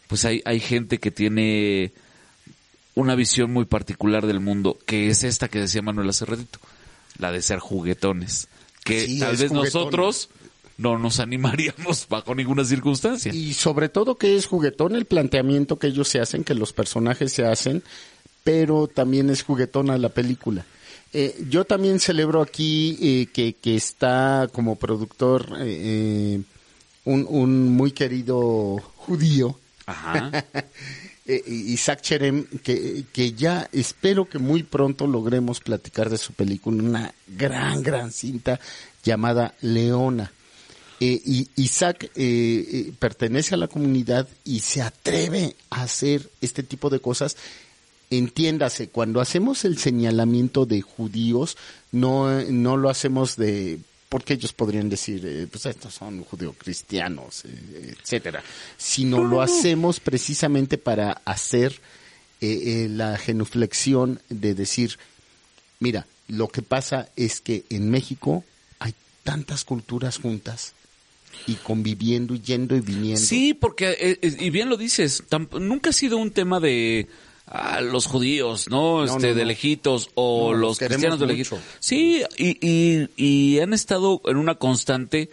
pues 0.09 0.25
hay, 0.25 0.43
hay 0.45 0.61
gente 0.61 0.99
que 0.99 1.11
tiene 1.11 1.93
una 2.95 3.15
visión 3.15 3.53
muy 3.53 3.65
particular 3.65 4.27
del 4.27 4.41
mundo, 4.41 4.77
que 4.85 5.09
es 5.09 5.23
esta 5.23 5.49
que 5.49 5.61
decía 5.61 5.83
Manuel 5.83 6.09
Acerredito, 6.09 6.59
la 7.19 7.31
de 7.31 7.43
ser 7.43 7.61
juguetones, 7.61 8.49
que 8.85 9.07
Sí, 9.07 9.19
tal 9.21 9.37
vez 9.37 9.49
juguetón. 9.49 9.65
nosotros 9.65 10.31
no 10.79 10.99
nos 10.99 11.21
animaríamos 11.21 12.07
bajo 12.11 12.35
ninguna 12.35 12.65
circunstancia. 12.65 13.33
Y 13.33 13.55
sobre 13.55 13.89
todo 13.89 14.17
que 14.17 14.37
es 14.37 14.47
juguetón 14.47 14.97
el 14.97 15.05
planteamiento 15.05 15.79
que 15.79 15.89
ellos 15.89 16.09
se 16.09 16.21
hacen, 16.21 16.43
que 16.45 16.55
los 16.55 16.73
personajes 16.73 17.33
se 17.33 17.45
hacen, 17.47 17.83
pero 18.49 18.87
también 18.89 19.29
es 19.29 19.43
juguetona 19.43 19.99
la 19.99 20.09
película. 20.09 20.65
Eh, 21.13 21.39
yo 21.51 21.67
también 21.67 22.01
celebro 22.01 22.41
aquí 22.41 22.97
eh, 22.99 23.27
que, 23.31 23.53
que 23.53 23.77
está 23.77 24.49
como 24.51 24.77
productor 24.77 25.55
eh, 25.61 26.41
un, 27.05 27.27
un 27.29 27.69
muy 27.77 27.93
querido 27.93 28.79
judío, 28.97 29.59
Ajá. 29.85 30.47
Isaac 31.27 32.01
Cherem, 32.01 32.47
que, 32.63 33.05
que 33.13 33.33
ya 33.35 33.69
espero 33.71 34.27
que 34.27 34.39
muy 34.39 34.63
pronto 34.63 35.07
logremos 35.07 35.61
platicar 35.61 36.09
de 36.09 36.17
su 36.17 36.33
película, 36.33 36.83
una 36.83 37.15
gran, 37.27 37.83
gran 37.83 38.13
cinta 38.13 38.59
llamada 39.05 39.55
Leona. 39.61 40.33
Y 41.01 41.49
Isaac 41.55 42.11
pertenece 42.99 43.55
a 43.55 43.59
la 43.59 43.69
comunidad 43.69 44.27
y 44.43 44.61
se 44.61 44.81
atreve 44.81 45.55
a 45.69 45.83
hacer 45.83 46.31
este 46.41 46.63
tipo 46.63 46.89
de 46.89 46.99
cosas. 46.99 47.37
Entiéndase, 48.11 48.89
cuando 48.89 49.21
hacemos 49.21 49.65
el 49.65 49.79
señalamiento 49.79 50.65
de 50.65 50.81
judíos, 50.81 51.57
no, 51.93 52.43
no 52.43 52.77
lo 52.77 52.89
hacemos 52.89 53.37
de 53.37 53.79
porque 54.09 54.33
ellos 54.33 54.55
podrían 54.55 54.89
decir, 54.89 55.23
eh, 55.27 55.47
pues 55.51 55.67
estos 55.67 55.93
son 55.93 56.25
judeocristianos, 56.25 57.45
eh, 57.45 57.95
etcétera, 58.01 58.43
sino 58.79 59.23
lo 59.23 59.43
hacemos 59.43 60.01
precisamente 60.01 60.79
para 60.79 61.21
hacer 61.27 61.79
eh, 62.41 62.85
eh, 62.85 62.89
la 62.89 63.19
genuflexión 63.19 64.23
de 64.31 64.55
decir, 64.55 64.99
mira, 65.79 66.07
lo 66.29 66.49
que 66.49 66.63
pasa 66.63 67.09
es 67.17 67.41
que 67.41 67.65
en 67.69 67.91
México 67.91 68.45
hay 68.79 68.95
tantas 69.25 69.65
culturas 69.65 70.19
juntas 70.19 70.73
y 71.47 71.55
conviviendo 71.55 72.35
y 72.35 72.41
yendo 72.41 72.77
y 72.77 72.81
viniendo. 72.81 73.21
Sí, 73.21 73.55
porque, 73.55 73.91
eh, 73.91 74.19
eh, 74.23 74.37
y 74.39 74.51
bien 74.51 74.69
lo 74.69 74.77
dices, 74.77 75.23
nunca 75.59 75.91
ha 75.91 75.93
sido 75.93 76.17
un 76.19 76.31
tema 76.31 76.61
de 76.61 77.09
ah, 77.51 77.81
los 77.81 78.07
judíos, 78.07 78.69
¿no? 78.69 79.05
Este, 79.05 79.29
no, 79.29 79.35
de 79.35 79.43
no. 79.43 79.49
lejitos 79.49 80.11
o 80.15 80.53
No, 80.53 80.59
los 80.59 80.81
los 80.81 80.89
cristianos 80.89 81.21
de 81.21 81.27
lejitos. 81.27 81.61
Sí, 81.81 82.23
y, 82.37 82.59
y, 82.67 83.09
y 83.17 83.61
han 83.61 83.73
estado 83.73 84.21
en 84.25 84.37
una 84.37 84.57
constante 84.57 85.31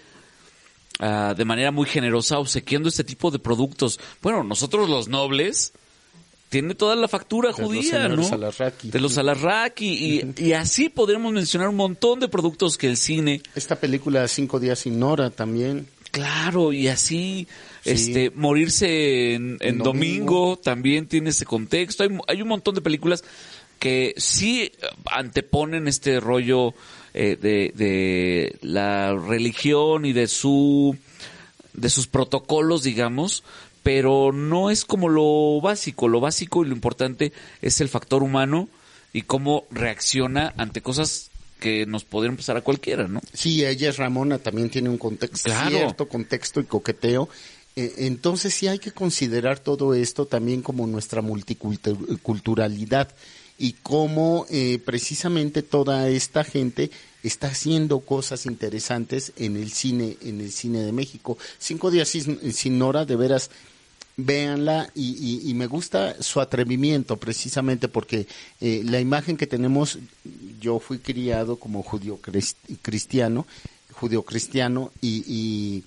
ah, 0.99 1.33
de 1.37 1.45
manera 1.45 1.71
muy 1.71 1.87
generosa 1.87 2.39
obsequiando 2.39 2.89
este 2.89 3.03
tipo 3.03 3.31
de 3.31 3.39
productos. 3.39 3.99
Bueno, 4.21 4.43
nosotros 4.43 4.89
los 4.89 5.07
nobles 5.07 5.73
tiene 6.49 6.75
toda 6.75 6.95
la 6.95 7.07
factura 7.07 7.51
De 7.51 7.61
los 7.61 7.67
judía, 7.67 8.03
señores 8.03 8.29
¿no? 8.29 8.35
Alarraqui. 8.35 8.89
De 8.89 8.99
los 8.99 9.17
Alarraqui. 9.17 9.87
Y, 9.87 10.33
y 10.45 10.53
así 10.53 10.89
podremos 10.89 11.33
mencionar 11.33 11.69
un 11.69 11.75
montón 11.75 12.19
de 12.19 12.27
productos 12.27 12.77
que 12.77 12.87
el 12.87 12.97
cine 12.97 13.41
Esta 13.55 13.75
película 13.75 14.27
Cinco 14.27 14.59
días 14.59 14.79
sin 14.79 14.99
Nora 14.99 15.29
también. 15.29 15.87
Claro, 16.15 16.71
y 16.73 16.87
así, 16.87 17.47
Sí. 17.83 17.91
este, 17.91 18.31
morirse 18.31 19.33
en, 19.33 19.57
en 19.59 19.69
En 19.69 19.77
domingo. 19.79 20.23
domingo. 20.39 20.57
también 20.57 21.07
tiene 21.07 21.29
ese 21.31 21.45
contexto. 21.45 22.03
Hay, 22.03 22.09
hay 22.27 22.41
un 22.41 22.47
montón 22.47 22.73
de 22.73 22.81
películas 22.81 23.23
que 23.79 24.13
sí 24.17 24.61
eh, 24.63 24.71
anteponen 25.11 25.87
este 25.87 26.19
rollo 26.19 26.73
eh, 27.13 27.37
de, 27.39 27.71
de 27.75 28.55
la 28.61 29.13
religión 29.13 30.05
y 30.05 30.13
de 30.13 30.27
su, 30.27 30.97
de 31.73 31.89
sus 31.89 32.07
protocolos, 32.07 32.83
digamos, 32.83 33.43
pero 33.83 34.31
no 34.31 34.71
es 34.71 34.83
como 34.85 35.09
lo 35.09 35.61
básico. 35.61 36.07
Lo 36.07 36.19
básico 36.21 36.63
y 36.63 36.69
lo 36.69 36.73
importante 36.73 37.33
es 37.61 37.81
el 37.81 37.89
factor 37.89 38.23
humano 38.23 38.67
y 39.13 39.21
cómo 39.23 39.65
reacciona 39.69 40.53
ante 40.57 40.81
cosas 40.81 41.29
que 41.59 41.85
nos 41.85 42.03
podrían 42.03 42.37
pasar 42.37 42.57
a 42.57 42.61
cualquiera, 42.61 43.07
¿no? 43.07 43.21
Sí, 43.33 43.63
ella 43.65 43.89
es 43.89 43.97
Ramona, 43.97 44.37
también 44.39 44.69
tiene 44.69 44.89
un 44.89 44.97
contexto, 44.97 45.49
Claro. 45.49 45.69
cierto 45.69 46.07
contexto 46.07 46.59
y 46.59 46.65
coqueteo. 46.65 47.29
Eh, 47.77 47.93
entonces 47.99 48.53
sí 48.53 48.67
hay 48.67 48.79
que 48.79 48.91
considerar 48.91 49.59
todo 49.59 49.93
esto 49.93 50.25
también 50.25 50.61
como 50.61 50.87
nuestra 50.87 51.21
multiculturalidad 51.21 53.09
y 53.57 53.73
cómo 53.73 54.45
eh, 54.49 54.79
precisamente 54.85 55.61
toda 55.61 56.09
esta 56.09 56.43
gente 56.43 56.91
está 57.23 57.47
haciendo 57.47 57.99
cosas 58.01 58.45
interesantes 58.45 59.31
en 59.37 59.55
el 59.55 59.71
cine, 59.71 60.17
en 60.21 60.41
el 60.41 60.51
cine 60.51 60.79
de 60.81 60.91
México. 60.91 61.37
Cinco 61.57 61.89
días 61.89 62.09
sin, 62.09 62.53
sin 62.53 62.77
Nora, 62.77 63.05
de 63.05 63.15
veras, 63.15 63.49
véanla 64.17 64.89
y, 64.95 65.11
y- 65.45 65.49
y 65.49 65.53
me 65.53 65.67
gusta 65.67 66.21
su 66.21 66.39
atrevimiento 66.41 67.17
precisamente 67.17 67.87
porque 67.87 68.27
eh, 68.61 68.81
la 68.85 68.99
imagen 68.99 69.35
que 69.37 69.47
tenemos, 69.47 69.99
yo 70.61 70.79
fui 70.79 70.99
criado 70.99 71.57
como 71.57 71.83
judío 71.83 72.19
cris- 72.21 72.55
cristiano, 72.81 73.45
judío 73.93 74.23
cristiano 74.23 74.91
y, 75.01 75.23
y, 75.27 75.83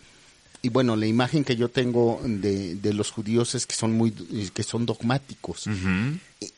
y 0.61 0.71
bueno, 0.71 0.97
la 0.97 1.07
imagen 1.07 1.45
que 1.45 1.55
yo 1.57 1.69
tengo 1.69 2.21
de, 2.25 2.75
de 2.75 2.93
los 2.93 3.11
judíos 3.13 3.55
es 3.55 3.67
que 3.67 3.75
son 3.75 3.93
muy, 3.93 4.11
que 4.11 4.63
son 4.65 4.87
dogmáticos. 4.87 5.67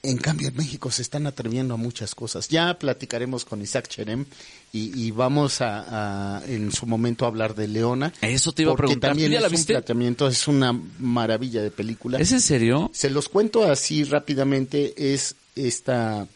En 0.02 0.16
cambio, 0.18 0.48
en 0.48 0.56
México 0.56 0.90
se 0.90 1.02
están 1.02 1.26
atreviendo 1.26 1.74
a 1.74 1.76
muchas 1.76 2.14
cosas. 2.14 2.48
Ya 2.48 2.78
platicaremos 2.78 3.44
con 3.44 3.60
Isaac 3.60 3.88
Cherem 3.88 4.24
y, 4.72 4.98
y 4.98 5.10
vamos 5.10 5.60
a, 5.60 6.38
a, 6.38 6.44
en 6.46 6.72
su 6.72 6.86
momento 6.86 7.24
a 7.24 7.28
hablar 7.28 7.54
de 7.54 7.68
Leona. 7.68 8.12
Eso 8.22 8.52
te 8.52 8.62
iba 8.62 8.72
a 8.72 8.76
preguntar. 8.76 9.12
¿Tú 9.12 9.18
También 9.18 9.40
la 9.40 9.48
un 9.48 10.28
es 10.28 10.48
una 10.48 10.72
maravilla 10.98 11.62
de 11.62 11.70
película. 11.70 12.18
¿Es 12.18 12.32
en 12.32 12.40
serio? 12.40 12.90
Se 12.94 13.10
los 13.10 13.28
cuento 13.28 13.64
así 13.64 14.04
rápidamente. 14.04 14.94
Es 15.14 15.36
esta 15.56 16.26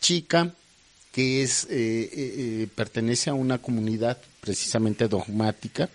chica 0.00 0.52
que 1.12 1.42
es 1.42 1.64
eh, 1.64 1.68
eh, 1.70 2.10
eh, 2.12 2.68
pertenece 2.74 3.30
a 3.30 3.34
una 3.34 3.58
comunidad 3.58 4.18
precisamente 4.40 5.08
dogmática 5.08 5.88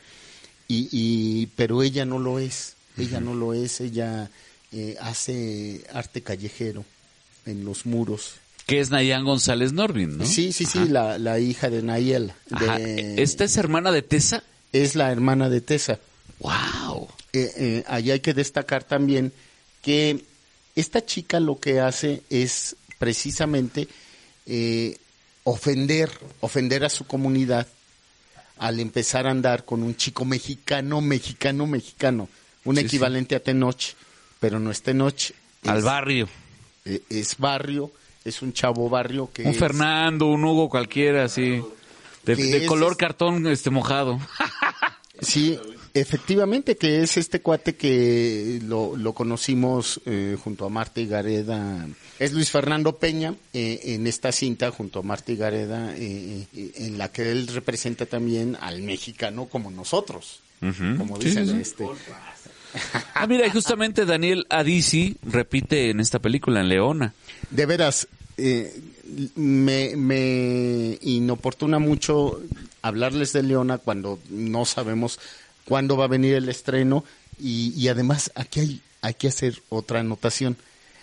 y, 0.67 0.89
y 0.91 1.47
pero 1.55 1.83
ella 1.83 2.05
no 2.05 2.19
lo 2.19 2.39
es. 2.39 2.75
Ella 2.97 3.19
no 3.19 3.33
lo 3.35 3.53
es. 3.53 3.79
Ella 3.81 4.29
eh, 4.71 4.95
hace 5.01 5.81
arte 5.93 6.21
callejero 6.21 6.83
en 7.45 7.63
los 7.65 7.85
muros. 7.85 8.33
Que 8.65 8.79
es 8.81 8.89
Nayan 8.89 9.23
González 9.23 9.71
Norvin, 9.71 10.17
¿no? 10.17 10.25
Sí, 10.25 10.51
sí, 10.51 10.65
sí, 10.65 10.89
la, 10.89 11.17
la 11.17 11.39
hija 11.39 11.69
de 11.69 11.81
Nayel. 11.83 12.33
De- 12.49 13.21
¿Esta 13.21 13.45
es 13.45 13.55
hermana 13.57 13.91
de 13.91 14.01
Tessa? 14.01 14.43
es 14.73 14.95
la 14.95 15.11
hermana 15.11 15.49
de 15.49 15.61
Tessa. 15.61 15.99
¡Wow! 16.39 17.07
eh, 17.33 17.51
eh, 17.57 17.83
ahí 17.87 18.11
hay 18.11 18.19
que 18.19 18.33
destacar 18.33 18.83
también 18.83 19.31
que 19.81 20.23
esta 20.75 21.05
chica 21.05 21.39
lo 21.39 21.59
que 21.59 21.79
hace 21.79 22.21
es 22.29 22.75
precisamente 22.99 23.87
eh, 24.45 24.97
ofender, 25.43 26.09
ofender 26.41 26.83
a 26.83 26.89
su 26.89 27.05
comunidad 27.05 27.67
al 28.59 28.79
empezar 28.79 29.27
a 29.27 29.31
andar 29.31 29.65
con 29.65 29.83
un 29.83 29.95
chico 29.95 30.25
mexicano, 30.25 31.01
mexicano, 31.01 31.65
mexicano, 31.67 32.29
un 32.65 32.75
Sí, 32.77 32.81
equivalente 32.85 33.35
a 33.35 33.39
Tenoch, 33.43 33.93
pero 34.39 34.59
no 34.59 34.71
es 34.71 34.81
Tenoch, 34.81 35.31
Al 35.65 35.81
barrio. 35.81 36.27
eh, 36.85 37.01
es 37.09 37.37
barrio, 37.37 37.91
es 38.25 38.41
un 38.41 38.53
chavo 38.53 38.89
barrio 38.89 39.29
que 39.33 39.43
Un 39.43 39.49
es- 39.49 39.57
Fernando, 39.57 40.25
un 40.27 40.43
Hugo 40.43 40.69
cualquiera, 40.69 41.25
así. 41.25 41.61
De, 42.25 42.35
de 42.35 42.65
color 42.65 42.97
cartón 42.97 43.47
este 43.47 43.69
mojado. 43.69 44.19
Sí, 45.21 45.59
efectivamente, 45.99 46.75
que 46.77 47.01
es 47.03 47.17
este 47.17 47.41
cuate 47.41 47.75
que 47.75 48.59
lo, 48.65 48.95
lo 48.95 49.13
conocimos 49.13 49.99
eh, 50.05 50.37
junto 50.43 50.65
a 50.65 50.69
Marta 50.69 51.01
y 51.01 51.07
Gareda. 51.07 51.87
Es 52.19 52.33
Luis 52.33 52.49
Fernando 52.49 52.97
Peña 52.97 53.35
eh, 53.53 53.79
en 53.83 54.07
esta 54.07 54.31
cinta 54.31 54.71
junto 54.71 54.99
a 54.99 55.03
Marta 55.03 55.31
y 55.31 55.35
Gareda, 55.35 55.93
eh, 55.95 56.47
eh, 56.55 56.71
en 56.77 56.97
la 56.97 57.11
que 57.11 57.31
él 57.31 57.47
representa 57.47 58.05
también 58.05 58.57
al 58.59 58.81
mexicano 58.81 59.45
como 59.45 59.69
nosotros. 59.71 60.39
Como 60.59 61.17
Sí, 61.21 61.27
dicen, 61.27 61.45
sí, 61.47 61.53
sí. 61.53 61.59
este. 61.61 61.85
Ah, 63.13 63.27
mira, 63.27 63.45
y 63.45 63.49
justamente 63.51 64.05
Daniel 64.05 64.45
Adisi 64.49 65.15
repite 65.23 65.89
en 65.91 65.99
esta 65.99 66.19
película, 66.19 66.61
en 66.61 66.69
Leona. 66.69 67.13
De 67.51 67.65
veras, 67.65 68.07
eh, 68.37 68.75
me, 69.35 69.95
me 69.95 70.97
inoportuna 71.01 71.79
mucho 71.79 72.41
hablarles 72.81 73.33
de 73.33 73.43
Leona 73.43 73.77
cuando 73.77 74.19
no 74.29 74.65
sabemos 74.65 75.19
cuándo 75.67 75.97
va 75.97 76.05
a 76.05 76.07
venir 76.07 76.35
el 76.35 76.47
estreno 76.47 77.03
y, 77.39 77.73
y 77.75 77.89
además 77.89 78.31
aquí 78.35 78.59
hay, 78.61 78.81
hay 79.01 79.13
que 79.15 79.27
hacer 79.27 79.61
otra 79.69 79.99
anotación. 79.99 80.55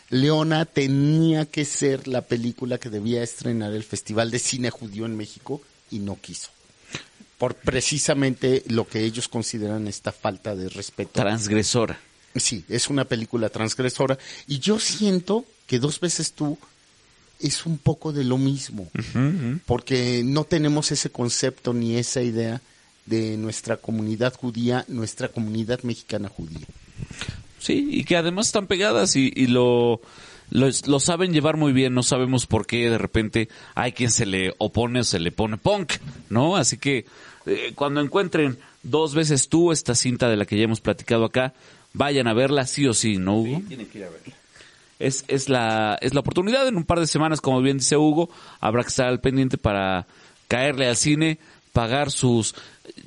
Leona 0.08 0.64
tenía 0.64 1.44
que 1.46 1.64
ser 1.64 2.08
la 2.08 2.22
película 2.22 2.78
que 2.78 2.88
debía 2.88 3.22
estrenar 3.22 3.72
el 3.72 3.84
Festival 3.84 4.30
de 4.30 4.38
Cine 4.38 4.70
Judío 4.70 5.06
en 5.06 5.16
México 5.16 5.60
y 5.90 5.98
no 5.98 6.18
quiso. 6.20 6.50
Por 7.38 7.54
precisamente 7.56 8.62
lo 8.68 8.86
que 8.86 9.04
ellos 9.04 9.28
consideran 9.28 9.86
esta 9.86 10.12
falta 10.12 10.54
de 10.54 10.68
respeto. 10.68 11.10
Transgresora. 11.12 11.98
Sí, 12.34 12.64
es 12.68 12.88
una 12.88 13.04
película 13.04 13.48
transgresora. 13.48 14.18
Y 14.46 14.60
yo 14.60 14.78
siento 14.78 15.44
que 15.66 15.78
dos 15.78 16.00
veces 16.00 16.32
tú 16.32 16.58
es 17.40 17.66
un 17.66 17.78
poco 17.78 18.12
de 18.12 18.24
lo 18.24 18.38
mismo. 18.38 18.88
Porque 19.66 20.22
no 20.24 20.44
tenemos 20.44 20.90
ese 20.90 21.10
concepto 21.10 21.74
ni 21.74 21.96
esa 21.96 22.22
idea 22.22 22.60
de 23.06 23.36
nuestra 23.36 23.76
comunidad 23.76 24.34
judía, 24.34 24.84
nuestra 24.88 25.28
comunidad 25.28 25.82
mexicana 25.82 26.28
judía. 26.28 26.66
Sí, 27.58 27.88
y 27.90 28.04
que 28.04 28.16
además 28.16 28.46
están 28.46 28.66
pegadas 28.66 29.16
y, 29.16 29.32
y 29.34 29.46
lo, 29.46 30.00
lo, 30.50 30.68
lo 30.86 31.00
saben 31.00 31.32
llevar 31.32 31.56
muy 31.56 31.72
bien. 31.72 31.94
No 31.94 32.02
sabemos 32.02 32.46
por 32.46 32.66
qué 32.66 32.90
de 32.90 32.98
repente 32.98 33.48
hay 33.74 33.92
quien 33.92 34.10
se 34.10 34.26
le 34.26 34.54
opone 34.58 35.00
o 35.00 35.04
se 35.04 35.18
le 35.18 35.32
pone 35.32 35.56
punk, 35.56 35.94
¿no? 36.28 36.56
Así 36.56 36.78
que 36.78 37.06
eh, 37.46 37.72
cuando 37.74 38.00
encuentren 38.00 38.58
dos 38.82 39.14
veces 39.14 39.48
tú 39.48 39.72
esta 39.72 39.94
cinta 39.94 40.28
de 40.28 40.36
la 40.36 40.44
que 40.44 40.56
ya 40.56 40.64
hemos 40.64 40.80
platicado 40.80 41.24
acá, 41.24 41.54
vayan 41.94 42.26
a 42.26 42.34
verla 42.34 42.66
sí 42.66 42.86
o 42.86 42.94
sí, 42.94 43.16
¿no, 43.16 43.38
Hugo? 43.38 43.62
Tienen 43.66 43.86
que 43.86 43.98
ir 43.98 44.04
a 44.04 44.10
verla. 44.10 44.34
es, 44.98 45.24
es, 45.28 45.48
la, 45.48 45.98
es 46.00 46.14
la 46.14 46.20
oportunidad. 46.20 46.66
En 46.68 46.76
un 46.76 46.84
par 46.84 47.00
de 47.00 47.06
semanas, 47.06 47.40
como 47.40 47.60
bien 47.62 47.78
dice 47.78 47.96
Hugo, 47.96 48.30
habrá 48.60 48.82
que 48.82 48.88
estar 48.88 49.06
al 49.06 49.20
pendiente 49.20 49.58
para 49.58 50.06
caerle 50.48 50.86
al 50.86 50.96
cine, 50.96 51.38
pagar 51.74 52.10
sus... 52.10 52.54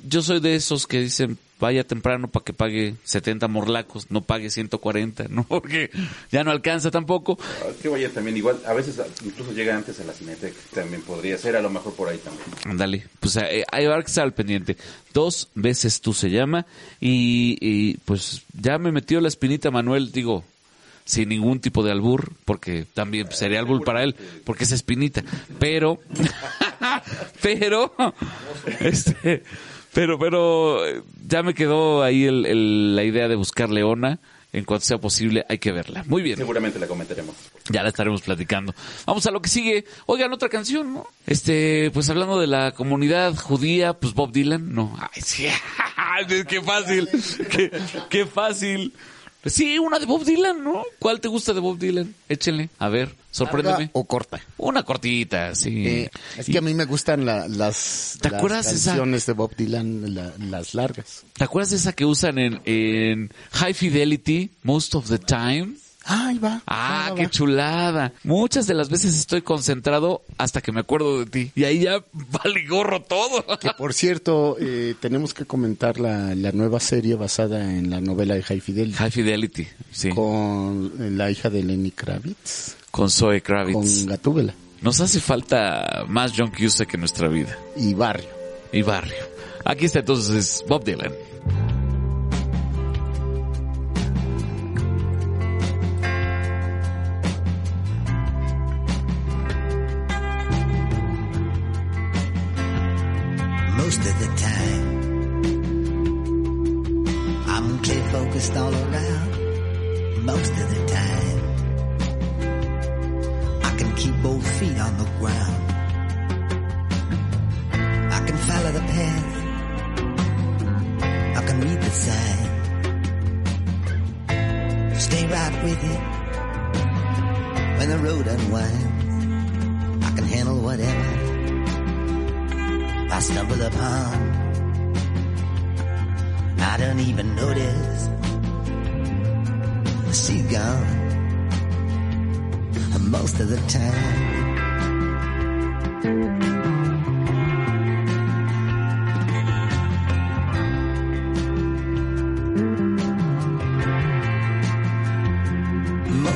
Yo 0.06 0.22
soy 0.22 0.38
de 0.40 0.54
esos 0.54 0.86
que 0.86 1.00
dicen, 1.00 1.38
vaya 1.58 1.82
temprano 1.84 2.28
para 2.28 2.44
que 2.44 2.52
pague 2.52 2.94
70 3.02 3.48
morlacos, 3.48 4.10
no 4.10 4.20
pague 4.20 4.50
140, 4.50 5.24
¿no? 5.30 5.44
Porque 5.48 5.90
ya 6.30 6.44
no 6.44 6.50
alcanza 6.50 6.90
tampoco. 6.90 7.38
Ah, 7.40 7.72
Que 7.80 7.88
vaya 7.88 8.10
también 8.10 8.36
igual, 8.36 8.60
a 8.66 8.74
veces 8.74 9.00
incluso 9.24 9.52
llega 9.52 9.74
antes 9.74 9.98
a 10.00 10.04
la 10.04 10.12
Cineteca, 10.12 10.56
también 10.74 11.02
podría 11.02 11.38
ser, 11.38 11.56
a 11.56 11.62
lo 11.62 11.70
mejor 11.70 11.94
por 11.94 12.10
ahí 12.10 12.18
también. 12.18 12.46
Ándale, 12.64 13.06
pues 13.18 13.36
eh, 13.36 13.64
ahí 13.72 13.86
habrá 13.86 14.02
que 14.02 14.20
al 14.20 14.34
pendiente. 14.34 14.76
Dos 15.14 15.48
veces 15.54 16.00
tú 16.02 16.12
se 16.12 16.30
llama 16.30 16.66
y, 17.00 17.56
y, 17.60 17.96
pues 18.04 18.42
ya 18.52 18.78
me 18.78 18.92
metió 18.92 19.20
la 19.20 19.28
espinita 19.28 19.70
Manuel, 19.70 20.12
digo, 20.12 20.44
sin 21.04 21.30
ningún 21.30 21.60
tipo 21.60 21.82
de 21.82 21.90
albur, 21.90 22.32
porque 22.44 22.84
también 22.92 23.32
sería 23.32 23.60
albur 23.60 23.82
para 23.82 24.04
él, 24.04 24.14
porque 24.44 24.64
es 24.64 24.72
espinita. 24.72 25.24
Pero, 25.58 26.00
pero, 27.42 27.92
este, 28.80 29.42
pero, 29.92 30.18
pero 30.18 30.80
ya 31.26 31.42
me 31.42 31.54
quedó 31.54 32.02
ahí 32.02 32.24
el, 32.24 32.46
el- 32.46 32.96
la 32.96 33.04
idea 33.04 33.28
de 33.28 33.36
buscar 33.36 33.70
Leona. 33.70 34.18
En 34.50 34.64
cuanto 34.64 34.86
sea 34.86 34.96
posible, 34.96 35.44
hay 35.50 35.58
que 35.58 35.72
verla. 35.72 36.04
Muy 36.06 36.22
bien. 36.22 36.38
Seguramente 36.38 36.78
la 36.78 36.86
comentaremos. 36.86 37.34
Ya 37.68 37.82
la 37.82 37.90
estaremos 37.90 38.22
platicando. 38.22 38.74
Vamos 39.04 39.26
a 39.26 39.30
lo 39.30 39.42
que 39.42 39.50
sigue. 39.50 39.84
Oigan, 40.06 40.32
otra 40.32 40.48
canción, 40.48 40.94
¿no? 40.94 41.06
Este, 41.26 41.90
pues 41.92 42.08
hablando 42.08 42.40
de 42.40 42.46
la 42.46 42.72
comunidad 42.72 43.36
judía, 43.36 43.92
pues 43.92 44.14
Bob 44.14 44.32
Dylan, 44.32 44.72
no. 44.74 44.96
Ay, 44.98 45.20
sí. 45.20 45.48
qué 46.48 46.62
fácil. 46.62 47.08
Qué, 47.50 47.70
qué 48.08 48.24
fácil. 48.24 48.94
Pues 49.40 49.54
sí, 49.54 49.78
una 49.78 49.98
de 50.00 50.06
Bob 50.06 50.24
Dylan, 50.24 50.64
¿no? 50.64 50.82
¿Cuál 50.98 51.20
te 51.20 51.28
gusta 51.28 51.52
de 51.54 51.60
Bob 51.60 51.78
Dylan? 51.78 52.12
Échenle. 52.28 52.70
A 52.80 52.88
ver, 52.88 53.14
sorpréndeme. 53.30 53.76
¿Larga 53.78 53.90
o 53.94 54.04
corta? 54.04 54.40
Una 54.56 54.82
cortita, 54.82 55.54
sí. 55.54 55.86
Eh, 55.86 56.10
es 56.36 56.46
que 56.46 56.58
a 56.58 56.60
mí 56.60 56.74
me 56.74 56.86
gustan 56.86 57.24
la- 57.24 57.46
las, 57.46 58.18
¿Te 58.20 58.30
las 58.30 58.38
acuerdas 58.38 58.66
esa? 58.72 58.90
canciones 58.90 59.26
de 59.26 59.32
Bob 59.34 59.54
Dylan, 59.56 60.14
la- 60.14 60.32
las 60.38 60.74
largas. 60.74 61.22
¿Te 61.34 61.44
acuerdas 61.44 61.70
de 61.70 61.76
esa 61.76 61.92
que 61.92 62.04
usan 62.04 62.38
en, 62.38 62.60
en 62.64 63.30
High 63.52 63.74
Fidelity 63.74 64.50
most 64.64 64.96
of 64.96 65.08
the 65.08 65.18
time? 65.20 65.74
Ahí 66.10 66.38
va. 66.38 66.62
Ah, 66.66 67.08
va, 67.10 67.14
qué 67.14 67.24
va. 67.24 67.30
chulada. 67.30 68.12
Muchas 68.24 68.66
de 68.66 68.74
las 68.74 68.88
veces 68.88 69.14
estoy 69.14 69.42
concentrado 69.42 70.22
hasta 70.38 70.60
que 70.62 70.72
me 70.72 70.80
acuerdo 70.80 71.20
de 71.20 71.26
ti. 71.26 71.52
Y 71.54 71.64
ahí 71.64 71.80
ya 71.80 72.02
vale 72.12 72.66
gorro 72.66 73.02
todo. 73.02 73.44
Que 73.58 73.70
por 73.76 73.92
cierto, 73.92 74.56
eh, 74.58 74.94
tenemos 75.00 75.34
que 75.34 75.44
comentar 75.44 76.00
la, 76.00 76.34
la 76.34 76.52
nueva 76.52 76.80
serie 76.80 77.14
basada 77.14 77.62
en 77.74 77.90
la 77.90 78.00
novela 78.00 78.34
de 78.34 78.42
High 78.42 78.60
Fidelity. 78.60 78.96
High 78.96 79.10
Fidelity, 79.10 79.68
sí. 79.90 80.08
Con, 80.08 80.88
Con 80.90 81.18
la 81.18 81.30
hija 81.30 81.50
de 81.50 81.62
Lenny 81.62 81.90
Kravitz. 81.90 82.76
Zoe 83.08 83.42
Kravitz. 83.42 83.74
Con 83.74 84.06
Gatúbela. 84.06 84.54
Nos 84.80 85.00
hace 85.00 85.20
falta 85.20 86.04
más 86.08 86.32
John 86.36 86.50
Cusack 86.50 86.94
en 86.94 87.00
nuestra 87.00 87.28
vida. 87.28 87.56
Y 87.76 87.94
Barrio. 87.94 88.28
Y 88.72 88.82
Barrio. 88.82 89.22
Aquí 89.64 89.86
está 89.86 90.00
entonces 90.00 90.64
Bob 90.68 90.84
Dylan. 90.84 91.12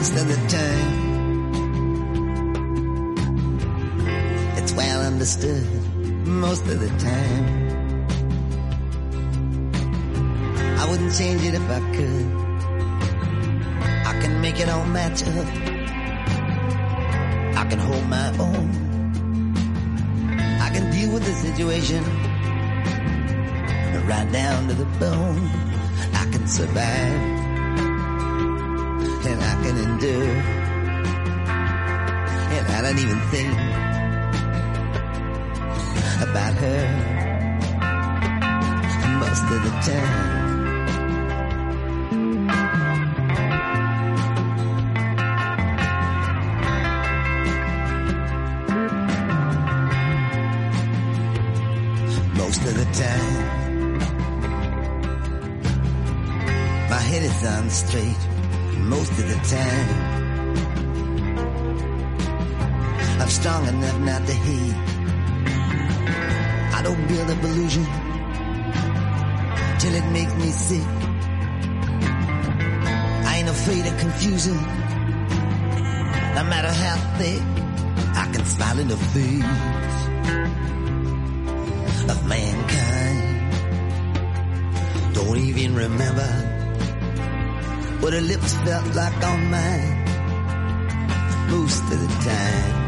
Most 0.02 0.18
of 0.18 0.26
the 0.26 0.34
time, 0.48 1.54
it's 4.56 4.72
well 4.72 5.00
understood 5.00 5.64
most 6.26 6.66
of 6.66 6.80
the 6.80 6.88
time. 6.98 7.44
I 10.80 10.90
wouldn't 10.90 11.14
change 11.14 11.44
it 11.44 11.54
if 11.54 11.70
I 11.70 11.78
could. 11.94 12.26
I 14.10 14.20
can 14.20 14.40
make 14.40 14.58
it 14.58 14.68
all 14.68 14.84
match 14.86 15.22
up. 15.22 15.46
I 17.56 17.64
can 17.70 17.78
hold 17.78 18.04
my 18.08 18.36
own. 18.38 18.70
I 20.60 20.70
can 20.74 20.90
deal 20.90 21.12
with 21.12 21.24
the 21.24 21.32
situation 21.32 22.02
right 24.08 24.32
down 24.32 24.66
to 24.66 24.74
the 24.74 24.86
bone. 24.98 25.48
I 26.12 26.26
can 26.32 26.48
survive 26.48 27.41
and 29.24 29.40
I 29.42 29.54
can 29.62 29.76
endure. 29.78 30.36
And 32.56 32.66
I 32.66 32.82
don't 32.82 32.98
even 32.98 33.20
think 33.32 33.52
about 36.26 36.54
her 36.54 36.82
most 39.20 39.44
of 39.54 39.62
the 39.66 39.70
time. 39.90 40.42
Most 52.36 52.62
of 52.62 52.74
the 52.74 52.84
time, 53.02 53.34
my 56.90 57.02
head 57.10 57.22
is 57.22 57.44
on 57.44 57.70
straight. 57.70 58.31
I'm 63.20 63.28
strong 63.28 63.66
enough 63.68 63.98
not 64.00 64.26
to 64.26 64.32
hate. 64.32 64.74
I 66.74 66.80
don't 66.82 67.06
build 67.06 67.30
up 67.30 67.44
illusion 67.44 67.84
till 69.78 69.94
it 69.94 70.06
makes 70.10 70.34
me 70.34 70.50
sick. 70.50 70.86
I 73.28 73.36
ain't 73.38 73.48
afraid 73.48 73.86
of 73.86 73.98
confusion. 73.98 74.56
No 76.34 76.44
matter 76.44 76.72
how 76.72 76.96
thick, 77.18 77.42
I 78.16 78.30
can 78.32 78.44
smile 78.46 78.78
in 78.78 78.88
the 78.88 78.96
face 78.96 79.44
of 82.10 82.26
mankind. 82.26 83.54
Don't 85.14 85.38
even 85.38 85.74
remember 85.74 86.51
what 88.02 88.12
her 88.12 88.20
lips 88.20 88.54
felt 88.64 88.94
like 88.96 89.24
on 89.24 89.48
mine 89.48 90.04
most 91.48 91.82
of 91.84 92.00
the 92.00 92.08
time. 92.24 92.82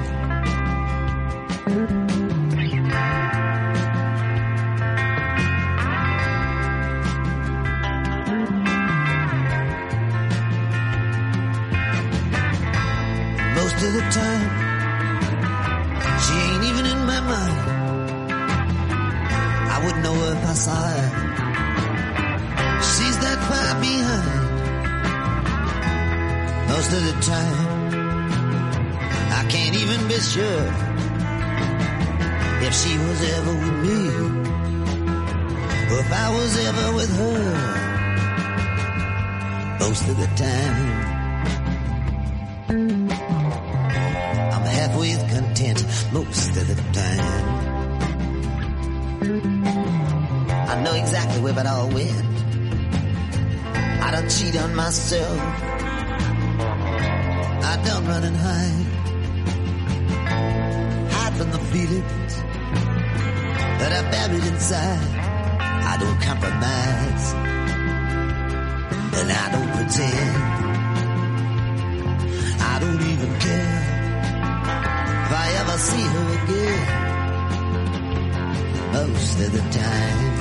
most 13.55 13.87
of 13.87 13.93
the 13.95 14.01
time. 14.11 14.49
She 16.25 16.35
ain't 16.35 16.65
even 16.65 16.87
in 16.87 17.01
my 17.07 17.21
mind. 17.21 17.59
I 19.75 19.81
wouldn't 19.85 20.03
know 20.03 20.15
her 20.15 20.33
if 20.37 20.47
I 20.47 20.55
saw 20.55 20.75
her. 20.75 21.24
Most 26.85 26.97
of 26.97 27.05
the 27.07 27.17
time, 27.23 27.95
I 29.33 29.43
can't 29.49 29.75
even 29.75 30.07
be 30.07 30.21
sure 30.21 30.67
if 32.61 32.75
she 32.75 32.99
was 32.99 33.23
ever 33.37 33.55
with 33.55 33.79
me 33.87 34.01
or 35.91 35.99
if 36.01 36.13
I 36.13 36.29
was 36.29 36.59
ever 36.67 36.93
with 36.93 37.17
her. 37.17 37.41
Most 39.81 40.09
of 40.11 40.17
the 40.19 40.27
time. 40.37 40.77
I'm 44.53 44.67
halfway 44.67 45.15
content 45.31 45.87
most 46.13 46.55
of 46.55 46.67
the 46.69 46.75
time. 46.93 47.45
I 50.69 50.83
know 50.83 50.93
exactly 50.93 51.41
where 51.41 51.59
it 51.59 51.67
all 51.67 51.89
went. 51.89 52.27
I 54.03 54.11
don't 54.11 54.29
cheat 54.29 54.55
on 54.61 54.75
myself. 54.75 55.74
Run 58.15 58.23
and 58.23 58.37
hide. 58.37 58.87
Hide 61.15 61.35
from 61.37 61.51
the 61.51 61.59
feelings 61.73 62.35
that 63.81 63.91
are 63.99 64.09
buried 64.13 64.45
inside. 64.53 65.09
I 65.93 65.97
don't 65.99 66.21
compromise. 66.21 67.25
And 69.19 69.29
I 69.43 69.47
don't 69.55 69.71
pretend. 69.79 70.37
I 72.63 72.79
don't 72.83 73.03
even 73.13 73.31
care 73.47 73.83
if 75.25 75.33
I 75.43 75.47
ever 75.61 75.77
see 75.89 76.07
her 76.15 76.27
again. 76.39 76.87
Most 78.93 79.41
of 79.41 79.51
the 79.55 79.63
time. 79.77 80.34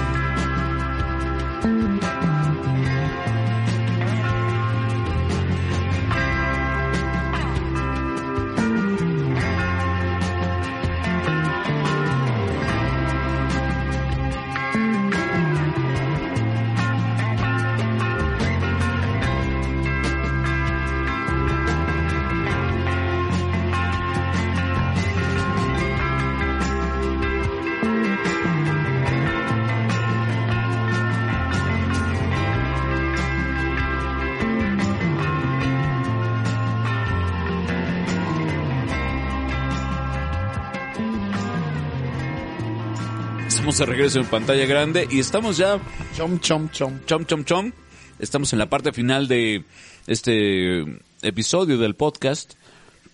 Estamos 43.73 43.89
de 43.89 43.95
regreso 43.97 44.19
en 44.19 44.27
pantalla 44.27 44.65
grande 44.67 45.07
y 45.09 45.17
estamos 45.17 45.57
ya 45.57 45.81
Chom, 46.15 46.39
chom, 46.39 46.69
chom. 46.69 46.99
chom 47.07 47.25
chom 47.25 47.43
chom. 47.43 47.71
Estamos 48.19 48.53
en 48.53 48.59
la 48.59 48.69
parte 48.69 48.93
final 48.93 49.27
de 49.27 49.63
este 50.05 50.81
episodio 51.23 51.79
del 51.79 51.95
podcast, 51.95 52.53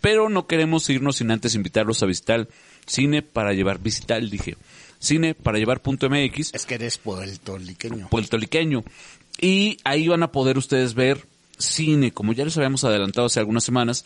pero 0.01 0.28
no 0.28 0.47
queremos 0.47 0.89
irnos 0.89 1.16
sin 1.16 1.32
antes 1.32 1.55
invitarlos 1.55 2.03
a 2.03 2.07
visitar 2.07 2.49
cine 2.86 3.22
para 3.22 3.53
llevar 3.53 3.80
visitar, 3.80 4.22
dije, 4.22 4.57
cine 4.99 5.34
para 5.34 5.60
llevar 5.60 5.82
punto 5.82 6.10
MX, 6.10 6.53
Es 6.53 6.66
que 6.66 6.76
eres 6.76 6.97
puertorriqueño. 6.97 8.10
puertorriqueño. 8.10 8.84
Y 9.39 9.78
ahí 9.86 10.10
van 10.10 10.24
a 10.24 10.34
poder 10.34 10.57
ustedes 10.57 10.93
ver 10.93 11.24
cine, 11.57 12.12
como 12.12 12.34
ya 12.34 12.43
les 12.43 12.57
habíamos 12.57 12.84
adelantado 12.84 13.28
hace 13.28 13.39
algunas 13.39 13.64
semanas, 13.64 14.03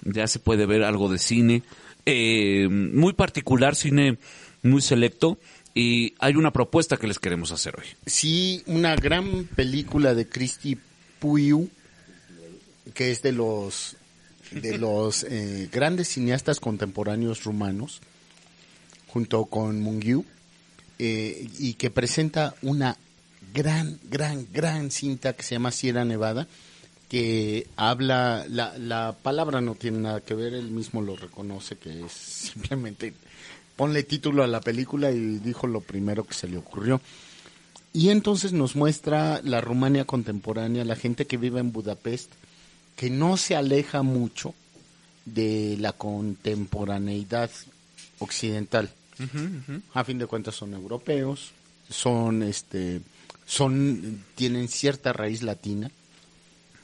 ya 0.00 0.26
se 0.26 0.38
puede 0.38 0.64
ver 0.64 0.84
algo 0.84 1.10
de 1.10 1.18
cine, 1.18 1.62
eh, 2.06 2.66
muy 2.70 3.12
particular, 3.12 3.76
cine 3.76 4.16
muy 4.62 4.80
selecto, 4.80 5.38
y 5.74 6.14
hay 6.18 6.36
una 6.36 6.52
propuesta 6.52 6.96
que 6.96 7.06
les 7.06 7.18
queremos 7.18 7.50
hacer 7.52 7.74
hoy. 7.78 7.86
Sí, 8.06 8.62
una 8.66 8.94
gran 8.94 9.44
película 9.44 10.14
de 10.14 10.28
Cristi 10.28 10.78
Puiu, 11.18 11.70
que 12.94 13.10
es 13.10 13.22
de 13.22 13.32
los 13.32 13.96
de 14.50 14.76
los 14.78 15.24
eh, 15.24 15.68
grandes 15.72 16.08
cineastas 16.08 16.60
contemporáneos 16.60 17.44
rumanos, 17.44 18.00
junto 19.08 19.46
con 19.46 19.80
Mungiu, 19.80 20.24
eh, 20.98 21.48
y 21.58 21.74
que 21.74 21.90
presenta 21.90 22.54
una 22.62 22.96
gran, 23.54 23.98
gran, 24.10 24.46
gran 24.52 24.90
cinta 24.90 25.32
que 25.32 25.42
se 25.42 25.54
llama 25.54 25.70
Sierra 25.70 26.04
Nevada, 26.04 26.46
que 27.08 27.66
habla, 27.76 28.44
la, 28.48 28.76
la 28.78 29.16
palabra 29.22 29.60
no 29.60 29.74
tiene 29.74 29.98
nada 29.98 30.20
que 30.20 30.34
ver, 30.34 30.54
él 30.54 30.70
mismo 30.70 31.02
lo 31.02 31.16
reconoce, 31.16 31.76
que 31.76 32.04
es 32.04 32.12
simplemente 32.12 33.14
ponle 33.76 34.02
título 34.02 34.42
a 34.42 34.46
la 34.46 34.60
película 34.60 35.10
y 35.10 35.38
dijo 35.38 35.66
lo 35.66 35.80
primero 35.80 36.24
que 36.24 36.34
se 36.34 36.48
le 36.48 36.58
ocurrió. 36.58 37.00
Y 37.92 38.08
entonces 38.08 38.52
nos 38.52 38.74
muestra 38.74 39.40
la 39.42 39.60
Rumania 39.60 40.04
contemporánea, 40.04 40.84
la 40.84 40.96
gente 40.96 41.26
que 41.26 41.36
vive 41.36 41.60
en 41.60 41.72
Budapest, 41.72 42.32
que 42.96 43.10
no 43.10 43.36
se 43.36 43.54
aleja 43.54 44.02
mucho 44.02 44.54
de 45.24 45.76
la 45.78 45.92
contemporaneidad 45.92 47.50
occidental. 48.18 48.90
A 49.94 50.04
fin 50.04 50.18
de 50.18 50.26
cuentas 50.26 50.56
son 50.56 50.74
europeos, 50.74 51.52
son 51.88 52.42
este 52.42 53.00
son 53.46 54.24
tienen 54.34 54.68
cierta 54.68 55.12
raíz 55.12 55.42
latina. 55.42 55.90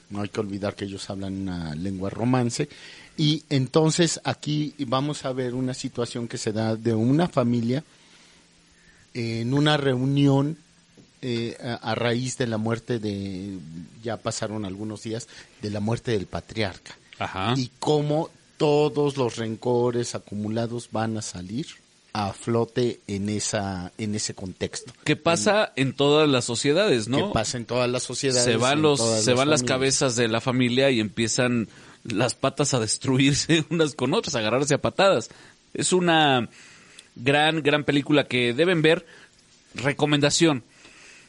No 0.09 0.21
hay 0.21 0.29
que 0.29 0.39
olvidar 0.39 0.75
que 0.75 0.85
ellos 0.85 1.09
hablan 1.09 1.41
una 1.41 1.75
lengua 1.75 2.09
romance 2.09 2.69
y 3.19 3.43
entonces 3.49 4.21
aquí 4.23 4.73
vamos 4.79 5.25
a 5.25 5.33
ver 5.33 5.53
una 5.53 5.73
situación 5.73 6.29
que 6.29 6.37
se 6.37 6.53
da 6.53 6.77
de 6.77 6.95
una 6.95 7.27
familia 7.27 7.83
en 9.13 9.53
una 9.53 9.75
reunión 9.75 10.57
eh, 11.21 11.57
a, 11.61 11.91
a 11.91 11.95
raíz 11.95 12.37
de 12.37 12.47
la 12.47 12.57
muerte 12.57 12.97
de, 12.97 13.57
ya 14.01 14.15
pasaron 14.15 14.63
algunos 14.63 15.03
días, 15.03 15.27
de 15.61 15.69
la 15.69 15.81
muerte 15.81 16.11
del 16.11 16.27
patriarca. 16.27 16.97
Ajá. 17.17 17.55
Y 17.57 17.71
cómo 17.79 18.29
todos 18.55 19.17
los 19.17 19.35
rencores 19.35 20.15
acumulados 20.15 20.87
van 20.89 21.17
a 21.17 21.21
salir 21.21 21.67
a 22.13 22.31
flote 22.31 23.01
en 23.07 23.27
esa 23.27 23.91
en 23.97 24.15
ese 24.15 24.33
contexto. 24.33 24.93
que 25.03 25.17
pasa 25.17 25.73
en 25.75 25.91
todas 25.93 26.29
las 26.29 26.45
sociedades, 26.45 27.09
¿no? 27.09 27.17
Que 27.27 27.33
pasa 27.33 27.57
en 27.57 27.65
todas 27.65 27.89
las 27.89 28.03
sociedades. 28.03 28.45
se 28.45 28.55
van 28.55 28.81
los 28.81 29.01
se 29.01 29.33
van 29.33 29.49
las 29.49 29.63
cabezas 29.63 30.15
de 30.15 30.29
la 30.29 30.39
familia 30.39 30.89
y 30.89 31.01
empiezan 31.01 31.67
las 32.03 32.35
patas 32.35 32.73
a 32.73 32.79
destruirse 32.79 33.65
unas 33.69 33.93
con 33.95 34.13
otras, 34.13 34.35
a 34.35 34.39
agarrarse 34.39 34.73
a 34.73 34.81
patadas. 34.81 35.29
Es 35.73 35.93
una 35.93 36.49
gran 37.15 37.61
gran 37.63 37.83
película 37.83 38.25
que 38.25 38.53
deben 38.53 38.81
ver. 38.81 39.05
Recomendación. 39.75 40.63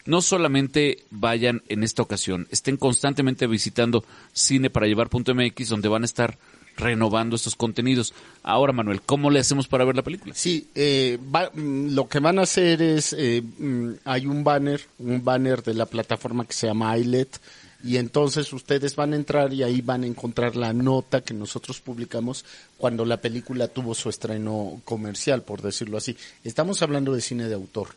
No 0.06 0.22
solamente 0.22 1.04
vayan 1.10 1.62
en 1.68 1.82
esta 1.84 2.02
ocasión, 2.02 2.48
estén 2.50 2.78
constantemente 2.78 3.46
visitando 3.46 4.02
cine 4.32 4.70
para 4.70 4.86
llevar.mx 4.86 5.68
donde 5.68 5.88
van 5.88 6.02
a 6.02 6.06
estar 6.06 6.38
renovando 6.78 7.36
estos 7.36 7.54
contenidos. 7.54 8.14
Ahora, 8.42 8.72
Manuel, 8.72 9.02
¿cómo 9.02 9.30
le 9.30 9.40
hacemos 9.40 9.68
para 9.68 9.84
ver 9.84 9.96
la 9.96 10.02
película? 10.02 10.32
Sí, 10.34 10.68
eh, 10.74 11.18
va- 11.34 11.50
mm, 11.52 11.94
lo 11.94 12.08
que 12.08 12.18
van 12.18 12.38
a 12.38 12.42
hacer 12.42 12.80
es, 12.80 13.12
eh, 13.16 13.42
mm, 13.42 13.90
hay 14.06 14.24
un 14.26 14.42
banner, 14.42 14.80
un 14.98 15.22
banner 15.22 15.62
de 15.62 15.74
la 15.74 15.84
plataforma 15.84 16.46
que 16.46 16.54
se 16.54 16.66
llama 16.68 16.96
iLet, 16.96 17.38
y 17.82 17.96
entonces 17.96 18.52
ustedes 18.52 18.94
van 18.94 19.12
a 19.12 19.16
entrar 19.16 19.52
y 19.54 19.62
ahí 19.62 19.80
van 19.80 20.04
a 20.04 20.06
encontrar 20.06 20.54
la 20.56 20.72
nota 20.72 21.22
que 21.22 21.32
nosotros 21.32 21.80
publicamos 21.80 22.44
cuando 22.76 23.04
la 23.04 23.20
película 23.20 23.68
tuvo 23.68 23.94
su 23.94 24.10
estreno 24.10 24.80
comercial, 24.84 25.42
por 25.42 25.62
decirlo 25.62 25.96
así. 25.96 26.16
Estamos 26.44 26.82
hablando 26.82 27.14
de 27.14 27.22
cine 27.22 27.48
de 27.48 27.54
autor. 27.54 27.88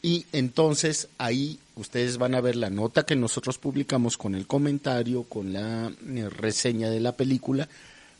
Y 0.00 0.26
entonces 0.32 1.08
ahí 1.18 1.58
ustedes 1.76 2.18
van 2.18 2.34
a 2.34 2.40
ver 2.40 2.56
la 2.56 2.70
nota 2.70 3.04
que 3.04 3.14
nosotros 3.14 3.58
publicamos 3.58 4.16
con 4.16 4.34
el 4.34 4.46
comentario, 4.46 5.24
con 5.24 5.52
la 5.52 5.92
eh, 6.08 6.28
reseña 6.28 6.90
de 6.90 7.00
la 7.00 7.12
película, 7.12 7.68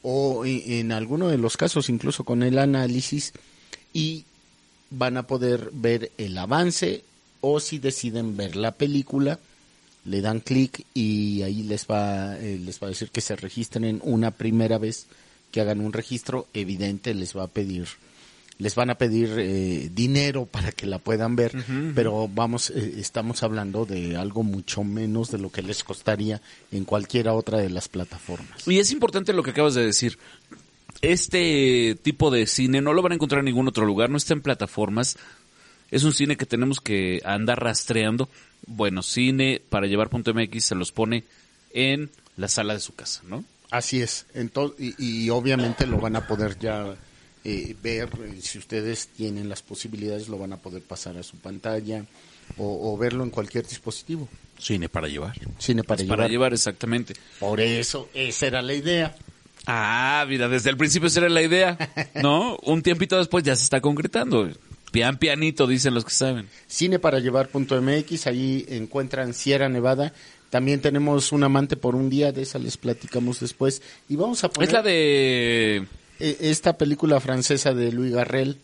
o 0.03 0.45
e- 0.45 0.79
en 0.79 0.93
alguno 0.93 1.29
de 1.29 1.39
los 1.39 1.57
casos 1.57 1.89
incluso 1.89 2.23
con 2.23 2.43
el 2.43 2.59
análisis, 2.59 3.33
y 3.93 4.25
van 4.91 5.17
a 5.17 5.27
poder 5.27 5.71
ver 5.73 6.13
el 6.19 6.37
avance, 6.39 7.03
o 7.41 7.59
si 7.59 7.79
deciden 7.79 8.37
ver 8.37 8.55
la 8.55 8.73
película, 8.73 9.41
le 10.05 10.21
dan 10.21 10.41
clic 10.41 10.85
y 10.95 11.43
ahí 11.43 11.63
les 11.63 11.87
va, 11.87 12.37
eh, 12.39 12.59
les 12.63 12.81
va 12.81 12.87
a 12.87 12.91
decir 12.91 13.11
que 13.11 13.21
se 13.21 13.37
registren 13.37 14.01
una 14.05 14.31
primera 14.31 14.79
vez, 14.79 15.07
que 15.51 15.61
hagan 15.61 15.81
un 15.81 15.93
registro, 15.93 16.47
evidente 16.55 17.15
les 17.15 17.37
va 17.37 17.45
a 17.45 17.49
pedir 17.49 17.87
les 18.59 18.77
van 18.77 18.91
a 18.91 18.95
pedir 18.95 19.35
eh, 19.39 19.91
dinero 19.93 20.47
para 20.51 20.73
que 20.73 20.87
la 20.87 20.99
puedan 20.99 21.37
ver, 21.37 21.53
pero 21.95 22.29
vamos, 22.33 22.71
eh, 22.71 22.95
estamos 22.99 23.43
hablando 23.43 23.85
de 23.85 24.17
algo 24.17 24.43
mucho 24.43 24.85
menos 24.85 25.31
de 25.31 25.39
lo 25.39 25.51
que 25.51 25.63
les 25.63 25.83
costaría 25.83 26.41
en 26.71 26.85
cualquiera 26.85 27.35
otra 27.35 27.59
de 27.59 27.71
las 27.71 27.89
plataformas. 27.89 28.67
Y 28.69 28.79
es 28.79 28.93
importante 28.93 29.33
lo 29.33 29.43
que 29.43 29.51
acabas 29.51 29.75
de 29.75 29.85
decir. 29.85 30.19
Este 31.01 31.99
tipo 32.01 32.31
de 32.31 32.47
cine 32.47 32.81
no 32.81 32.93
lo 32.93 33.03
van 33.03 33.11
a 33.11 33.15
encontrar 33.17 33.41
en 33.41 33.47
ningún 33.47 33.67
otro 33.67 33.85
lugar, 33.85 34.11
no 34.11 34.17
está 34.17 34.35
en 34.35 34.43
plataformas. 34.43 35.17
Es 35.93 36.03
un 36.03 36.13
cine 36.13 36.37
que 36.37 36.47
tenemos 36.47 36.81
que 36.81 37.21
andar 37.25 37.63
rastreando. 37.63 38.29
Bueno, 38.67 39.03
cine 39.03 39.61
para 39.69 39.87
llevar 39.87 40.09
punto 40.09 40.35
MX 40.35 40.65
se 40.65 40.75
los 40.75 40.91
pone 40.91 41.23
en 41.73 42.11
la 42.37 42.49
sala 42.49 42.75
de 42.75 42.81
su 42.81 42.95
casa, 42.95 43.23
¿no? 43.29 43.45
Así 43.71 44.03
es, 44.03 44.27
Ento- 44.35 44.75
y, 44.79 44.95
y 45.25 45.31
obviamente 45.31 45.87
lo 45.87 45.99
van 45.99 46.17
a 46.17 46.27
poder 46.27 46.59
ya 46.59 46.95
eh, 47.45 47.75
ver, 47.83 48.09
eh, 48.23 48.39
si 48.43 48.59
ustedes 48.59 49.09
tienen 49.17 49.49
las 49.49 49.63
posibilidades, 49.63 50.29
lo 50.29 50.39
van 50.39 50.53
a 50.53 50.59
poder 50.59 50.83
pasar 50.83 51.17
a 51.17 51.23
su 51.23 51.37
pantalla 51.39 52.05
o, 52.59 52.93
o 52.93 52.97
verlo 52.99 53.25
en 53.25 53.31
cualquier 53.31 53.67
dispositivo. 53.67 54.29
Cine 54.59 54.89
para 54.89 55.09
llevar. 55.09 55.35
Cine 55.59 55.83
para, 55.85 56.01
Es 56.01 56.05
llevar. 56.05 56.19
para 56.19 56.29
llevar 56.29 56.53
exactamente. 56.53 57.15
Por 57.41 57.61
eso, 57.61 58.09
esa 58.15 58.47
era 58.47 58.63
la 58.63 58.75
idea. 58.75 59.17
Ah, 59.67 60.25
mira, 60.29 60.49
desde 60.49 60.71
el 60.71 60.77
principio 60.77 61.09
esa 61.09 61.21
era 61.21 61.29
la 61.29 61.43
idea, 61.43 61.79
¿no? 62.23 62.57
Un 62.63 62.83
tiempito 62.83 63.17
después 63.17 63.43
ya 63.45 63.57
se 63.57 63.65
está 63.65 63.81
concretando. 63.81 64.51
Pian 64.93 65.17
pianito, 65.19 65.67
dicen 65.67 65.95
los 65.95 66.05
que 66.05 66.13
saben. 66.13 66.49
Cine 66.69 66.99
para 67.01 67.19
llevar.mx, 67.19 68.27
ahí 68.29 68.65
encuentran 68.69 69.35
Sierra 69.35 69.69
Nevada. 69.69 70.13
También 70.51 70.81
tenemos 70.81 71.33
un 71.33 71.43
amante 71.45 71.77
por 71.77 71.97
un 71.97 72.11
día, 72.11 72.31
de 72.31 72.43
esa 72.43 72.59
les 72.59 72.77
platicamos 72.77 73.41
después. 73.41 73.81
Y 74.09 74.17
vamos 74.17 74.45
a 74.45 74.51
poner 74.51 74.69
Es 74.69 74.73
la 74.75 74.83
de... 74.83 75.87
eh, 76.21 76.37
esta 76.41 76.77
película 76.77 77.19
francesa 77.21 77.73
de 77.73 77.91
Louis 77.91 78.13
Garrel 78.13 78.59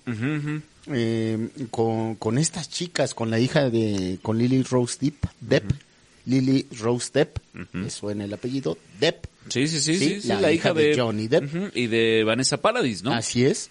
eh, 0.92 1.48
con, 1.70 2.14
con 2.16 2.36
estas 2.38 2.68
chicas, 2.68 3.14
con 3.14 3.30
la 3.30 3.40
hija 3.40 3.70
de, 3.70 4.18
con 4.22 4.36
Lily 4.38 4.62
Rose 4.64 4.98
Depp, 5.00 5.24
Depp, 5.40 5.70
Lily 6.26 6.66
Rose 6.78 7.10
Depp, 7.12 7.38
me 7.72 7.88
suena 7.88 8.24
el 8.24 8.34
apellido, 8.34 8.76
Depp. 9.00 9.24
Sí, 9.48 9.66
sí, 9.66 9.80
sí, 9.80 9.96
Sí, 10.20 10.28
la 10.28 10.40
la, 10.42 10.52
hija 10.52 10.68
hija, 10.68 10.74
de 10.74 10.88
de, 10.88 10.98
Johnny 11.00 11.26
Depp. 11.26 11.74
Y 11.74 11.86
de 11.86 12.22
Vanessa 12.24 12.58
Paradis, 12.60 13.02
¿no? 13.02 13.14
Así 13.14 13.46
es. 13.46 13.70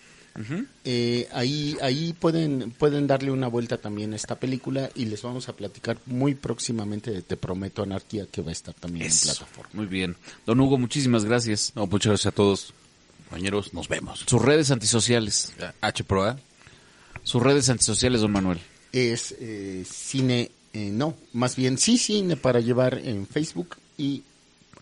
Eh, 0.86 1.28
ahí 1.32 1.76
ahí 1.82 2.14
pueden 2.14 2.72
pueden 2.72 3.08
darle 3.08 3.32
una 3.32 3.48
vuelta 3.48 3.78
también 3.80 4.14
a 4.14 4.16
esta 4.16 4.36
película 4.40 4.90
y 4.96 5.06
les 5.06 5.22
vamos 5.24 5.50
a 5.50 5.56
platicar 5.56 5.98
muy 6.06 6.36
próximamente 6.36 7.10
de 7.12 7.22
Te 7.24 7.38
Prometo 7.38 7.82
Anarquía 7.82 8.28
que 8.32 8.42
va 8.42 8.50
a 8.50 8.52
estar 8.52 8.74
también 8.76 9.08
Eso. 9.08 9.30
en 9.30 9.36
plataforma. 9.36 9.70
Muy 9.74 9.88
bien. 9.88 10.16
Don 10.46 10.60
Hugo, 10.60 10.78
muchísimas 10.78 11.26
gracias. 11.26 11.72
No, 11.76 11.88
muchas 11.88 12.12
gracias 12.12 12.32
a 12.34 12.36
todos, 12.36 12.74
compañeros. 13.30 13.74
Nos 13.74 13.88
vemos. 13.88 14.24
Sus 14.28 14.42
redes 14.42 14.70
antisociales. 14.70 15.54
H 15.82 16.04
Pro 16.04 16.24
A. 16.26 16.38
Sus 17.24 17.42
redes 17.42 17.68
antisociales, 17.70 18.22
don 18.22 18.32
Manuel. 18.32 18.60
Es 18.94 19.36
eh, 19.40 19.84
cine, 19.90 20.52
eh, 20.74 20.92
no, 20.94 21.16
más 21.34 21.56
bien 21.56 21.78
sí 21.78 21.98
cine 21.98 22.38
para 22.38 22.60
llevar 22.60 23.00
en 23.00 23.26
Facebook 23.28 23.76
y 23.98 24.24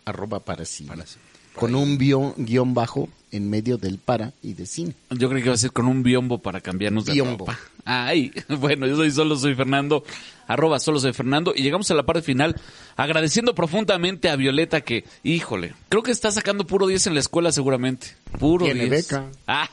arroba 0.04 0.42
para 0.42 0.66
cine. 0.66 0.90
Para 0.90 1.06
cine. 1.06 1.24
Con 1.56 1.74
un 1.74 1.98
bio- 1.98 2.36
guion 2.38 2.74
bajo 2.74 3.08
en 3.36 3.50
medio 3.50 3.78
del 3.78 3.98
para 3.98 4.34
y 4.42 4.54
de 4.54 4.66
cine. 4.66 4.94
Yo 5.10 5.30
creo 5.30 5.44
que 5.44 5.50
va 5.50 5.56
a 5.56 5.58
ser 5.58 5.72
con 5.72 5.88
un 5.88 6.04
biombo 6.04 6.38
para 6.40 6.62
cambiarnos 6.62 7.06
de 7.06 7.14
Biombo. 7.14 7.46
ropa. 7.46 7.60
Ay, 7.84 8.32
bueno, 8.60 8.88
yo 8.88 8.96
soy 8.96 9.12
solo 9.12 9.36
soy 9.36 9.56
Fernando, 9.56 10.04
arroba 10.48 10.80
solo 10.80 11.00
soy 11.00 11.14
Fernando, 11.14 11.54
y 11.56 11.62
llegamos 11.62 11.90
a 11.92 11.94
la 11.94 12.04
parte 12.04 12.22
final 12.22 12.56
agradeciendo 12.96 13.54
profundamente 13.54 14.30
a 14.30 14.36
Violeta 14.36 14.82
que, 14.82 15.06
híjole, 15.24 15.74
creo 15.90 16.02
que 16.02 16.12
está 16.12 16.32
sacando 16.32 16.66
puro 16.66 16.88
10 16.88 17.08
en 17.08 17.14
la 17.14 17.20
escuela 17.20 17.52
seguramente. 17.52 18.08
Puro 18.40 18.66
Tiene 18.66 18.88
10. 18.88 18.90
beca. 18.90 19.26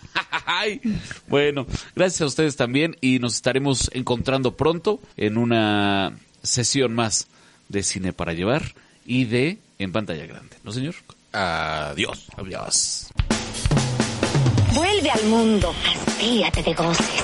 Ay, 0.47 0.81
bueno, 1.29 1.67
gracias 1.95 2.23
a 2.23 2.27
ustedes 2.27 2.57
también 2.57 2.97
y 3.01 3.19
nos 3.19 3.35
estaremos 3.35 3.91
encontrando 3.95 4.57
pronto 4.57 5.01
en 5.17 5.39
una 5.39 6.17
sesión 6.43 6.95
más 6.95 7.29
de 7.69 7.83
cine 7.83 8.13
para 8.13 8.33
llevar 8.33 8.75
y 9.07 9.25
de 9.25 9.59
en 9.79 9.93
pantalla 9.93 10.27
grande, 10.27 10.57
¿no, 10.65 10.73
señor? 10.73 10.95
Adiós. 11.33 12.27
Adiós. 12.37 13.09
Vuelve 14.75 15.11
al 15.11 15.25
mundo, 15.27 15.75
hastíate 15.87 16.63
de 16.63 16.73
goces. 16.75 17.23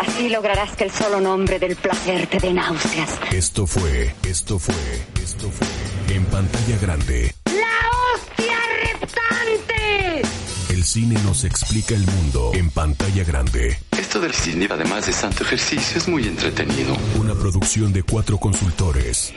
Así 0.00 0.28
lograrás 0.28 0.74
que 0.76 0.84
el 0.84 0.90
solo 0.90 1.20
nombre 1.20 1.58
del 1.58 1.76
placer 1.76 2.26
te 2.28 2.38
dé 2.38 2.52
náuseas. 2.52 3.18
Esto 3.30 3.66
fue, 3.66 4.14
esto 4.26 4.58
fue, 4.58 4.74
esto 5.22 5.50
fue 5.50 6.14
en 6.16 6.24
pantalla 6.26 6.78
grande. 6.80 7.34
¡La 7.44 8.14
hostia 8.14 8.56
reptante! 8.82 10.22
El 10.70 10.84
cine 10.84 11.20
nos 11.24 11.44
explica 11.44 11.94
el 11.94 12.06
mundo 12.06 12.52
en 12.54 12.70
pantalla 12.70 13.24
grande. 13.24 13.78
Esto 13.98 14.20
del 14.20 14.32
cine, 14.32 14.68
además 14.70 15.06
de 15.06 15.12
santo 15.12 15.42
ejercicio, 15.42 15.98
es 15.98 16.08
muy 16.08 16.26
entretenido. 16.26 16.96
Una 17.20 17.34
producción 17.34 17.92
de 17.92 18.02
cuatro 18.02 18.38
consultores. 18.38 19.34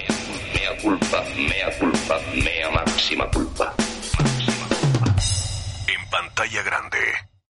Mea 0.54 0.78
culpa, 0.82 1.24
mea 1.36 1.80
culpa, 1.80 2.20
mea 2.34 2.70
máxima 2.72 3.30
culpa. 3.30 3.76
En 5.88 6.10
pantalla 6.10 6.64
grande. 6.64 6.98